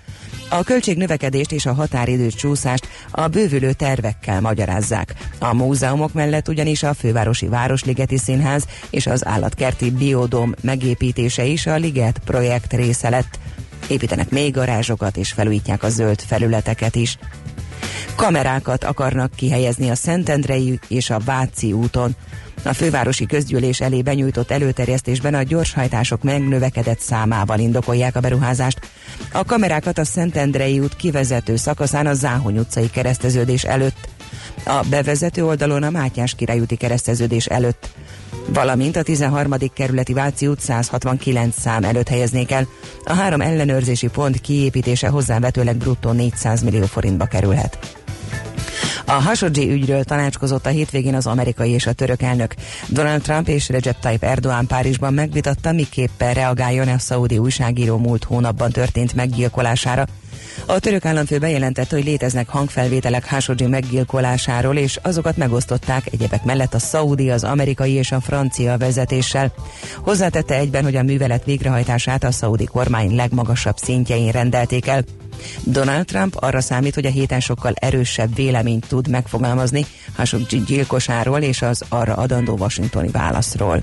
A 0.49 0.63
költségnövekedést 0.63 1.51
és 1.51 1.65
a 1.65 1.73
határidő 1.73 2.27
csúszást 2.27 2.87
a 3.11 3.27
bővülő 3.27 3.73
tervekkel 3.73 4.41
magyarázzák. 4.41 5.13
A 5.39 5.53
múzeumok 5.53 6.13
mellett 6.13 6.47
ugyanis 6.47 6.83
a 6.83 6.93
fővárosi 6.93 7.47
Városligeti 7.47 8.17
Színház 8.17 8.65
és 8.89 9.07
az 9.07 9.25
állatkerti 9.25 9.91
biodóm 9.91 10.53
megépítése 10.61 11.43
is 11.43 11.65
a 11.65 11.75
Liget 11.75 12.19
projekt 12.25 12.73
része 12.73 13.09
lett 13.09 13.39
építenek 13.91 14.29
még 14.29 14.53
garázsokat 14.53 15.17
és 15.17 15.31
felújítják 15.31 15.83
a 15.83 15.89
zöld 15.89 16.21
felületeket 16.21 16.95
is. 16.95 17.17
Kamerákat 18.15 18.83
akarnak 18.83 19.35
kihelyezni 19.35 19.89
a 19.89 19.95
Szentendrei 19.95 20.79
és 20.87 21.09
a 21.09 21.19
Váci 21.25 21.73
úton. 21.73 22.15
A 22.63 22.73
fővárosi 22.73 23.25
közgyűlés 23.25 23.81
elé 23.81 24.01
benyújtott 24.01 24.51
előterjesztésben 24.51 25.33
a 25.33 25.43
gyorshajtások 25.43 26.23
megnövekedett 26.23 26.99
számával 26.99 27.59
indokolják 27.59 28.15
a 28.15 28.19
beruházást. 28.19 28.79
A 29.31 29.45
kamerákat 29.45 29.97
a 29.97 30.05
Szentendrei 30.05 30.79
út 30.79 30.95
kivezető 30.95 31.55
szakaszán 31.55 32.07
a 32.07 32.13
Záhony 32.13 32.57
utcai 32.57 32.89
kereszteződés 32.89 33.63
előtt, 33.63 34.07
a 34.65 34.85
bevezető 34.89 35.45
oldalon 35.45 35.83
a 35.83 35.89
Mátyás 35.89 36.35
királyúti 36.35 36.75
kereszteződés 36.75 37.45
előtt, 37.45 37.89
valamint 38.47 38.95
a 38.95 39.03
13. 39.03 39.53
kerületi 39.73 40.13
Váci 40.13 40.47
út 40.47 40.59
169 40.59 41.59
szám 41.59 41.83
előtt 41.83 42.07
helyeznék 42.07 42.51
el. 42.51 42.67
A 43.03 43.13
három 43.13 43.41
ellenőrzési 43.41 44.07
pont 44.07 44.41
kiépítése 44.41 45.07
hozzávetőleg 45.07 45.77
bruttó 45.77 46.11
400 46.11 46.63
millió 46.63 46.85
forintba 46.85 47.25
kerülhet. 47.25 48.00
A 49.05 49.17
Khashoggi 49.17 49.71
ügyről 49.71 50.03
tanácskozott 50.03 50.65
a 50.65 50.69
hétvégén 50.69 51.15
az 51.15 51.27
amerikai 51.27 51.69
és 51.69 51.85
a 51.87 51.93
török 51.93 52.21
elnök. 52.21 52.55
Donald 52.87 53.21
Trump 53.21 53.47
és 53.47 53.69
Recep 53.69 53.99
Tayyip 53.99 54.23
Erdogan 54.23 54.67
Párizsban 54.67 55.13
megvitatta, 55.13 55.71
miképpen 55.71 56.33
reagáljon 56.33 56.87
a 56.87 56.99
szaudi 56.99 57.37
újságíró 57.37 57.97
múlt 57.97 58.23
hónapban 58.23 58.71
történt 58.71 59.13
meggyilkolására. 59.13 60.07
A 60.65 60.79
török 60.79 61.05
államfő 61.05 61.37
bejelentette, 61.37 61.95
hogy 61.95 62.05
léteznek 62.05 62.49
hangfelvételek 62.49 63.23
Khashoggi 63.23 63.65
meggyilkolásáról, 63.65 64.75
és 64.77 64.99
azokat 65.01 65.37
megosztották 65.37 66.07
egyebek 66.11 66.43
mellett 66.43 66.73
a 66.73 66.79
szaudi, 66.79 67.29
az 67.29 67.43
amerikai 67.43 67.91
és 67.91 68.11
a 68.11 68.21
francia 68.21 68.77
vezetéssel. 68.77 69.53
Hozzátette 70.03 70.55
egyben, 70.55 70.83
hogy 70.83 70.95
a 70.95 71.03
művelet 71.03 71.45
végrehajtását 71.45 72.23
a 72.23 72.31
szaudi 72.31 72.65
kormány 72.65 73.15
legmagasabb 73.15 73.77
szintjein 73.77 74.31
rendelték 74.31 74.87
el. 74.87 75.03
Donald 75.63 76.05
Trump 76.05 76.35
arra 76.39 76.61
számít, 76.61 76.93
hogy 76.93 77.05
a 77.05 77.09
héten 77.09 77.39
sokkal 77.39 77.73
erősebb 77.75 78.35
véleményt 78.35 78.87
tud 78.87 79.07
megfogalmazni 79.07 79.85
Khashoggi 80.13 80.63
gyilkosáról 80.67 81.39
és 81.39 81.61
az 81.61 81.83
arra 81.89 82.13
adandó 82.13 82.57
washingtoni 82.57 83.09
válaszról. 83.11 83.79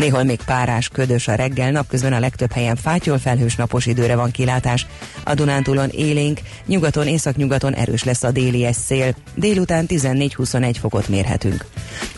Néhol 0.00 0.22
még 0.22 0.40
párás, 0.46 0.88
ködös 0.88 1.28
a 1.28 1.34
reggel, 1.34 1.70
napközben 1.70 2.12
a 2.12 2.18
legtöbb 2.20 2.52
helyen 2.52 2.76
fátyol 2.76 3.18
felhős 3.18 3.56
napos 3.56 3.86
időre 3.86 4.16
van 4.16 4.30
kilátás. 4.30 4.86
A 5.24 5.34
Dunántúlon 5.34 5.88
élénk, 5.88 6.40
nyugaton, 6.66 7.06
északnyugaton 7.06 7.74
erős 7.74 8.04
lesz 8.04 8.22
a 8.22 8.30
déli 8.30 8.68
szél. 8.72 9.14
Délután 9.34 9.86
14-21 9.88 10.76
fokot 10.80 11.08
mérhetünk. 11.08 11.64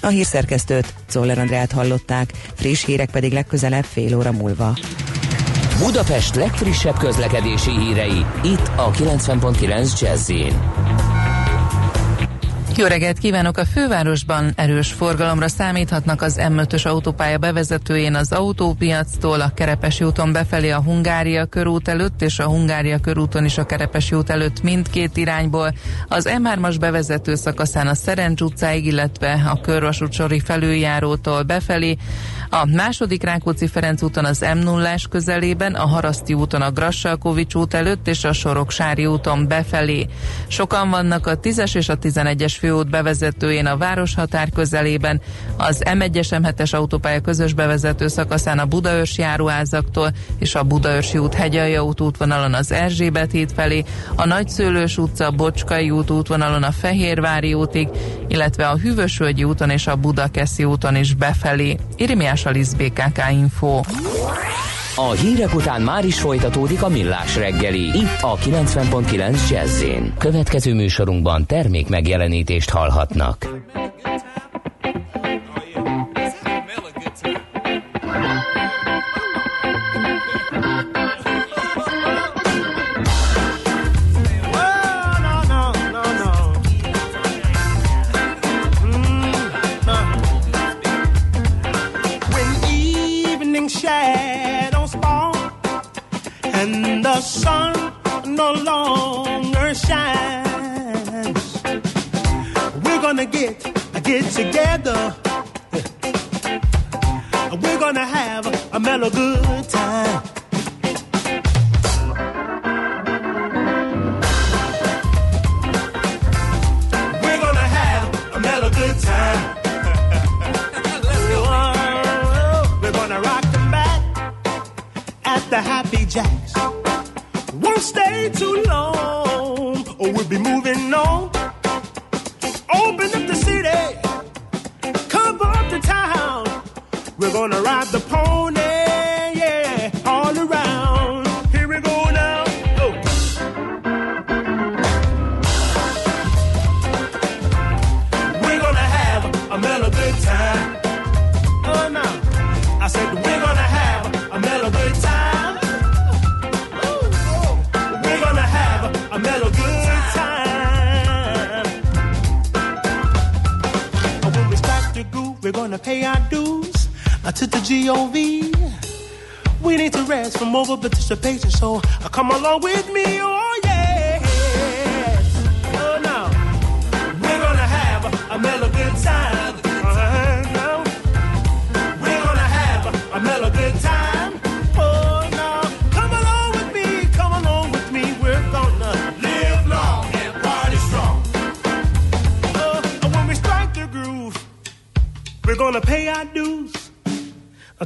A 0.00 0.06
hírszerkesztőt, 0.06 0.94
Zoller 1.10 1.38
Andrát 1.38 1.72
hallották, 1.72 2.32
friss 2.54 2.84
hírek 2.84 3.10
pedig 3.10 3.32
legközelebb 3.32 3.84
fél 3.84 4.16
óra 4.16 4.32
múlva. 4.32 4.76
Budapest 5.82 6.34
legfrissebb 6.34 6.98
közlekedési 6.98 7.70
hírei, 7.70 8.26
itt 8.42 8.70
a 8.76 8.90
90.9 8.90 10.00
jazz 10.00 10.30
jó 12.76 12.86
reggelt 12.86 13.18
kívánok! 13.18 13.56
A 13.56 13.64
fővárosban 13.64 14.52
erős 14.56 14.92
forgalomra 14.92 15.48
számíthatnak 15.48 16.22
az 16.22 16.40
M5-ös 16.40 16.86
autópálya 16.86 17.38
bevezetőjén 17.38 18.14
az 18.14 18.32
autópiactól, 18.32 19.40
a 19.40 19.52
Kerepesi 19.54 20.04
úton 20.04 20.32
befelé 20.32 20.70
a 20.70 20.82
Hungária 20.82 21.46
körút 21.46 21.88
előtt, 21.88 22.22
és 22.22 22.38
a 22.38 22.46
Hungária 22.46 22.98
körúton 22.98 23.44
is 23.44 23.58
a 23.58 23.66
Kerepesi 23.66 24.14
út 24.14 24.30
előtt 24.30 24.62
mindkét 24.62 25.16
irányból. 25.16 25.74
Az 26.08 26.28
M3-as 26.30 26.76
bevezető 26.80 27.34
szakaszán 27.34 27.86
a 27.86 27.94
Szerencs 27.94 28.40
utcáig, 28.40 28.86
illetve 28.86 29.42
a 29.50 29.60
Körvasút 29.60 30.12
sori 30.12 30.40
felüljárótól 30.40 31.42
befelé, 31.42 31.96
a 32.54 32.64
második 32.64 33.22
Rákóczi 33.22 33.66
Ferenc 33.66 34.02
úton 34.02 34.24
az 34.24 34.44
m 34.54 34.58
0 34.58 34.94
közelében, 35.10 35.74
a 35.74 35.86
Haraszti 35.86 36.34
úton 36.34 36.62
a 36.62 36.70
Grassalkovics 36.70 37.54
út 37.54 37.74
előtt 37.74 38.08
és 38.08 38.24
a 38.24 38.32
Soroksári 38.32 39.06
úton 39.06 39.48
befelé. 39.48 40.06
Sokan 40.46 40.90
vannak 40.90 41.26
a 41.26 41.38
10-es 41.38 41.76
és 41.76 41.88
a 41.88 41.98
11-es 41.98 42.54
főút 42.58 42.90
bevezetőjén 42.90 43.66
a 43.66 43.76
városhatár 43.76 44.48
közelében, 44.50 45.20
az 45.56 45.82
M1-es 45.84 46.28
M7-es 46.30 46.74
autópálya 46.74 47.20
közös 47.20 47.52
bevezető 47.52 48.08
szakaszán 48.08 48.58
a 48.58 48.66
Budaörs 48.66 49.18
járóházaktól 49.18 50.12
és 50.38 50.54
a 50.54 50.62
Budaörsi 50.62 51.18
út 51.18 51.34
Hegyalja 51.34 51.84
út 51.84 52.00
útvonalon 52.00 52.54
az 52.54 52.72
Erzsébet 52.72 53.30
híd 53.30 53.52
felé, 53.54 53.84
a 54.16 54.26
Nagyszőlős 54.26 54.98
utca 54.98 55.30
Bocskai 55.30 55.90
út 55.90 56.10
útvonalon 56.10 56.62
a 56.62 56.72
Fehérvári 56.72 57.54
útig, 57.54 57.88
illetve 58.32 58.68
a 58.68 58.76
Hűvösvölgyi 58.76 59.44
úton 59.44 59.70
és 59.70 59.86
a 59.86 59.96
Budakeszi 59.96 60.64
úton 60.64 60.96
is 60.96 61.14
befelé. 61.14 61.76
Irimiás 61.96 62.46
Alisz 62.46 62.72
BKK 62.72 63.20
Info. 63.30 63.80
A 64.96 65.10
hírek 65.10 65.54
után 65.54 65.82
már 65.82 66.04
is 66.04 66.20
folytatódik 66.20 66.82
a 66.82 66.88
millás 66.88 67.36
reggeli. 67.36 67.82
Itt 67.82 68.18
a 68.20 68.36
90.9 68.36 69.50
jazz 69.50 69.84
Következő 70.18 70.74
műsorunkban 70.74 71.46
termék 71.46 71.88
megjelenítést 71.88 72.70
hallhatnak. 72.70 73.46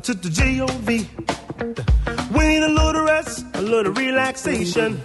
To 0.07 0.15
the 0.15 0.31
G-O-V. 0.31 1.09
We 2.33 2.47
need 2.47 2.63
a 2.63 2.69
little 2.69 3.03
rest, 3.03 3.45
a 3.55 3.61
little 3.61 3.93
relaxation. 3.93 5.03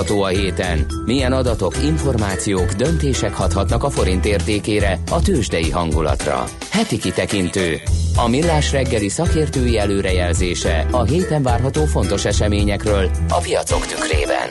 Várható 0.00 0.22
a 0.22 0.28
héten? 0.28 0.86
Milyen 1.04 1.32
adatok, 1.32 1.82
információk, 1.82 2.72
döntések 2.72 3.34
hathatnak 3.34 3.84
a 3.84 3.90
forint 3.90 4.24
értékére, 4.24 4.98
a 5.10 5.22
tőzsdei 5.22 5.70
hangulatra? 5.70 6.44
Heti 6.70 6.98
kitekintő. 6.98 7.80
A 8.16 8.28
millás 8.28 8.72
reggeli 8.72 9.08
szakértői 9.08 9.78
előrejelzése 9.78 10.86
a 10.90 11.02
héten 11.02 11.42
várható 11.42 11.84
fontos 11.84 12.24
eseményekről 12.24 13.10
a 13.28 13.38
piacok 13.38 13.86
tükrében. 13.86 14.48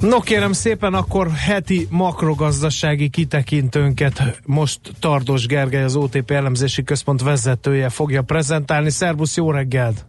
No 0.00 0.20
kérem 0.20 0.52
szépen, 0.52 0.94
akkor 0.94 1.30
heti 1.30 1.86
makrogazdasági 1.90 3.08
kitekintőnket 3.08 4.40
most 4.46 4.80
Tardos 5.00 5.46
Gergely, 5.46 5.82
az 5.82 5.96
OTP 5.96 6.30
elemzési 6.30 6.82
központ 6.82 7.22
vezetője 7.22 7.88
fogja 7.88 8.22
prezentálni. 8.22 8.90
Szerbusz, 8.90 9.36
jó 9.36 9.50
reggelt! 9.50 10.06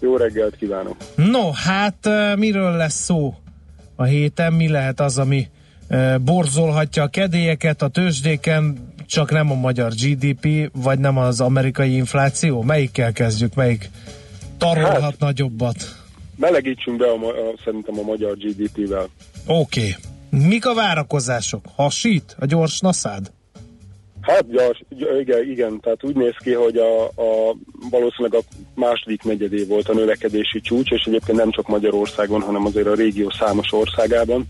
Jó 0.00 0.16
reggelt 0.16 0.56
kívánok! 0.56 0.96
No, 1.14 1.50
hát 1.50 2.08
miről 2.36 2.76
lesz 2.76 3.02
szó 3.04 3.34
a 3.96 4.04
héten? 4.04 4.52
Mi 4.52 4.68
lehet 4.68 5.00
az, 5.00 5.18
ami 5.18 5.48
borzolhatja 6.24 7.02
a 7.02 7.08
kedélyeket 7.08 7.82
a 7.82 7.88
tőzsdéken, 7.88 8.92
csak 9.06 9.30
nem 9.30 9.50
a 9.50 9.54
magyar 9.54 9.92
GDP, 9.92 10.70
vagy 10.72 10.98
nem 10.98 11.18
az 11.18 11.40
amerikai 11.40 11.94
infláció? 11.94 12.62
Melyikkel 12.62 13.12
kezdjük? 13.12 13.54
Melyik 13.54 13.90
tarolhat 14.58 15.00
hát, 15.00 15.18
nagyobbat? 15.18 15.76
Melegítsünk 16.36 16.96
be 16.98 17.06
a, 17.06 17.14
a, 17.14 17.54
szerintem 17.64 17.98
a 17.98 18.02
magyar 18.02 18.36
GDP-vel. 18.36 19.08
Oké. 19.46 19.80
Okay. 19.80 19.94
Mik 20.48 20.66
a 20.66 20.74
várakozások? 20.74 21.64
Hasít 21.76 22.36
a 22.38 22.46
gyors 22.46 22.80
naszád? 22.80 23.32
Hát 24.20 24.50
gyors, 24.50 24.82
igen, 25.20 25.50
igen, 25.50 25.80
tehát 25.80 26.04
úgy 26.04 26.16
néz 26.16 26.34
ki, 26.38 26.52
hogy 26.52 26.76
a, 26.76 27.04
a 27.04 27.56
valószínűleg 27.90 28.34
a 28.34 28.54
második 28.74 29.22
negyedé 29.22 29.64
volt 29.64 29.88
a 29.88 29.94
növekedési 29.94 30.60
csúcs, 30.60 30.90
és 30.90 31.04
egyébként 31.04 31.38
nem 31.38 31.50
csak 31.50 31.68
Magyarországon, 31.68 32.40
hanem 32.40 32.66
azért 32.66 32.86
a 32.86 32.94
régió 32.94 33.30
számos 33.30 33.72
országában. 33.72 34.46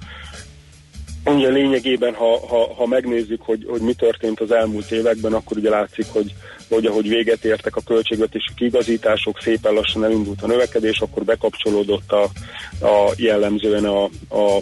Ugye 1.25 1.49
lényegében, 1.49 2.15
ha, 2.15 2.47
ha, 2.47 2.75
ha 2.75 2.87
megnézzük, 2.87 3.43
hogy, 3.43 3.67
hogy 3.69 3.81
mi 3.81 3.93
történt 3.93 4.41
az 4.41 4.53
elmúlt 4.53 4.91
években, 4.91 5.33
akkor 5.33 5.57
ugye 5.57 5.71
látszik, 5.71 6.07
hogy, 6.13 6.35
hogy 6.69 6.87
ahogy 6.87 7.09
véget 7.09 7.45
értek 7.45 7.77
a 7.77 7.83
költségvetési 7.87 8.51
kigazítások, 8.57 9.41
szépen 9.41 9.73
lassan 9.73 10.05
elindult 10.05 10.43
a 10.43 10.47
növekedés, 10.47 11.01
akkor 11.01 11.25
bekapcsolódott 11.25 12.13
a, 12.13 12.23
a 12.87 13.13
jellemzően 13.17 13.85
a, 13.85 14.05
a 14.29 14.61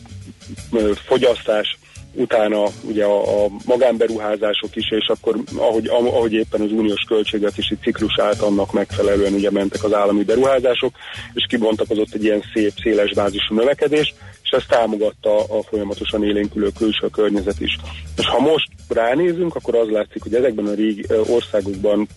fogyasztás, 1.07 1.79
utána 2.19 2.65
ugye 2.83 3.05
a, 3.05 3.45
a 3.45 3.49
magánberuházások 3.65 4.77
is, 4.77 4.91
és 4.91 5.07
akkor 5.07 5.37
ahogy, 5.57 5.87
ahogy 5.89 6.33
éppen 6.33 6.61
az 6.61 6.73
uniós 6.73 7.05
költségvetési 7.09 7.77
ciklus 7.83 8.19
állt, 8.19 8.41
annak 8.41 8.73
megfelelően 8.73 9.33
ugye 9.33 9.51
mentek 9.51 9.85
az 9.85 9.95
állami 9.95 10.25
beruházások, 10.25 10.95
és 11.33 11.47
kibontakozott 11.49 12.15
egy 12.15 12.25
ilyen 12.25 12.43
szép, 12.55 12.73
széles 12.83 13.15
bázisú 13.15 13.55
növekedés, 13.55 14.15
és 14.43 14.51
ezt 14.51 14.69
támogatta 14.69 15.39
a 15.39 15.63
folyamatosan 15.63 16.25
élénkülő 16.25 16.69
külső 16.79 17.09
környezet 17.09 17.61
is. 17.61 17.79
És 18.17 18.27
ha 18.27 18.41
most 18.41 18.69
ránézünk, 18.89 19.55
akkor 19.55 19.77
az 19.77 19.89
látszik, 19.89 20.23
hogy 20.23 20.35
ezekben 20.35 20.67
a 20.67 20.75
régi 20.75 21.05
országokban, 21.29 22.09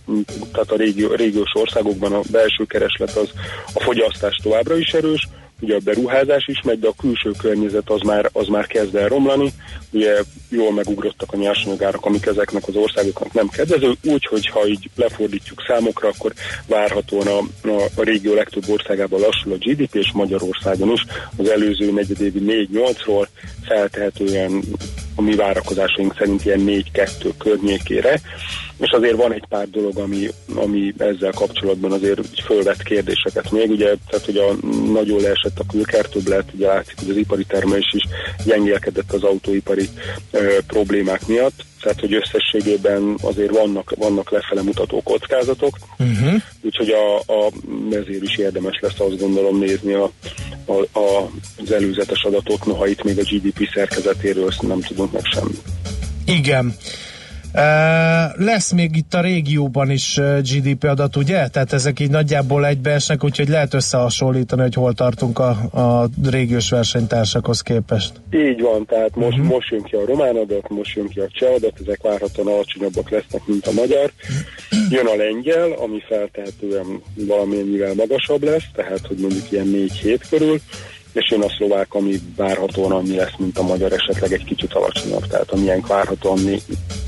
tehát 0.52 0.70
a 0.70 0.76
régió, 0.76 1.14
régiós 1.14 1.50
országokban 1.54 2.12
a 2.12 2.20
belső 2.30 2.64
kereslet 2.64 3.16
az 3.16 3.30
a 3.74 3.80
fogyasztás 3.80 4.40
továbbra 4.42 4.76
is 4.76 4.92
erős, 4.92 5.28
ugye 5.62 5.74
a 5.74 5.80
beruházás 5.84 6.46
is 6.46 6.60
megy, 6.64 6.78
de 6.78 6.88
a 6.88 6.94
külső 7.00 7.30
környezet 7.38 7.90
az 7.90 8.00
már, 8.00 8.30
az 8.32 8.46
már 8.46 8.66
kezd 8.66 8.94
el 8.94 9.08
romlani, 9.08 9.52
ugye 9.90 10.22
jól 10.48 10.72
megugrottak 10.72 11.32
a 11.32 11.36
nyersanyagárak, 11.36 12.04
amik 12.04 12.26
ezeknek 12.26 12.68
az 12.68 12.76
országoknak 12.76 13.32
nem 13.32 13.48
kedvező, 13.48 13.92
úgyhogy 14.04 14.46
ha 14.46 14.66
így 14.66 14.90
lefordítjuk 14.96 15.64
számokra, 15.66 16.08
akkor 16.08 16.32
várhatóan 16.66 17.26
a, 17.26 17.68
a, 17.68 17.82
a 17.94 18.02
régió 18.02 18.34
legtöbb 18.34 18.68
országában 18.68 19.20
lassul 19.20 19.52
a 19.52 19.56
GDP, 19.56 19.94
és 19.94 20.12
Magyarországon 20.12 20.90
is. 20.90 21.04
Az 21.36 21.48
előző 21.48 21.92
negyedévi 21.92 22.68
4-8-ról 22.72 23.26
feltehetően 23.62 24.62
a 25.14 25.22
mi 25.22 25.34
várakozásaink 25.34 26.14
szerint 26.18 26.44
ilyen 26.44 26.64
4-2 26.66 27.32
környékére, 27.38 28.20
és 28.78 28.90
azért 28.90 29.16
van 29.16 29.32
egy 29.32 29.44
pár 29.48 29.70
dolog, 29.70 29.98
ami, 29.98 30.28
ami 30.54 30.94
ezzel 30.98 31.32
kapcsolatban 31.32 31.92
azért 31.92 32.20
fölvett 32.44 32.82
kérdéseket 32.82 33.50
még, 33.50 33.70
ugye, 33.70 33.94
tehát 34.08 34.24
hogy 34.24 34.36
a 34.36 34.66
nagyon 34.92 35.20
leesett 35.20 35.58
a 35.58 35.66
külkertöbblet, 35.70 36.52
ugye 36.54 36.66
látszik, 36.66 36.98
hogy 36.98 37.10
az 37.10 37.16
ipari 37.16 37.44
termelés 37.44 37.92
is 37.92 38.02
gyengélkedett 38.44 39.12
az 39.12 39.22
autóipari 39.22 39.88
ö, 40.30 40.58
problémák 40.66 41.26
miatt, 41.26 41.64
tehát 41.82 42.00
hogy 42.00 42.14
összességében 42.14 43.16
azért 43.22 43.50
vannak, 43.50 43.94
vannak 43.96 44.30
lefele 44.30 44.62
mutató 44.62 45.02
kockázatok, 45.02 45.78
uh-huh. 45.98 46.42
úgyhogy 46.60 46.90
a, 46.90 47.18
a, 47.18 47.50
ezért 47.90 48.22
is 48.22 48.36
érdemes 48.36 48.78
lesz 48.80 49.00
azt 49.00 49.18
gondolom 49.18 49.58
nézni 49.58 49.92
a, 49.92 50.10
a, 50.64 50.98
a, 50.98 51.30
az 51.62 51.72
előzetes 51.72 52.22
adatot, 52.22 52.66
noha 52.66 52.86
itt 52.86 53.04
még 53.04 53.18
a 53.18 53.22
GDP 53.22 53.68
szerkezetéről 53.74 54.52
nem 54.60 54.80
tudunk 55.02 55.12
meg 55.12 55.24
semmi. 55.24 55.54
Igen. 56.24 56.74
Lesz 58.36 58.72
még 58.72 58.96
itt 58.96 59.14
a 59.14 59.20
régióban 59.20 59.90
is 59.90 60.20
GDP 60.42 60.84
adat, 60.84 61.16
ugye? 61.16 61.48
Tehát 61.48 61.72
ezek 61.72 62.00
így 62.00 62.10
nagyjából 62.10 62.66
egybeesnek, 62.66 63.24
úgyhogy 63.24 63.48
lehet 63.48 63.74
összehasonlítani, 63.74 64.62
hogy 64.62 64.74
hol 64.74 64.92
tartunk 64.92 65.38
a, 65.38 65.48
a 65.72 66.08
régiós 66.30 66.70
versenytársakhoz 66.70 67.60
képest. 67.60 68.12
Így 68.30 68.60
van, 68.60 68.86
tehát 68.86 69.16
most, 69.16 69.38
uh-huh. 69.38 69.52
most 69.52 69.70
jön 69.70 69.82
ki 69.82 69.94
a 69.94 70.06
román 70.06 70.36
adat, 70.36 70.68
most 70.68 70.96
jön 70.96 71.08
ki 71.08 71.20
a 71.20 71.28
cseh 71.32 71.54
adat, 71.54 71.80
ezek 71.82 72.02
várhatóan 72.02 72.46
alacsonyabbak 72.46 73.10
lesznek, 73.10 73.42
mint 73.46 73.66
a 73.66 73.72
magyar. 73.72 74.12
Jön 74.90 75.06
a 75.06 75.16
lengyel, 75.16 75.72
ami 75.72 76.02
feltehetően 76.08 77.02
valamennyivel 77.14 77.94
magasabb 77.94 78.42
lesz, 78.42 78.68
tehát 78.74 79.06
hogy 79.06 79.16
mondjuk 79.16 79.52
ilyen 79.52 79.70
4-7 80.02 80.20
körül 80.30 80.60
és 81.12 81.30
jön 81.30 81.42
a 81.42 81.50
szlovák, 81.56 81.94
ami 81.94 82.20
várhatóan 82.36 82.92
annyi 82.92 83.16
lesz, 83.16 83.34
mint 83.38 83.58
a 83.58 83.62
magyar, 83.62 83.92
esetleg 83.92 84.32
egy 84.32 84.44
kicsit 84.44 84.72
alacsonyabb. 84.72 85.26
Tehát 85.26 85.50
amilyen 85.50 85.84
várhatóan 85.88 86.38
né- 86.38 86.64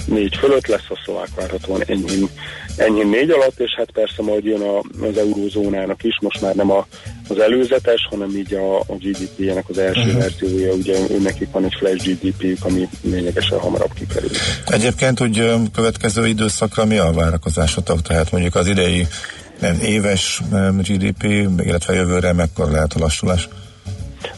négy 0.07 0.37
fölött 0.37 0.67
lesz, 0.67 0.87
a 0.89 1.01
szlovák 1.05 1.29
várhatóan 1.37 1.83
enyhén, 1.87 2.29
enyhén 2.77 3.09
négy 3.09 3.31
alatt, 3.31 3.61
és 3.61 3.75
hát 3.77 3.91
persze 3.91 4.23
majd 4.23 4.45
jön 4.45 4.61
a, 4.61 4.79
az 5.07 5.19
eurózónának 5.19 6.03
is, 6.03 6.19
most 6.21 6.41
már 6.41 6.55
nem 6.55 6.71
a, 6.71 6.87
az 7.29 7.39
előzetes, 7.39 8.07
hanem 8.11 8.37
így 8.37 8.55
a, 8.55 8.79
a 8.79 8.97
GDP-nek 8.99 9.69
az 9.69 9.79
első 9.79 10.01
uh-huh. 10.01 10.19
verziója, 10.19 10.73
ugye 10.73 10.99
nekik 11.23 11.51
van 11.51 11.65
egy 11.65 11.75
flash 11.79 12.07
GDP-jük, 12.09 12.65
ami 12.65 12.89
lényegesen 13.03 13.59
hamarabb 13.59 13.93
kikerül. 13.95 14.31
Egyébként 14.67 15.21
úgy 15.21 15.53
következő 15.73 16.27
időszakra 16.27 16.85
mi 16.85 16.97
a 16.97 17.13
várakozásotok? 17.13 18.03
Tehát 18.03 18.31
mondjuk 18.31 18.55
az 18.55 18.67
idei 18.67 19.07
nem, 19.61 19.81
éves 19.81 20.43
GDP, 20.83 21.23
illetve 21.59 21.95
jövőre 21.95 22.33
mekkora 22.33 22.71
lehet 22.71 22.93
a 22.93 22.99
lassulás? 22.99 23.49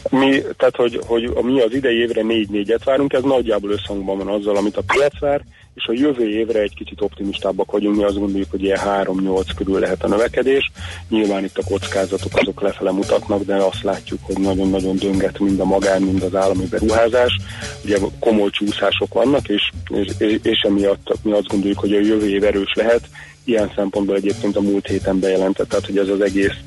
Mi, 0.09 0.41
tehát, 0.57 0.75
hogy, 0.75 0.99
hogy 1.05 1.31
a 1.35 1.41
mi 1.41 1.61
az 1.61 1.73
idei 1.73 1.97
évre 1.97 2.21
4-4-et 2.23 2.81
várunk, 2.83 3.13
ez 3.13 3.23
nagyjából 3.23 3.71
összhangban 3.71 4.17
van 4.17 4.27
azzal, 4.27 4.55
amit 4.55 4.77
a 4.77 4.83
piac 4.87 5.19
vár, 5.19 5.41
és 5.77 5.85
a 5.85 5.93
jövő 5.93 6.29
évre 6.29 6.59
egy 6.59 6.73
kicsit 6.75 7.01
optimistábbak 7.01 7.71
vagyunk, 7.71 7.95
mi 7.95 8.03
azt 8.03 8.19
gondoljuk, 8.19 8.51
hogy 8.51 8.63
ilyen 8.63 8.79
3-8 8.85 9.49
körül 9.55 9.79
lehet 9.79 10.03
a 10.03 10.07
növekedés. 10.07 10.71
Nyilván 11.09 11.43
itt 11.43 11.57
a 11.57 11.63
kockázatok 11.67 12.31
azok 12.35 12.61
lefele 12.61 12.91
mutatnak, 12.91 13.43
de 13.43 13.55
azt 13.55 13.83
látjuk, 13.83 14.19
hogy 14.23 14.39
nagyon-nagyon 14.39 14.95
dönget 14.95 15.39
mind 15.39 15.59
a 15.59 15.65
magán, 15.65 16.01
mind 16.01 16.23
az 16.23 16.35
állami 16.35 16.65
beruházás. 16.65 17.39
Ugye 17.83 17.97
komoly 18.19 18.49
csúszások 18.49 19.13
vannak, 19.13 19.47
és, 19.47 19.71
és, 19.89 20.39
és 20.41 20.61
emiatt 20.61 21.13
mi 21.23 21.31
azt 21.31 21.47
gondoljuk, 21.47 21.79
hogy 21.79 21.93
a 21.93 21.99
jövő 21.99 22.29
év 22.29 22.43
erős 22.43 22.73
lehet, 22.73 23.09
ilyen 23.43 23.71
szempontból 23.75 24.15
egyébként 24.15 24.55
a 24.55 24.61
múlt 24.61 24.87
héten 24.87 25.19
bejelentett, 25.19 25.69
tehát 25.69 25.85
hogy 25.85 25.97
ez 25.97 26.07
az 26.07 26.21
egész 26.21 26.57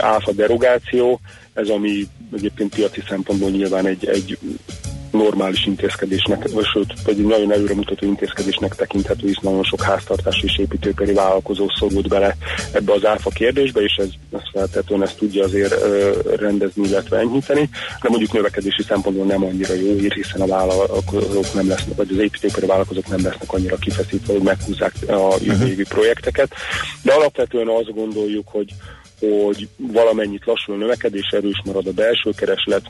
áfa 0.00 0.32
derogáció, 0.32 1.20
ez 1.54 1.68
ami 1.68 2.06
egyébként 2.36 2.74
piaci 2.74 3.02
szempontból 3.08 3.50
nyilván 3.50 3.86
egy, 3.86 4.06
egy 4.06 4.38
normális 5.14 5.66
intézkedésnek, 5.66 6.50
vagy 6.52 6.64
sőt, 6.64 6.94
egy 7.06 7.24
nagyon 7.24 7.52
előremutató 7.52 8.06
intézkedésnek 8.06 8.74
tekinthető, 8.74 9.26
hisz 9.26 9.40
nagyon 9.42 9.62
sok 9.62 9.82
háztartás 9.82 10.42
és 10.42 10.58
építőipari 10.58 11.12
vállalkozó 11.12 11.68
szorult 11.78 12.08
bele 12.08 12.36
ebbe 12.72 12.92
az 12.92 13.06
áfa 13.06 13.30
kérdésbe, 13.30 13.80
és 13.80 13.94
ez, 13.96 14.08
ez 14.32 14.40
feltétlenül 14.52 15.04
ezt 15.04 15.18
tudja 15.18 15.44
azért 15.44 15.74
rendezni, 16.36 16.88
illetve 16.88 17.18
enyhíteni, 17.18 17.68
de 18.02 18.08
mondjuk 18.08 18.32
növekedési 18.32 18.82
szempontból 18.82 19.26
nem 19.26 19.44
annyira 19.44 19.74
jó 19.74 19.96
hír, 19.96 20.12
hiszen 20.12 20.40
a 20.40 20.46
vállalkozók 20.46 21.54
nem 21.54 21.68
lesznek, 21.68 21.96
vagy 21.96 22.08
az 22.10 22.18
építőipari 22.18 22.66
vállalkozók 22.66 23.08
nem 23.08 23.22
lesznek 23.22 23.52
annyira 23.52 23.76
kifeszítve, 23.76 24.32
hogy 24.32 24.42
meghúzzák 24.42 24.94
a 25.08 25.34
jövő 25.40 25.66
évi 25.66 25.84
projekteket, 25.84 26.54
de 27.02 27.12
alapvetően 27.12 27.68
azt 27.68 27.94
gondoljuk, 27.94 28.48
hogy 28.48 28.74
hogy 29.44 29.68
valamennyit 29.76 30.44
lassul 30.44 30.74
a 30.74 30.78
növekedés, 30.78 31.28
erős 31.30 31.62
marad 31.64 31.86
a 31.86 31.92
belső 31.92 32.30
kereslet, 32.36 32.82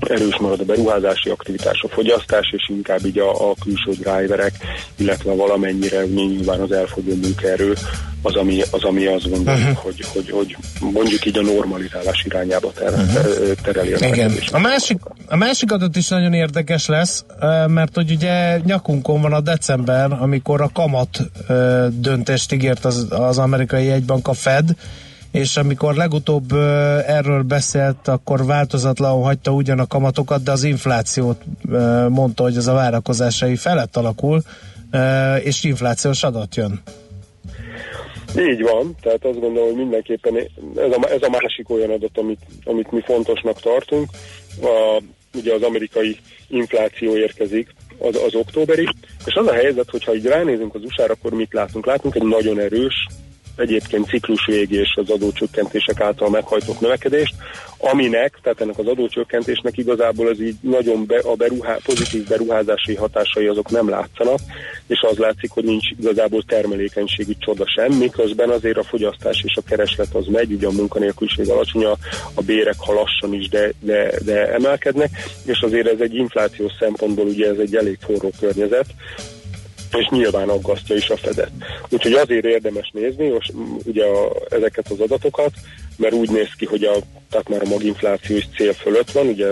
erős 0.00 0.36
marad 0.36 0.60
a 0.60 0.64
beruházási 0.64 1.30
aktivitás, 1.30 1.80
a 1.82 1.88
fogyasztás, 1.88 2.52
és 2.56 2.68
inkább 2.68 3.04
így 3.04 3.18
a, 3.18 3.50
a 3.50 3.54
külső 3.64 4.02
driverek, 4.02 4.52
illetve 4.96 5.34
valamennyire 5.34 6.04
nyilván 6.04 6.60
az 6.60 6.72
elfogyó 6.72 7.14
munkaerő 7.14 7.74
az, 8.22 8.34
ami, 8.34 8.62
az, 8.70 8.82
ami 8.82 9.06
azt 9.06 9.30
gondoljuk, 9.30 9.68
uh-huh. 9.68 9.82
hogy, 9.82 10.04
hogy, 10.12 10.30
hogy 10.30 10.56
mondjuk 10.80 11.26
így 11.26 11.38
a 11.38 11.42
normalizálás 11.42 12.24
irányába 12.24 12.72
ter, 12.72 12.92
uh-huh. 12.92 13.54
tereli 13.62 13.92
a 13.92 14.06
Igen. 14.06 14.32
A 14.52 14.58
másik, 14.58 14.98
a 15.26 15.36
másik 15.36 15.72
adat 15.72 15.96
is 15.96 16.08
nagyon 16.08 16.32
érdekes 16.32 16.86
lesz, 16.86 17.24
mert 17.66 17.94
hogy 17.94 18.10
ugye 18.10 18.58
nyakunkon 18.64 19.20
van 19.20 19.32
a 19.32 19.40
december, 19.40 20.12
amikor 20.12 20.60
a 20.60 20.70
kamat 20.72 21.18
döntést 22.00 22.52
ígért 22.52 22.84
az, 22.84 23.06
az 23.10 23.38
amerikai 23.38 23.84
jegybank, 23.84 24.28
a 24.28 24.32
Fed, 24.32 24.70
és 25.34 25.56
amikor 25.56 25.94
legutóbb 25.94 26.52
erről 27.06 27.42
beszélt, 27.42 28.08
akkor 28.08 28.44
változatlanul 28.44 29.22
hagyta 29.22 29.50
ugyan 29.50 29.78
a 29.78 29.86
kamatokat, 29.86 30.42
de 30.42 30.50
az 30.50 30.64
inflációt 30.64 31.42
mondta, 32.08 32.42
hogy 32.42 32.56
ez 32.56 32.66
a 32.66 32.72
várakozásai 32.72 33.56
felett 33.56 33.96
alakul, 33.96 34.42
és 35.42 35.64
inflációs 35.64 36.22
adat 36.22 36.54
jön. 36.54 36.82
Így 38.38 38.62
van, 38.62 38.96
tehát 39.00 39.24
azt 39.24 39.40
gondolom, 39.40 39.68
hogy 39.68 39.76
mindenképpen 39.76 40.36
ez 40.76 40.90
a, 40.90 41.10
ez 41.10 41.22
a 41.22 41.30
másik 41.30 41.70
olyan 41.70 41.90
adat, 41.90 42.18
amit, 42.18 42.40
amit 42.64 42.92
mi 42.92 43.00
fontosnak 43.04 43.60
tartunk. 43.60 44.08
A, 44.62 45.02
ugye 45.34 45.54
az 45.54 45.62
amerikai 45.62 46.16
infláció 46.48 47.16
érkezik, 47.16 47.74
az, 47.98 48.16
az 48.26 48.34
októberi, 48.34 48.88
és 49.24 49.34
az 49.34 49.46
a 49.46 49.52
helyzet, 49.52 49.90
hogyha 49.90 50.14
így 50.14 50.24
ránézünk 50.24 50.74
az 50.74 50.82
USA-ra, 50.84 51.12
akkor 51.12 51.32
mit 51.32 51.52
látunk? 51.52 51.86
Látunk 51.86 52.14
egy 52.14 52.22
nagyon 52.22 52.58
erős 52.58 53.06
egyébként 53.56 54.06
ciklus 54.06 54.46
végi 54.46 54.76
és 54.76 54.94
az 54.94 55.10
adócsökkentések 55.10 56.00
által 56.00 56.30
meghajtott 56.30 56.80
növekedést, 56.80 57.34
aminek, 57.78 58.38
tehát 58.42 58.60
ennek 58.60 58.78
az 58.78 58.86
adócsökkentésnek 58.86 59.76
igazából 59.76 60.26
az 60.26 60.40
így 60.40 60.56
nagyon 60.60 61.06
be, 61.06 61.18
a 61.18 61.34
beruhá, 61.34 61.76
pozitív 61.84 62.26
beruházási 62.26 62.94
hatásai 62.94 63.46
azok 63.46 63.70
nem 63.70 63.88
látszanak, 63.88 64.38
és 64.86 65.00
az 65.10 65.16
látszik, 65.16 65.50
hogy 65.50 65.64
nincs 65.64 65.90
igazából 65.98 66.42
termelékenységi 66.42 67.36
csoda 67.38 67.64
sem, 67.66 67.92
miközben 67.92 68.50
azért 68.50 68.76
a 68.76 68.82
fogyasztás 68.82 69.42
és 69.44 69.56
a 69.56 69.68
kereslet 69.68 70.14
az 70.14 70.26
megy, 70.26 70.52
ugye 70.52 70.66
a 70.66 70.72
munkanélküliség 70.72 71.48
alacsony, 71.48 71.84
a, 71.84 71.96
a 72.34 72.42
bérek 72.42 72.76
ha 72.78 72.92
lassan 72.92 73.34
is, 73.34 73.48
de, 73.48 73.72
de, 73.80 74.12
de 74.24 74.52
emelkednek, 74.52 75.10
és 75.44 75.60
azért 75.60 75.88
ez 75.88 76.00
egy 76.00 76.14
inflációs 76.14 76.72
szempontból 76.78 77.26
ugye 77.26 77.48
ez 77.48 77.58
egy 77.58 77.76
elég 77.76 77.98
forró 78.00 78.30
környezet, 78.40 78.86
és 79.98 80.08
nyilván 80.10 80.48
aggasztja 80.48 80.96
is 80.96 81.08
a 81.08 81.16
Fedet. 81.16 81.50
Úgyhogy 81.88 82.12
azért 82.12 82.44
érdemes 82.44 82.90
nézni 82.94 83.28
most 83.28 83.52
ugye 83.84 84.04
a, 84.04 84.32
ezeket 84.50 84.88
az 84.88 85.00
adatokat, 85.00 85.52
mert 85.96 86.14
úgy 86.14 86.30
néz 86.30 86.48
ki, 86.56 86.64
hogy 86.64 86.84
a, 86.84 86.94
tehát 87.30 87.48
már 87.48 87.62
a 87.62 87.68
maginfláció 87.68 88.36
is 88.36 88.48
cél 88.56 88.72
fölött 88.72 89.10
van, 89.10 89.26
ugye 89.26 89.46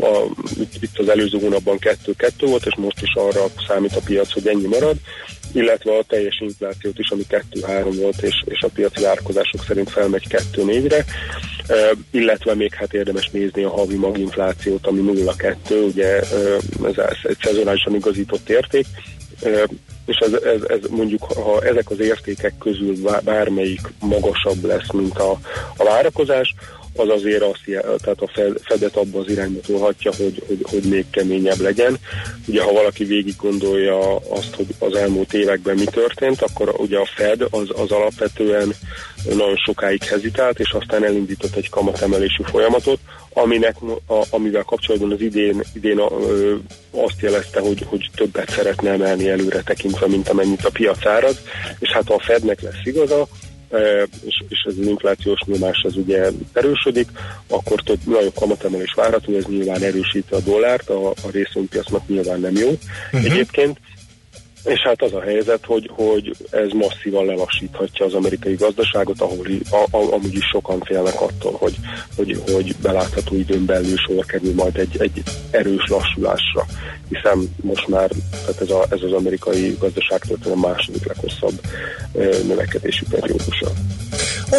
a, 0.00 0.24
itt 0.80 0.98
az 0.98 1.08
előző 1.08 1.38
hónapban 1.38 1.78
2-2 1.80 2.30
volt, 2.40 2.66
és 2.66 2.74
most 2.76 3.02
is 3.02 3.14
arra 3.14 3.44
számít 3.68 3.96
a 3.96 4.00
piac, 4.04 4.32
hogy 4.32 4.46
ennyi 4.46 4.66
marad, 4.66 4.96
illetve 5.52 5.96
a 5.96 6.04
teljes 6.08 6.40
inflációt 6.40 6.98
is, 6.98 7.10
ami 7.10 7.22
2-3 7.28 7.96
volt, 8.00 8.22
és, 8.22 8.42
és 8.44 8.60
a 8.60 8.68
piaci 8.74 9.02
várkozások 9.02 9.64
szerint 9.66 9.90
felmegy 9.90 10.26
2-4-re, 10.28 11.04
uh, 11.68 11.98
illetve 12.10 12.54
még 12.54 12.74
hát 12.74 12.92
érdemes 12.92 13.30
nézni 13.30 13.62
a 13.62 13.70
havi 13.70 13.96
maginflációt, 13.96 14.86
ami 14.86 15.00
0-2, 15.14 15.84
ugye 15.86 16.20
uh, 16.20 16.88
ez 16.88 17.16
egy 17.22 17.36
szezonálisan 17.42 17.94
igazított 17.94 18.48
érték, 18.48 18.86
és 20.06 20.16
ez, 20.16 20.32
ez, 20.32 20.62
ez 20.62 20.90
mondjuk, 20.90 21.22
ha 21.24 21.62
ezek 21.62 21.90
az 21.90 22.00
értékek 22.00 22.54
közül 22.58 22.96
bármelyik 23.24 23.80
magasabb 24.00 24.64
lesz, 24.64 24.90
mint 24.92 25.18
a, 25.18 25.30
a 25.76 25.84
várakozás, 25.84 26.54
az 26.96 27.08
azért 27.08 27.42
azt, 27.42 27.60
tehát 28.02 28.20
a 28.20 28.30
Fedet 28.62 28.96
abba 28.96 29.18
az 29.18 29.30
irányba 29.30 29.60
tolhatja, 29.60 30.12
hogy, 30.16 30.42
hogy, 30.46 30.58
hogy 30.62 30.82
még 30.82 31.04
keményebb 31.10 31.60
legyen. 31.60 31.96
Ugye, 32.46 32.62
ha 32.62 32.72
valaki 32.72 33.04
végig 33.04 33.34
gondolja 33.36 34.16
azt, 34.16 34.54
hogy 34.54 34.66
az 34.78 34.94
elmúlt 34.94 35.32
években 35.32 35.74
mi 35.76 35.84
történt, 35.84 36.42
akkor 36.42 36.74
ugye 36.76 36.98
a 36.98 37.08
Fed 37.14 37.42
az, 37.50 37.68
az 37.76 37.90
alapvetően 37.90 38.74
nagyon 39.28 39.56
sokáig 39.56 40.02
hezitált, 40.02 40.58
és 40.58 40.70
aztán 40.70 41.04
elindított 41.04 41.54
egy 41.54 41.68
kamatemelésű 41.68 42.42
folyamatot, 42.42 42.98
aminek, 43.34 43.76
a, 44.06 44.24
amivel 44.30 44.62
kapcsolatban 44.62 45.12
az 45.12 45.20
idén, 45.20 45.62
idén 45.74 45.98
a, 45.98 46.10
ö, 46.20 46.54
azt 46.90 47.20
jelezte, 47.20 47.60
hogy, 47.60 47.84
hogy 47.86 48.10
többet 48.14 48.50
szeretne 48.50 48.90
emelni 48.90 49.28
előre 49.28 49.62
tekintve, 49.62 50.06
mint 50.06 50.28
amennyit 50.28 50.64
a 50.64 50.70
piac 50.70 51.06
árad, 51.06 51.36
és 51.78 51.90
hát 51.90 52.06
ha 52.06 52.14
a 52.14 52.22
Fednek 52.22 52.60
lesz 52.60 52.84
igaza, 52.84 53.26
és, 54.24 54.42
és 54.48 54.66
ez 54.68 54.74
az 54.78 54.86
inflációs 54.86 55.40
nyomás 55.46 55.82
az 55.82 55.96
ugye 55.96 56.30
erősödik, 56.52 57.08
akkor 57.48 57.80
több 57.80 57.98
nagyobb 58.04 58.34
kamatemelés 58.34 58.92
várható, 58.96 59.36
ez 59.36 59.44
nyilván 59.44 59.82
erősíti 59.82 60.34
a 60.34 60.40
dollárt, 60.40 60.88
a, 60.88 61.08
a 61.08 61.30
részvénypiacnak 61.32 62.08
nyilván 62.08 62.40
nem 62.40 62.56
jó. 62.56 62.68
Uh-huh. 62.68 63.24
Egyébként 63.24 63.78
és 64.64 64.80
hát 64.80 65.02
az 65.02 65.12
a 65.12 65.20
helyzet, 65.20 65.64
hogy, 65.64 65.90
hogy 65.92 66.36
ez 66.50 66.68
masszívan 66.72 67.24
lelassíthatja 67.24 68.06
az 68.06 68.14
amerikai 68.14 68.54
gazdaságot, 68.54 69.20
ahol 69.20 69.46
a, 69.70 69.96
a, 69.96 70.12
amúgy 70.12 70.34
is 70.34 70.44
sokan 70.44 70.80
félnek 70.80 71.20
attól, 71.20 71.52
hogy, 71.52 71.76
hogy, 72.16 72.42
hogy 72.52 72.76
belátható 72.82 73.36
időn 73.36 73.64
belül 73.64 73.96
sor 73.96 74.24
kerül 74.24 74.54
majd 74.54 74.76
egy, 74.76 74.96
egy 74.98 75.22
erős 75.50 75.86
lassulásra, 75.88 76.66
hiszen 77.08 77.54
most 77.62 77.88
már 77.88 78.10
tehát 78.30 78.60
ez, 78.60 78.70
a, 78.70 78.86
ez 78.90 79.02
az 79.02 79.12
amerikai 79.12 79.76
gazdaság 79.78 80.22
a 80.44 80.56
második 80.56 81.06
leghosszabb 81.06 81.60
növekedési 82.46 83.04
periódusa. 83.10 83.66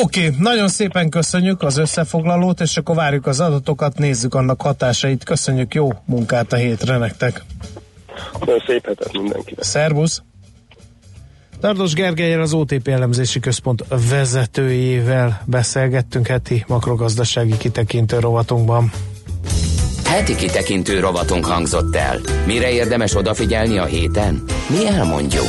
Oké, 0.01 0.27
okay, 0.27 0.39
nagyon 0.39 0.67
szépen 0.67 1.09
köszönjük 1.09 1.63
az 1.63 1.77
összefoglalót, 1.77 2.61
és 2.61 2.77
akkor 2.77 2.95
várjuk 2.95 3.27
az 3.27 3.39
adatokat, 3.39 3.97
nézzük 3.97 4.35
annak 4.35 4.61
hatásait. 4.61 5.23
Köszönjük, 5.23 5.73
jó 5.73 5.89
munkát 6.05 6.53
a 6.53 6.55
hétre 6.55 6.97
nektek! 6.97 7.43
Szép 8.67 8.85
hetet 8.85 9.11
mindenkinek. 9.11 9.63
Szervusz! 9.63 10.21
Tardos 11.59 11.93
Gergelyen 11.93 12.39
az 12.39 12.53
OTP 12.53 12.87
elemzési 12.87 13.39
központ 13.39 13.83
vezetőjével 14.09 15.41
beszélgettünk 15.45 16.27
heti 16.27 16.63
makrogazdasági 16.67 17.57
kitekintő 17.57 18.19
rovatunkban. 18.19 18.91
Heti 20.05 20.35
kitekintő 20.35 20.99
rovatunk 20.99 21.45
hangzott 21.45 21.95
el. 21.95 22.19
Mire 22.45 22.71
érdemes 22.71 23.15
odafigyelni 23.15 23.77
a 23.77 23.85
héten? 23.85 24.43
Mi 24.69 24.87
elmondjuk. 24.87 25.47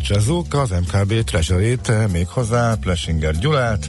Tárcsázók 0.00 0.54
az 0.54 0.70
MKB 0.70 1.24
Treasury-t, 1.24 1.92
méghozzá 2.12 2.74
Plesinger 2.80 3.38
Gyulát, 3.38 3.88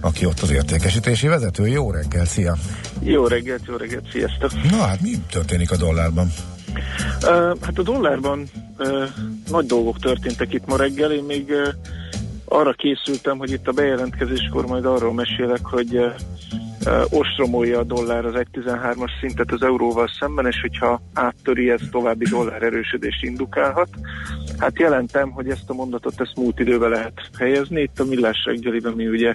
aki 0.00 0.26
ott 0.26 0.40
az 0.40 0.50
értékesítési 0.50 1.26
vezető. 1.26 1.66
Jó 1.66 1.90
reggel, 1.90 2.24
szia! 2.24 2.56
Jó 3.02 3.26
reggelt, 3.26 3.62
jó 3.66 3.76
reggelt, 3.76 4.10
sziasztok! 4.10 4.50
Na 4.70 4.76
hát 4.76 5.00
mi 5.00 5.10
történik 5.30 5.70
a 5.70 5.76
dollárban? 5.76 6.32
Uh, 7.22 7.58
hát 7.60 7.78
a 7.78 7.82
dollárban 7.82 8.44
uh, 8.78 9.08
nagy 9.50 9.66
dolgok 9.66 9.98
történtek 9.98 10.52
itt 10.54 10.66
ma 10.66 10.76
reggel, 10.76 11.12
én 11.12 11.24
még 11.24 11.48
uh, 11.48 11.68
arra 12.44 12.72
készültem, 12.72 13.38
hogy 13.38 13.50
itt 13.50 13.68
a 13.68 13.72
bejelentkezéskor 13.72 14.66
majd 14.66 14.84
arról 14.84 15.14
mesélek, 15.14 15.66
hogy 15.66 15.96
uh, 15.96 16.12
ostromolja 17.10 17.78
a 17.78 17.84
dollár 17.84 18.24
az 18.24 18.34
1.13-as 18.34 19.10
szintet 19.20 19.52
az 19.52 19.62
euróval 19.62 20.08
szemben, 20.18 20.46
és 20.46 20.60
hogyha 20.60 21.02
áttöri, 21.14 21.70
ez 21.70 21.80
további 21.90 22.24
dollár 22.30 22.62
erősödést 22.62 23.24
indukálhat. 23.24 23.88
Hát 24.58 24.78
jelentem, 24.78 25.30
hogy 25.30 25.48
ezt 25.48 25.70
a 25.70 25.74
mondatot 25.74 26.20
ezt 26.20 26.36
múlt 26.36 26.58
időbe 26.58 26.88
lehet 26.88 27.20
helyezni. 27.38 27.80
Itt 27.80 28.00
a 28.00 28.04
Millás 28.04 28.44
reggeliben 28.44 28.92
mi 28.92 29.06
ugye 29.06 29.34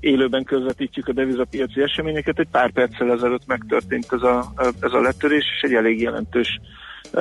élőben 0.00 0.44
közvetítjük 0.44 1.08
a 1.08 1.12
devizapiaci 1.12 1.82
eseményeket. 1.82 2.38
Egy 2.38 2.48
pár 2.50 2.72
perccel 2.72 3.12
ezelőtt 3.12 3.46
megtörtént 3.46 4.12
ez 4.12 4.22
a, 4.22 4.52
ez 4.80 4.92
a 4.92 5.00
letörés, 5.00 5.44
és 5.56 5.62
egy 5.62 5.74
elég 5.74 6.00
jelentős 6.00 6.60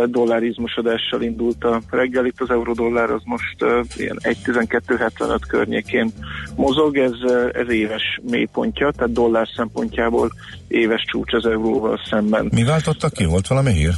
dollárizmusodással 0.07 1.21
indult 1.21 1.63
a 1.63 1.81
reggel. 1.89 2.25
Itt 2.25 2.41
az 2.41 2.49
eurodollár 2.49 3.09
az 3.09 3.21
most 3.23 3.55
ilyen 3.95 4.19
1.1275 4.21 5.39
környékén 5.47 6.11
mozog, 6.55 6.97
ez, 6.97 7.11
ez 7.53 7.69
éves 7.69 8.19
mélypontja, 8.29 8.91
tehát 8.91 9.13
dollár 9.13 9.47
szempontjából 9.55 10.31
éves 10.67 11.03
csúcs 11.11 11.33
az 11.33 11.45
euróval 11.45 11.99
szemben. 12.09 12.49
Mi 12.53 12.63
váltotta 12.63 13.09
ki? 13.09 13.25
Volt 13.25 13.47
valami 13.47 13.71
hír? 13.71 13.93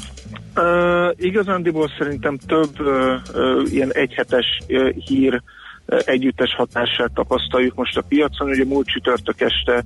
Uh, 0.56 1.14
igazándiból 1.16 1.92
szerintem 1.98 2.38
több 2.38 2.80
uh, 2.80 3.14
uh, 3.34 3.74
ilyen 3.74 3.94
egyhetes 3.94 4.46
uh, 4.68 4.90
hír 4.90 5.34
uh, 5.34 6.00
együttes 6.06 6.56
hatását 6.56 7.12
tapasztaljuk 7.14 7.76
most 7.76 7.98
a 7.98 8.02
piacon. 8.02 8.50
Ugye 8.50 8.66
múlt 8.66 8.88
csütörtök 8.88 9.42
este 9.42 9.74
uh, 9.74 9.84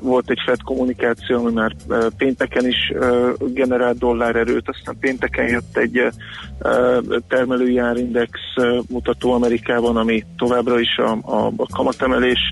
volt 0.00 0.30
egy 0.30 0.40
Fed 0.46 0.62
kommunikáció, 0.62 1.38
ami 1.38 1.52
már 1.52 1.72
pénteken 2.16 2.66
is 2.66 2.92
generált 3.38 3.98
dollárerőt, 3.98 4.68
aztán 4.68 4.96
pénteken 5.00 5.48
jött 5.48 5.76
egy 5.76 6.08
termelői 7.28 7.78
árindex 7.78 8.30
mutató 8.88 9.32
Amerikában, 9.32 9.96
ami 9.96 10.24
továbbra 10.36 10.80
is 10.80 10.96
a, 10.96 11.18
a, 11.22 11.52
a 11.56 11.66
kamatemelés 11.72 12.50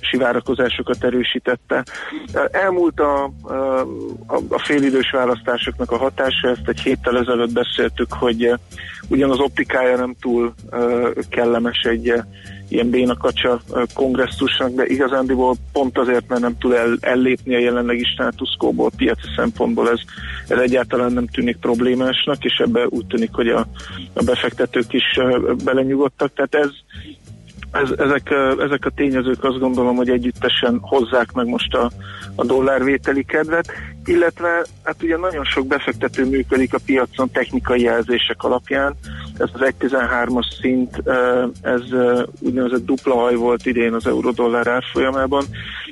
sivárakozásokat 0.00 1.04
erősítette. 1.04 1.84
Elmúlt 2.50 3.00
a, 3.00 3.24
a, 4.26 4.40
a 4.48 4.58
félidős 4.58 5.10
választásoknak 5.10 5.90
a 5.90 5.96
hatása, 5.96 6.48
ezt 6.48 6.68
egy 6.68 6.80
héttel 6.80 7.18
ezelőtt 7.18 7.52
beszéltük, 7.52 8.12
hogy 8.12 8.46
uh, 8.46 8.58
ugyan 9.08 9.30
az 9.30 9.38
optikája 9.38 9.96
nem 9.96 10.14
túl 10.20 10.54
kellemes 11.28 11.80
egy 11.82 12.12
ilyen 12.68 12.90
bénakacsa 12.90 13.60
kongresszusnak, 13.94 14.70
de 14.70 14.86
igazándiból 14.86 15.56
pont 15.72 15.98
azért, 15.98 16.28
mert 16.28 16.40
nem 16.40 16.58
tud 16.58 16.72
el, 16.72 16.96
ellépni 17.00 17.54
a 17.54 17.58
jelenlegi 17.58 18.04
státuszkóból, 18.04 18.90
piaci 18.96 19.26
szempontból 19.36 19.90
ez, 19.90 20.00
ez 20.48 20.58
egyáltalán 20.58 21.12
nem 21.12 21.26
tűnik 21.26 21.56
problémásnak, 21.56 22.44
és 22.44 22.56
ebbe 22.64 22.86
úgy 22.88 23.06
tűnik, 23.06 23.30
hogy 23.32 23.48
a, 23.48 23.66
a 24.12 24.22
befektetők 24.22 24.92
is 24.92 25.18
belenyugodtak, 25.64 26.32
tehát 26.34 26.54
ez 26.54 26.70
ez, 27.72 27.90
ezek, 27.96 28.30
ezek 28.58 28.84
a 28.84 28.90
tényezők 28.90 29.44
azt 29.44 29.58
gondolom, 29.58 29.96
hogy 29.96 30.10
együttesen 30.10 30.78
hozzák 30.80 31.32
meg 31.32 31.46
most 31.46 31.74
a, 31.74 31.90
a 32.34 32.44
dollárvételi 32.44 33.24
kedvet, 33.24 33.72
illetve 34.04 34.64
hát 34.82 35.02
ugye 35.02 35.16
nagyon 35.16 35.44
sok 35.44 35.66
befektető 35.66 36.24
működik 36.24 36.74
a 36.74 36.78
piacon 36.86 37.30
technikai 37.30 37.80
jelzések 37.80 38.42
alapján. 38.42 38.94
Ez 39.38 39.48
az 39.52 39.60
1.13-as 39.60 40.60
szint, 40.60 41.02
ez 41.62 41.82
úgynevezett 42.40 42.84
dupla 42.84 43.14
haj 43.14 43.34
volt 43.34 43.66
idén 43.66 43.94
az 43.94 44.06
euró-dollár 44.06 44.66
árfolyamában, 44.66 45.44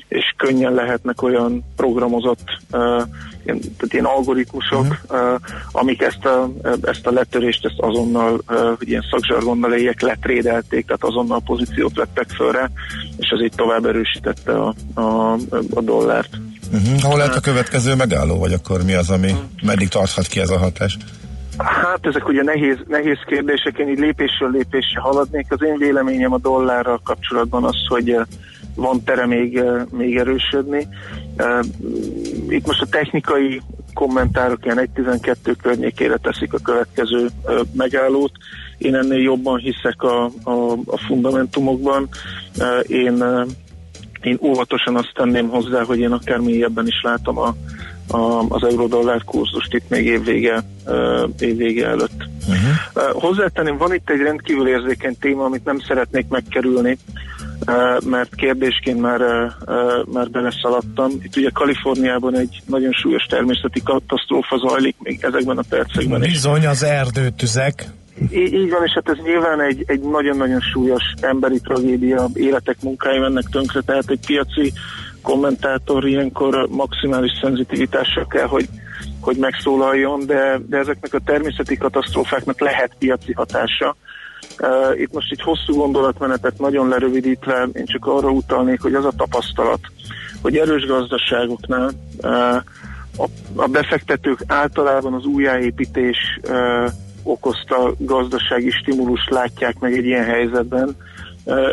és 0.08 0.34
könnyen 0.36 0.72
lehetnek 0.72 1.22
olyan 1.22 1.64
programozott 1.76 2.58
ilyen, 3.44 3.60
tehát 3.60 3.92
ilyen 3.92 4.04
algoritmusok, 4.04 4.80
uh-huh. 4.80 5.32
uh, 5.32 5.40
amik 5.72 6.02
ezt 6.02 6.24
a, 6.24 6.50
ezt 6.82 7.06
a 7.06 7.10
letörést, 7.10 7.64
ezt 7.64 7.78
azonnal, 7.78 8.40
hogy 8.78 8.88
ilyen 8.88 9.04
szakzsargonnal 9.10 9.72
éljek, 9.72 10.00
letrédelték, 10.00 10.86
tehát 10.86 11.04
azonnal 11.04 11.40
pozíciót 11.44 11.96
vettek 11.96 12.28
fölre, 12.28 12.70
és 13.16 13.28
ez 13.28 13.42
így 13.42 13.52
tovább 13.56 13.84
erősítette 13.84 14.52
a, 14.52 14.74
a, 14.94 15.32
a 15.74 15.80
dollárt. 15.80 16.36
Uh-huh. 16.72 17.00
Hol 17.00 17.18
lehet 17.18 17.34
a 17.34 17.40
következő 17.40 17.94
megálló, 17.94 18.38
vagy 18.38 18.52
akkor 18.52 18.84
mi 18.84 18.94
az, 18.94 19.10
ami 19.10 19.34
meddig 19.62 19.88
tarthat 19.88 20.26
ki 20.26 20.40
ez 20.40 20.50
a 20.50 20.58
hatás? 20.58 20.96
Hát 21.58 22.06
ezek 22.06 22.28
ugye 22.28 22.42
nehéz, 22.42 22.76
nehéz 22.86 23.18
kérdések, 23.26 23.78
én 23.78 23.88
így 23.88 23.98
lépésről 23.98 24.50
lépésre 24.50 25.00
haladnék. 25.00 25.46
Az 25.48 25.62
én 25.62 25.76
véleményem 25.78 26.32
a 26.32 26.38
dollárral 26.38 27.00
kapcsolatban 27.04 27.64
az, 27.64 27.76
hogy 27.88 28.16
van 28.76 29.04
tere 29.04 29.26
még, 29.26 29.62
még 29.90 30.16
erősödni. 30.16 30.88
Itt 32.48 32.66
most 32.66 32.80
a 32.80 32.86
technikai 32.86 33.62
kommentárok 33.94 34.64
ilyen 34.64 34.88
1.12 34.94 35.54
környékére 35.62 36.16
teszik 36.16 36.52
a 36.52 36.58
következő 36.58 37.28
megállót. 37.72 38.32
Én 38.78 38.94
ennél 38.94 39.22
jobban 39.22 39.58
hiszek 39.58 40.02
a, 40.02 40.24
a, 40.42 40.72
a 40.86 40.98
fundamentumokban. 41.06 42.08
Én, 42.86 43.24
én 44.22 44.38
óvatosan 44.42 44.96
azt 44.96 45.12
tenném 45.14 45.48
hozzá, 45.48 45.82
hogy 45.82 45.98
én 45.98 46.12
akár 46.12 46.38
mélyebben 46.38 46.86
is 46.86 47.00
látom 47.02 47.38
a, 47.38 47.54
a, 48.08 48.44
az 48.48 48.62
eurodollár 48.62 49.24
kurzust 49.24 49.74
itt 49.74 49.88
még 49.88 50.06
évvége, 50.06 50.64
évvége 51.38 51.86
előtt. 51.86 52.28
Uh-huh. 52.48 53.22
Hozzátenném, 53.22 53.76
van 53.76 53.94
itt 53.94 54.10
egy 54.10 54.20
rendkívül 54.20 54.68
érzékeny 54.68 55.16
téma, 55.20 55.44
amit 55.44 55.64
nem 55.64 55.78
szeretnék 55.80 56.28
megkerülni, 56.28 56.98
mert 58.04 58.34
kérdésként 58.34 59.00
már, 59.00 59.20
már 60.12 60.30
beleszaladtam. 60.30 61.10
Itt 61.22 61.36
ugye 61.36 61.50
Kaliforniában 61.52 62.36
egy 62.36 62.62
nagyon 62.66 62.92
súlyos 62.92 63.22
természeti 63.22 63.82
katasztrófa 63.82 64.56
zajlik 64.56 64.96
még 64.98 65.18
ezekben 65.22 65.58
a 65.58 65.62
percekben. 65.68 66.20
Bizony 66.20 66.66
az 66.66 66.82
erdőtüzek. 66.82 67.88
Így, 68.30 68.52
így 68.52 68.70
van, 68.70 68.84
és 68.84 68.92
hát 68.94 69.08
ez 69.08 69.24
nyilván 69.24 69.60
egy, 69.60 69.84
egy 69.86 70.00
nagyon-nagyon 70.00 70.60
súlyos 70.60 71.02
emberi 71.20 71.60
tragédia, 71.60 72.28
életek 72.34 72.76
munkája 72.82 73.20
mennek 73.20 73.44
tönkre, 73.50 73.80
tehát 73.80 74.10
egy 74.10 74.26
piaci 74.26 74.72
kommentátor 75.22 76.06
ilyenkor 76.06 76.68
maximális 76.70 77.32
szenzitivitással 77.40 78.26
kell, 78.26 78.46
hogy, 78.46 78.68
hogy 79.20 79.36
megszólaljon, 79.36 80.26
de, 80.26 80.60
de 80.68 80.76
ezeknek 80.76 81.14
a 81.14 81.20
természeti 81.24 81.76
katasztrófáknak 81.76 82.60
lehet 82.60 82.96
piaci 82.98 83.32
hatása. 83.32 83.96
Uh, 84.60 85.00
itt 85.00 85.12
most 85.12 85.30
egy 85.30 85.42
hosszú 85.42 85.74
gondolatmenetet 85.74 86.58
nagyon 86.58 86.88
lerövidítve, 86.88 87.68
én 87.72 87.86
csak 87.86 88.06
arra 88.06 88.30
utalnék, 88.30 88.80
hogy 88.80 88.94
az 88.94 89.04
a 89.04 89.12
tapasztalat, 89.16 89.80
hogy 90.42 90.56
erős 90.56 90.86
gazdaságoknál 90.86 91.90
uh, 92.22 92.54
a, 93.16 93.26
a 93.54 93.66
befektetők 93.66 94.38
általában 94.46 95.14
az 95.14 95.24
újjáépítés 95.24 96.38
uh, 96.48 96.90
okozta 97.22 97.94
gazdasági 97.98 98.70
stimulust 98.70 99.30
látják 99.30 99.78
meg 99.78 99.92
egy 99.92 100.04
ilyen 100.04 100.24
helyzetben, 100.24 100.96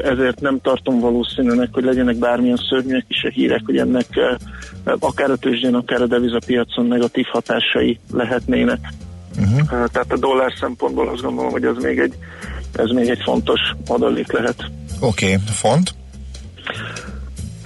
ezért 0.03 0.39
nem 0.39 0.59
tartom 0.61 0.99
valószínűnek, 0.99 1.69
hogy 1.71 1.83
legyenek 1.83 2.15
bármilyen 2.15 2.59
szörnyűek 2.69 3.05
is 3.07 3.23
a 3.23 3.29
hírek, 3.29 3.61
hogy 3.65 3.77
ennek 3.77 4.07
akár 4.99 5.31
a 5.31 5.35
tőzsdén, 5.35 5.75
akár 5.75 6.01
a 6.01 6.05
devizapiacon 6.05 6.85
negatív 6.85 7.25
hatásai 7.31 7.99
lehetnének. 8.11 8.79
Uh-huh. 9.39 9.67
Tehát 9.67 10.11
a 10.11 10.17
dollár 10.17 10.53
szempontból 10.59 11.07
azt 11.07 11.21
gondolom, 11.21 11.51
hogy 11.51 11.65
ez 11.65 11.75
még 11.81 11.99
egy, 11.99 12.13
ez 12.73 12.89
még 12.89 13.09
egy 13.09 13.21
fontos 13.23 13.59
adalék 13.87 14.31
lehet. 14.31 14.71
Oké, 14.99 15.25
okay. 15.25 15.37
font? 15.45 15.93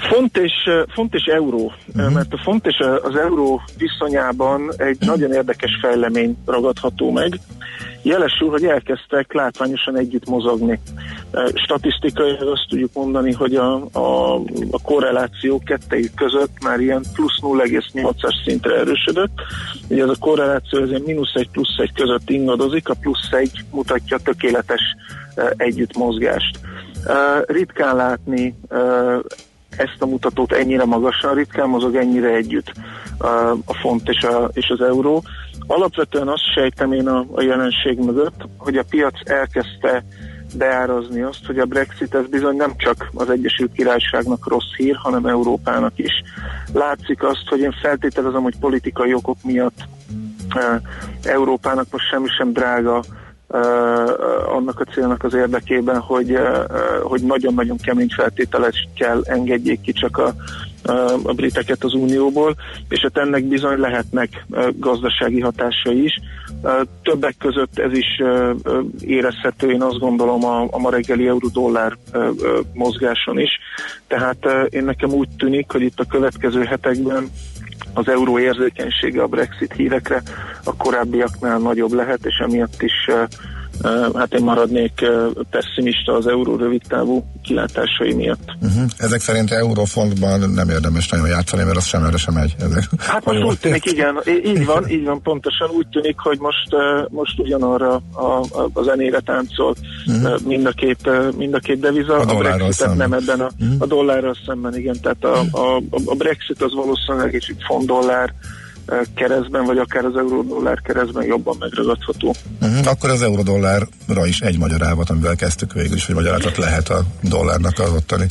Font 0.10 0.38
és, 0.38 0.54
font 0.94 1.14
és 1.14 1.24
euró, 1.24 1.74
uh-huh. 1.88 2.14
mert 2.14 2.34
a 2.34 2.42
font 2.44 2.66
és 2.66 2.78
az 3.02 3.16
euró 3.16 3.62
viszonyában 3.78 4.72
egy 4.78 4.98
nagyon 5.00 5.34
érdekes 5.34 5.78
fejlemény 5.82 6.38
ragadható 6.46 7.12
meg 7.12 7.40
jelesül, 8.02 8.50
hogy 8.50 8.64
elkezdtek 8.64 9.34
látványosan 9.34 9.98
együtt 9.98 10.30
mozogni. 10.30 10.80
Statisztikai 11.54 12.32
azt 12.32 12.66
tudjuk 12.70 12.94
mondani, 12.94 13.34
hogy 13.34 13.56
a, 13.56 13.74
a, 13.92 14.36
a 14.72 14.82
korreláció 14.84 15.62
kettejük 15.66 16.14
között 16.14 16.64
már 16.64 16.80
ilyen 16.80 17.04
plusz 17.14 17.40
0,8-as 17.42 18.44
szintre 18.46 18.76
erősödött. 18.76 19.42
Ugye 19.90 20.04
ez 20.04 20.10
a 20.10 20.16
korreláció 20.20 20.82
ez 20.82 21.02
mínusz 21.06 21.34
egy 21.34 21.50
plusz 21.50 21.78
egy 21.78 21.94
között 21.94 22.30
ingadozik, 22.30 22.90
a 22.90 22.96
plusz 23.02 23.32
egy 23.32 23.64
mutatja 23.72 24.18
tökéletes 24.18 24.82
együttmozgást. 25.58 26.60
Ritkán 27.46 27.96
látni 27.96 28.56
ezt 29.78 29.98
a 30.00 30.06
mutatót 30.06 30.52
ennyire 30.52 30.86
magasan, 30.86 31.34
ritkán 31.34 31.70
mozog 31.70 31.96
ennyire 31.96 32.30
együtt 32.30 32.72
a 33.66 33.74
font 33.82 34.10
és, 34.10 34.24
a, 34.24 34.50
és 34.54 34.70
az 34.70 34.82
euró. 34.82 35.24
Alapvetően 35.68 36.28
azt 36.28 36.54
sejtem 36.54 36.92
én 36.92 37.08
a, 37.08 37.26
a 37.32 37.42
jelenség 37.42 38.00
mögött, 38.00 38.48
hogy 38.58 38.78
a 38.78 38.84
piac 38.90 39.30
elkezdte 39.30 40.04
beárazni 40.58 41.22
azt, 41.22 41.46
hogy 41.46 41.60
a 41.60 41.66
Brexit 41.66 42.16
ez 42.16 42.28
bizony 42.28 42.56
nem 42.56 42.74
csak 42.78 43.10
az 43.14 43.30
Egyesült 43.30 43.72
Királyságnak 43.72 44.48
rossz 44.48 44.76
hír, 44.78 44.96
hanem 44.96 45.26
Európának 45.26 45.94
is. 45.96 46.12
Látszik 46.74 47.24
azt, 47.24 47.48
hogy 47.50 47.60
én 47.60 47.76
feltételezem, 47.82 48.42
hogy 48.42 48.60
politikai 48.60 49.14
okok 49.14 49.38
miatt 49.44 49.88
Európának 51.24 51.88
most 51.92 52.10
semmi 52.10 52.28
sem 52.38 52.54
drága 52.54 53.04
annak 54.48 54.80
a 54.80 54.92
célnak 54.94 55.24
az 55.24 55.34
érdekében, 55.34 56.00
hogy, 56.00 56.38
hogy 57.02 57.22
nagyon-nagyon 57.22 57.78
kemény 57.78 58.10
feltételekkel 58.16 59.22
engedjék 59.24 59.82
ki 59.82 59.92
csak 59.92 60.18
a, 60.18 60.34
a 61.24 61.34
briteket 61.34 61.84
az 61.84 61.94
unióból, 61.94 62.56
és 62.90 63.00
hát 63.02 63.18
ennek 63.18 63.44
bizony 63.44 63.80
lehetnek 63.80 64.46
gazdasági 64.76 65.40
hatásai 65.40 66.04
is. 66.04 66.20
Többek 67.04 67.36
között 67.40 67.80
ez 67.80 67.94
is 67.94 68.22
érezhető, 69.00 69.72
én 69.72 69.82
azt 69.82 70.00
gondolom 70.00 70.46
a, 70.46 70.68
a 70.72 70.78
ma 70.78 70.90
reggeli 70.90 71.28
euró-dollár 71.28 71.98
mozgáson 72.74 73.40
is. 73.40 73.52
Tehát 74.08 74.48
én 74.70 74.84
nekem 74.84 75.10
úgy 75.10 75.30
tűnik, 75.38 75.72
hogy 75.72 75.82
itt 75.82 76.00
a 76.00 76.06
következő 76.10 76.64
hetekben 76.64 77.30
az 77.94 78.08
euró 78.08 78.40
érzékenysége 78.40 79.22
a 79.22 79.28
Brexit 79.28 79.74
hírekre 79.74 80.22
a 80.64 80.76
korábbiaknál 80.76 81.58
nagyobb 81.58 81.92
lehet, 81.92 82.26
és 82.26 82.38
emiatt 82.38 82.82
is 82.82 83.10
hát 84.16 84.34
én 84.34 84.44
maradnék 84.44 85.06
pessimista 85.50 86.14
az 86.14 86.28
euró 86.28 86.56
rövidtávú 86.56 87.26
kilátásai 87.44 88.14
miatt. 88.14 88.56
Uh-huh. 88.62 88.84
Ezek 88.98 89.20
szerint 89.20 89.52
eurófontban 89.52 90.40
nem 90.40 90.70
érdemes 90.70 91.10
nagyon 91.10 91.28
játszani, 91.28 91.64
mert 91.64 91.78
az 91.78 91.86
sem 91.86 92.04
erre 92.04 92.18
sem 92.18 92.34
megy. 92.34 92.56
Ezek. 92.60 92.84
Hát 92.98 93.26
most 93.26 93.44
úgy 93.44 93.60
tűnik, 93.60 93.86
igen, 93.86 94.20
így 94.46 94.66
van, 94.66 94.90
így 94.90 95.04
van, 95.04 95.22
pontosan 95.22 95.70
úgy 95.70 95.88
tűnik, 95.88 96.20
hogy 96.20 96.40
most, 96.40 96.68
most 97.10 97.40
ugyanarra 97.40 98.02
a, 98.12 98.22
a, 98.22 98.70
a 98.74 98.84
zenére 98.84 99.20
táncol 99.20 99.76
uh-huh. 100.06 100.42
mind, 100.46 100.66
a 100.66 100.72
két, 100.72 101.10
mind 101.38 101.54
a 101.54 101.60
két 101.60 101.80
deviza. 101.80 102.16
A, 102.16 102.36
a 102.36 102.38
Brexit 102.38 102.96
nem 102.96 103.14
ebben 103.14 103.40
a, 103.40 103.50
uh-huh. 103.60 103.76
a 103.80 103.86
dollárral 103.86 104.36
szemben, 104.46 104.78
igen, 104.78 104.98
tehát 105.02 105.24
a, 105.24 105.40
a, 105.52 105.82
a 106.06 106.16
Brexit 106.16 106.62
az 106.62 106.74
valószínűleg 106.74 107.36
egy 107.36 107.56
font 107.68 107.86
dollár 107.86 108.34
keresztben, 109.16 109.66
vagy 109.66 109.78
akár 109.78 110.06
az 110.06 110.16
euró-dollár 110.16 110.82
keresztben 110.82 111.26
jobban 111.26 111.56
megragadható. 111.60 112.36
Uh-huh. 112.62 112.88
Akkor 112.88 113.10
az 113.10 113.22
euró-dollárra 113.22 114.26
is 114.26 114.40
egy 114.42 114.58
magyarávat, 114.58 115.10
amivel 115.10 115.36
kezdtük 115.36 115.74
végül 115.74 115.96
is, 115.96 116.06
hogy 116.06 116.16
magyarázat 116.16 116.58
lehet 116.58 116.90
a 116.90 117.02
dollárnak 117.22 117.80
az 117.80 117.94
ottani 117.94 118.26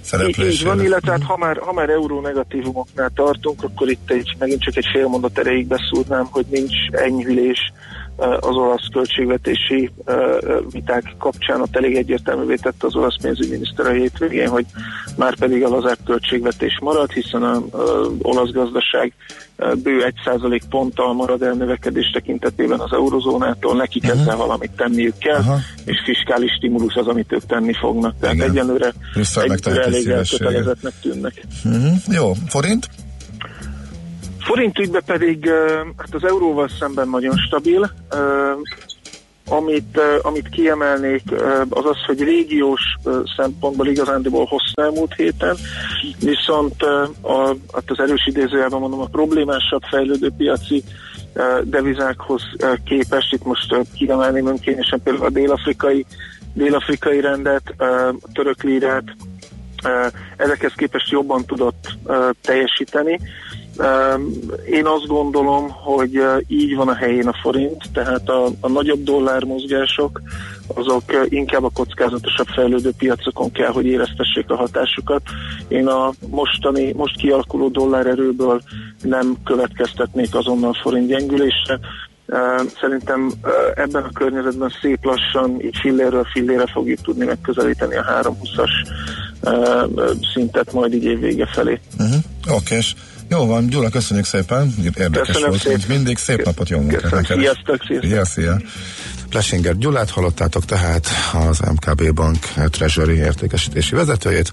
szereplésére. 0.00 0.48
Így 0.48 0.64
van, 0.64 0.84
illetve 0.84 1.10
hát, 1.10 1.22
ha 1.22 1.36
már, 1.36 1.56
ha 1.56 1.72
már 1.72 1.88
euró 1.88 2.20
negatívumoknál 2.20 3.10
tartunk, 3.14 3.62
akkor 3.62 3.90
itt 3.90 4.10
egy, 4.10 4.36
megint 4.38 4.62
csak 4.62 4.76
egy 4.76 4.86
fél 4.92 5.06
mondat 5.06 5.38
erejéig 5.38 5.66
beszúrnám, 5.66 6.26
hogy 6.30 6.46
nincs 6.50 6.74
enyhülés 6.90 7.72
az 8.16 8.56
olasz 8.56 8.88
költségvetési 8.92 9.90
viták 10.70 11.14
kapcsán 11.18 11.60
ott 11.60 11.76
elég 11.76 11.96
egyértelművé 11.96 12.54
tette 12.54 12.86
az 12.86 12.96
olasz 12.96 13.16
pénzügyminiszter 13.22 13.86
a 13.86 13.92
hétvégén, 13.92 14.48
hogy 14.48 14.66
már 15.16 15.36
pedig 15.36 15.64
a 15.64 15.68
lazább 15.68 15.98
költségvetés 16.04 16.78
marad, 16.82 17.10
hiszen 17.10 17.42
az 17.42 17.62
olasz 18.22 18.50
gazdaság 18.50 19.12
bő 19.82 20.12
1% 20.24 20.60
ponttal 20.68 21.14
marad 21.14 21.42
el 21.42 21.52
növekedés 21.52 22.10
tekintetében 22.12 22.80
az 22.80 22.92
eurozónától, 22.92 23.76
nekik 23.76 24.02
uh-huh. 24.04 24.20
ezzel 24.20 24.36
valamit 24.36 24.70
tenniük 24.70 25.18
kell, 25.18 25.38
uh-huh. 25.38 25.60
és 25.84 25.96
fiskális 26.04 26.52
stimulus 26.56 26.94
az, 26.94 27.06
amit 27.06 27.32
ők 27.32 27.46
tenni 27.46 27.72
fognak. 27.72 28.14
Tehát 28.20 28.34
Igen. 28.34 28.50
egyenlőre, 28.50 28.92
egyenlőre 29.34 29.84
elég 29.84 30.08
elkötelezettnek 30.08 30.92
tűnnek. 31.00 31.42
Uh-huh. 31.64 31.92
Jó, 32.08 32.32
forint? 32.48 32.88
Forint 34.44 34.78
ügybe 34.78 35.00
pedig 35.00 35.50
hát 35.96 36.14
az 36.14 36.24
euróval 36.24 36.68
szemben 36.68 37.08
nagyon 37.08 37.36
stabil. 37.36 37.90
Amit, 39.48 40.00
amit 40.22 40.48
kiemelnék, 40.48 41.22
az 41.68 41.84
az, 41.84 42.04
hogy 42.06 42.22
régiós 42.22 42.80
szempontból 43.36 43.86
igazándiból 43.86 44.44
hosszú 44.44 44.82
elmúlt 44.82 45.14
héten, 45.14 45.56
viszont 46.20 46.82
a, 47.22 47.56
hát 47.72 47.90
az 47.90 47.98
erős 47.98 48.26
idézőjelben 48.26 48.80
mondom, 48.80 49.00
a 49.00 49.06
problémásabb 49.06 49.82
fejlődő 49.90 50.30
piaci 50.36 50.84
devizákhoz 51.62 52.42
képest, 52.84 53.32
itt 53.32 53.44
most 53.44 53.76
kiemelném 53.94 54.46
önkényesen 54.46 55.02
például 55.02 55.26
a 55.26 55.30
dél-afrikai, 55.30 56.06
dél-afrikai 56.54 57.20
rendet, 57.20 57.74
a 57.78 58.14
török 58.32 58.62
lírát, 58.62 59.04
ezekhez 60.36 60.72
képest 60.72 61.10
jobban 61.10 61.44
tudott 61.44 61.88
teljesíteni. 62.40 63.20
Én 64.70 64.86
azt 64.86 65.06
gondolom, 65.06 65.68
hogy 65.70 66.20
így 66.46 66.74
van 66.76 66.88
a 66.88 66.94
helyén 66.94 67.28
a 67.28 67.38
forint, 67.42 67.82
tehát 67.92 68.28
a, 68.28 68.46
a 68.60 68.68
nagyobb 68.68 69.02
dollár 69.02 69.44
mozgások 69.44 70.20
azok 70.74 71.02
inkább 71.28 71.64
a 71.64 71.70
kockázatosabb 71.74 72.46
fejlődő 72.46 72.90
piacokon 72.98 73.52
kell, 73.52 73.70
hogy 73.70 73.86
éreztessék 73.86 74.50
a 74.50 74.56
hatásukat. 74.56 75.22
Én 75.68 75.86
a 75.86 76.12
mostani, 76.28 76.92
most 76.92 77.16
kialakuló 77.16 77.68
dollár 77.68 78.06
erőből 78.06 78.62
nem 79.02 79.36
következtetnék 79.44 80.34
azonnal 80.34 80.72
forint 80.82 81.06
gyengülésre. 81.06 81.78
Szerintem 82.80 83.32
ebben 83.74 84.02
a 84.02 84.12
környezetben 84.12 84.72
szép 84.80 85.04
lassan, 85.04 85.60
így 85.60 85.76
filléről 85.80 86.24
fillére 86.32 86.66
fogjuk 86.66 87.00
tudni 87.00 87.24
megközelíteni 87.24 87.96
a 87.96 88.04
320-as 88.04 88.70
szintet 90.34 90.72
majd 90.72 90.94
így 90.94 91.04
évvége 91.04 91.46
felé. 91.46 91.80
Uh-huh. 91.98 92.16
Oké, 92.48 92.54
okay. 92.54 92.80
Jó 93.32 93.46
van, 93.46 93.66
Gyula, 93.66 93.88
köszönjük 93.88 94.26
szépen. 94.26 94.74
Érdekes 94.84 95.26
Köszönöm 95.26 95.48
volt, 95.48 95.60
szépen. 95.60 95.76
mint 95.76 95.88
mindig. 95.88 96.18
Szép 96.18 96.44
napot, 96.44 96.68
jó 96.68 96.78
munkát 96.78 97.10
neked. 97.10 97.38
Sziasztok, 97.38 97.76
szia, 98.00 98.24
szia. 98.24 98.60
Plesinger 99.28 99.76
Gyulát 99.76 100.10
hallottátok 100.10 100.64
tehát 100.64 101.06
az 101.48 101.58
MKB 101.58 102.12
Bank 102.14 102.38
Treasury 102.70 103.16
értékesítési 103.16 103.94
vezetőjét. 103.94 104.52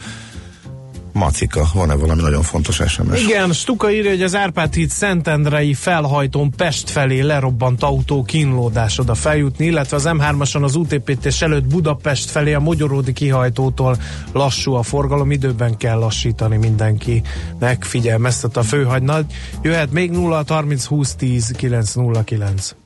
Macika, 1.14 1.68
van-e 1.74 1.96
valami 1.96 2.22
nagyon 2.22 2.42
fontos 2.42 2.82
SMS? 2.88 3.24
Igen, 3.24 3.54
Stuka 3.54 3.92
írja, 3.92 4.10
hogy 4.10 4.22
az 4.22 4.36
Árpád 4.36 4.74
híd 4.74 4.90
Szentendrei 4.90 5.74
felhajtón 5.74 6.52
Pest 6.52 6.90
felé 6.90 7.20
lerobbant 7.20 7.84
autó 7.84 8.24
kínlódás 8.24 9.00
oda 9.00 9.14
feljutni, 9.14 9.66
illetve 9.66 9.96
az 9.96 10.10
M3-ason 10.10 10.64
az 10.64 10.76
útépítés 10.76 11.42
előtt 11.42 11.66
Budapest 11.66 12.30
felé 12.30 12.54
a 12.54 12.60
Magyaródi 12.60 13.14
kihajtótól 13.14 13.98
lassú 14.32 14.74
a 14.74 14.84
forgalom, 14.84 15.32
időben 15.32 15.78
kell 15.78 15.98
lassítani 15.98 16.58
mindenkinek, 16.58 17.84
figyelmeztet 17.84 18.58
a 18.58 18.64
főhagynad. 18.64 19.26
Jöhet 19.62 19.92
még 19.92 20.12
0 20.12 20.44
30 20.48 20.86
20 20.86 21.16
10 21.16 21.54
909. 21.58 22.80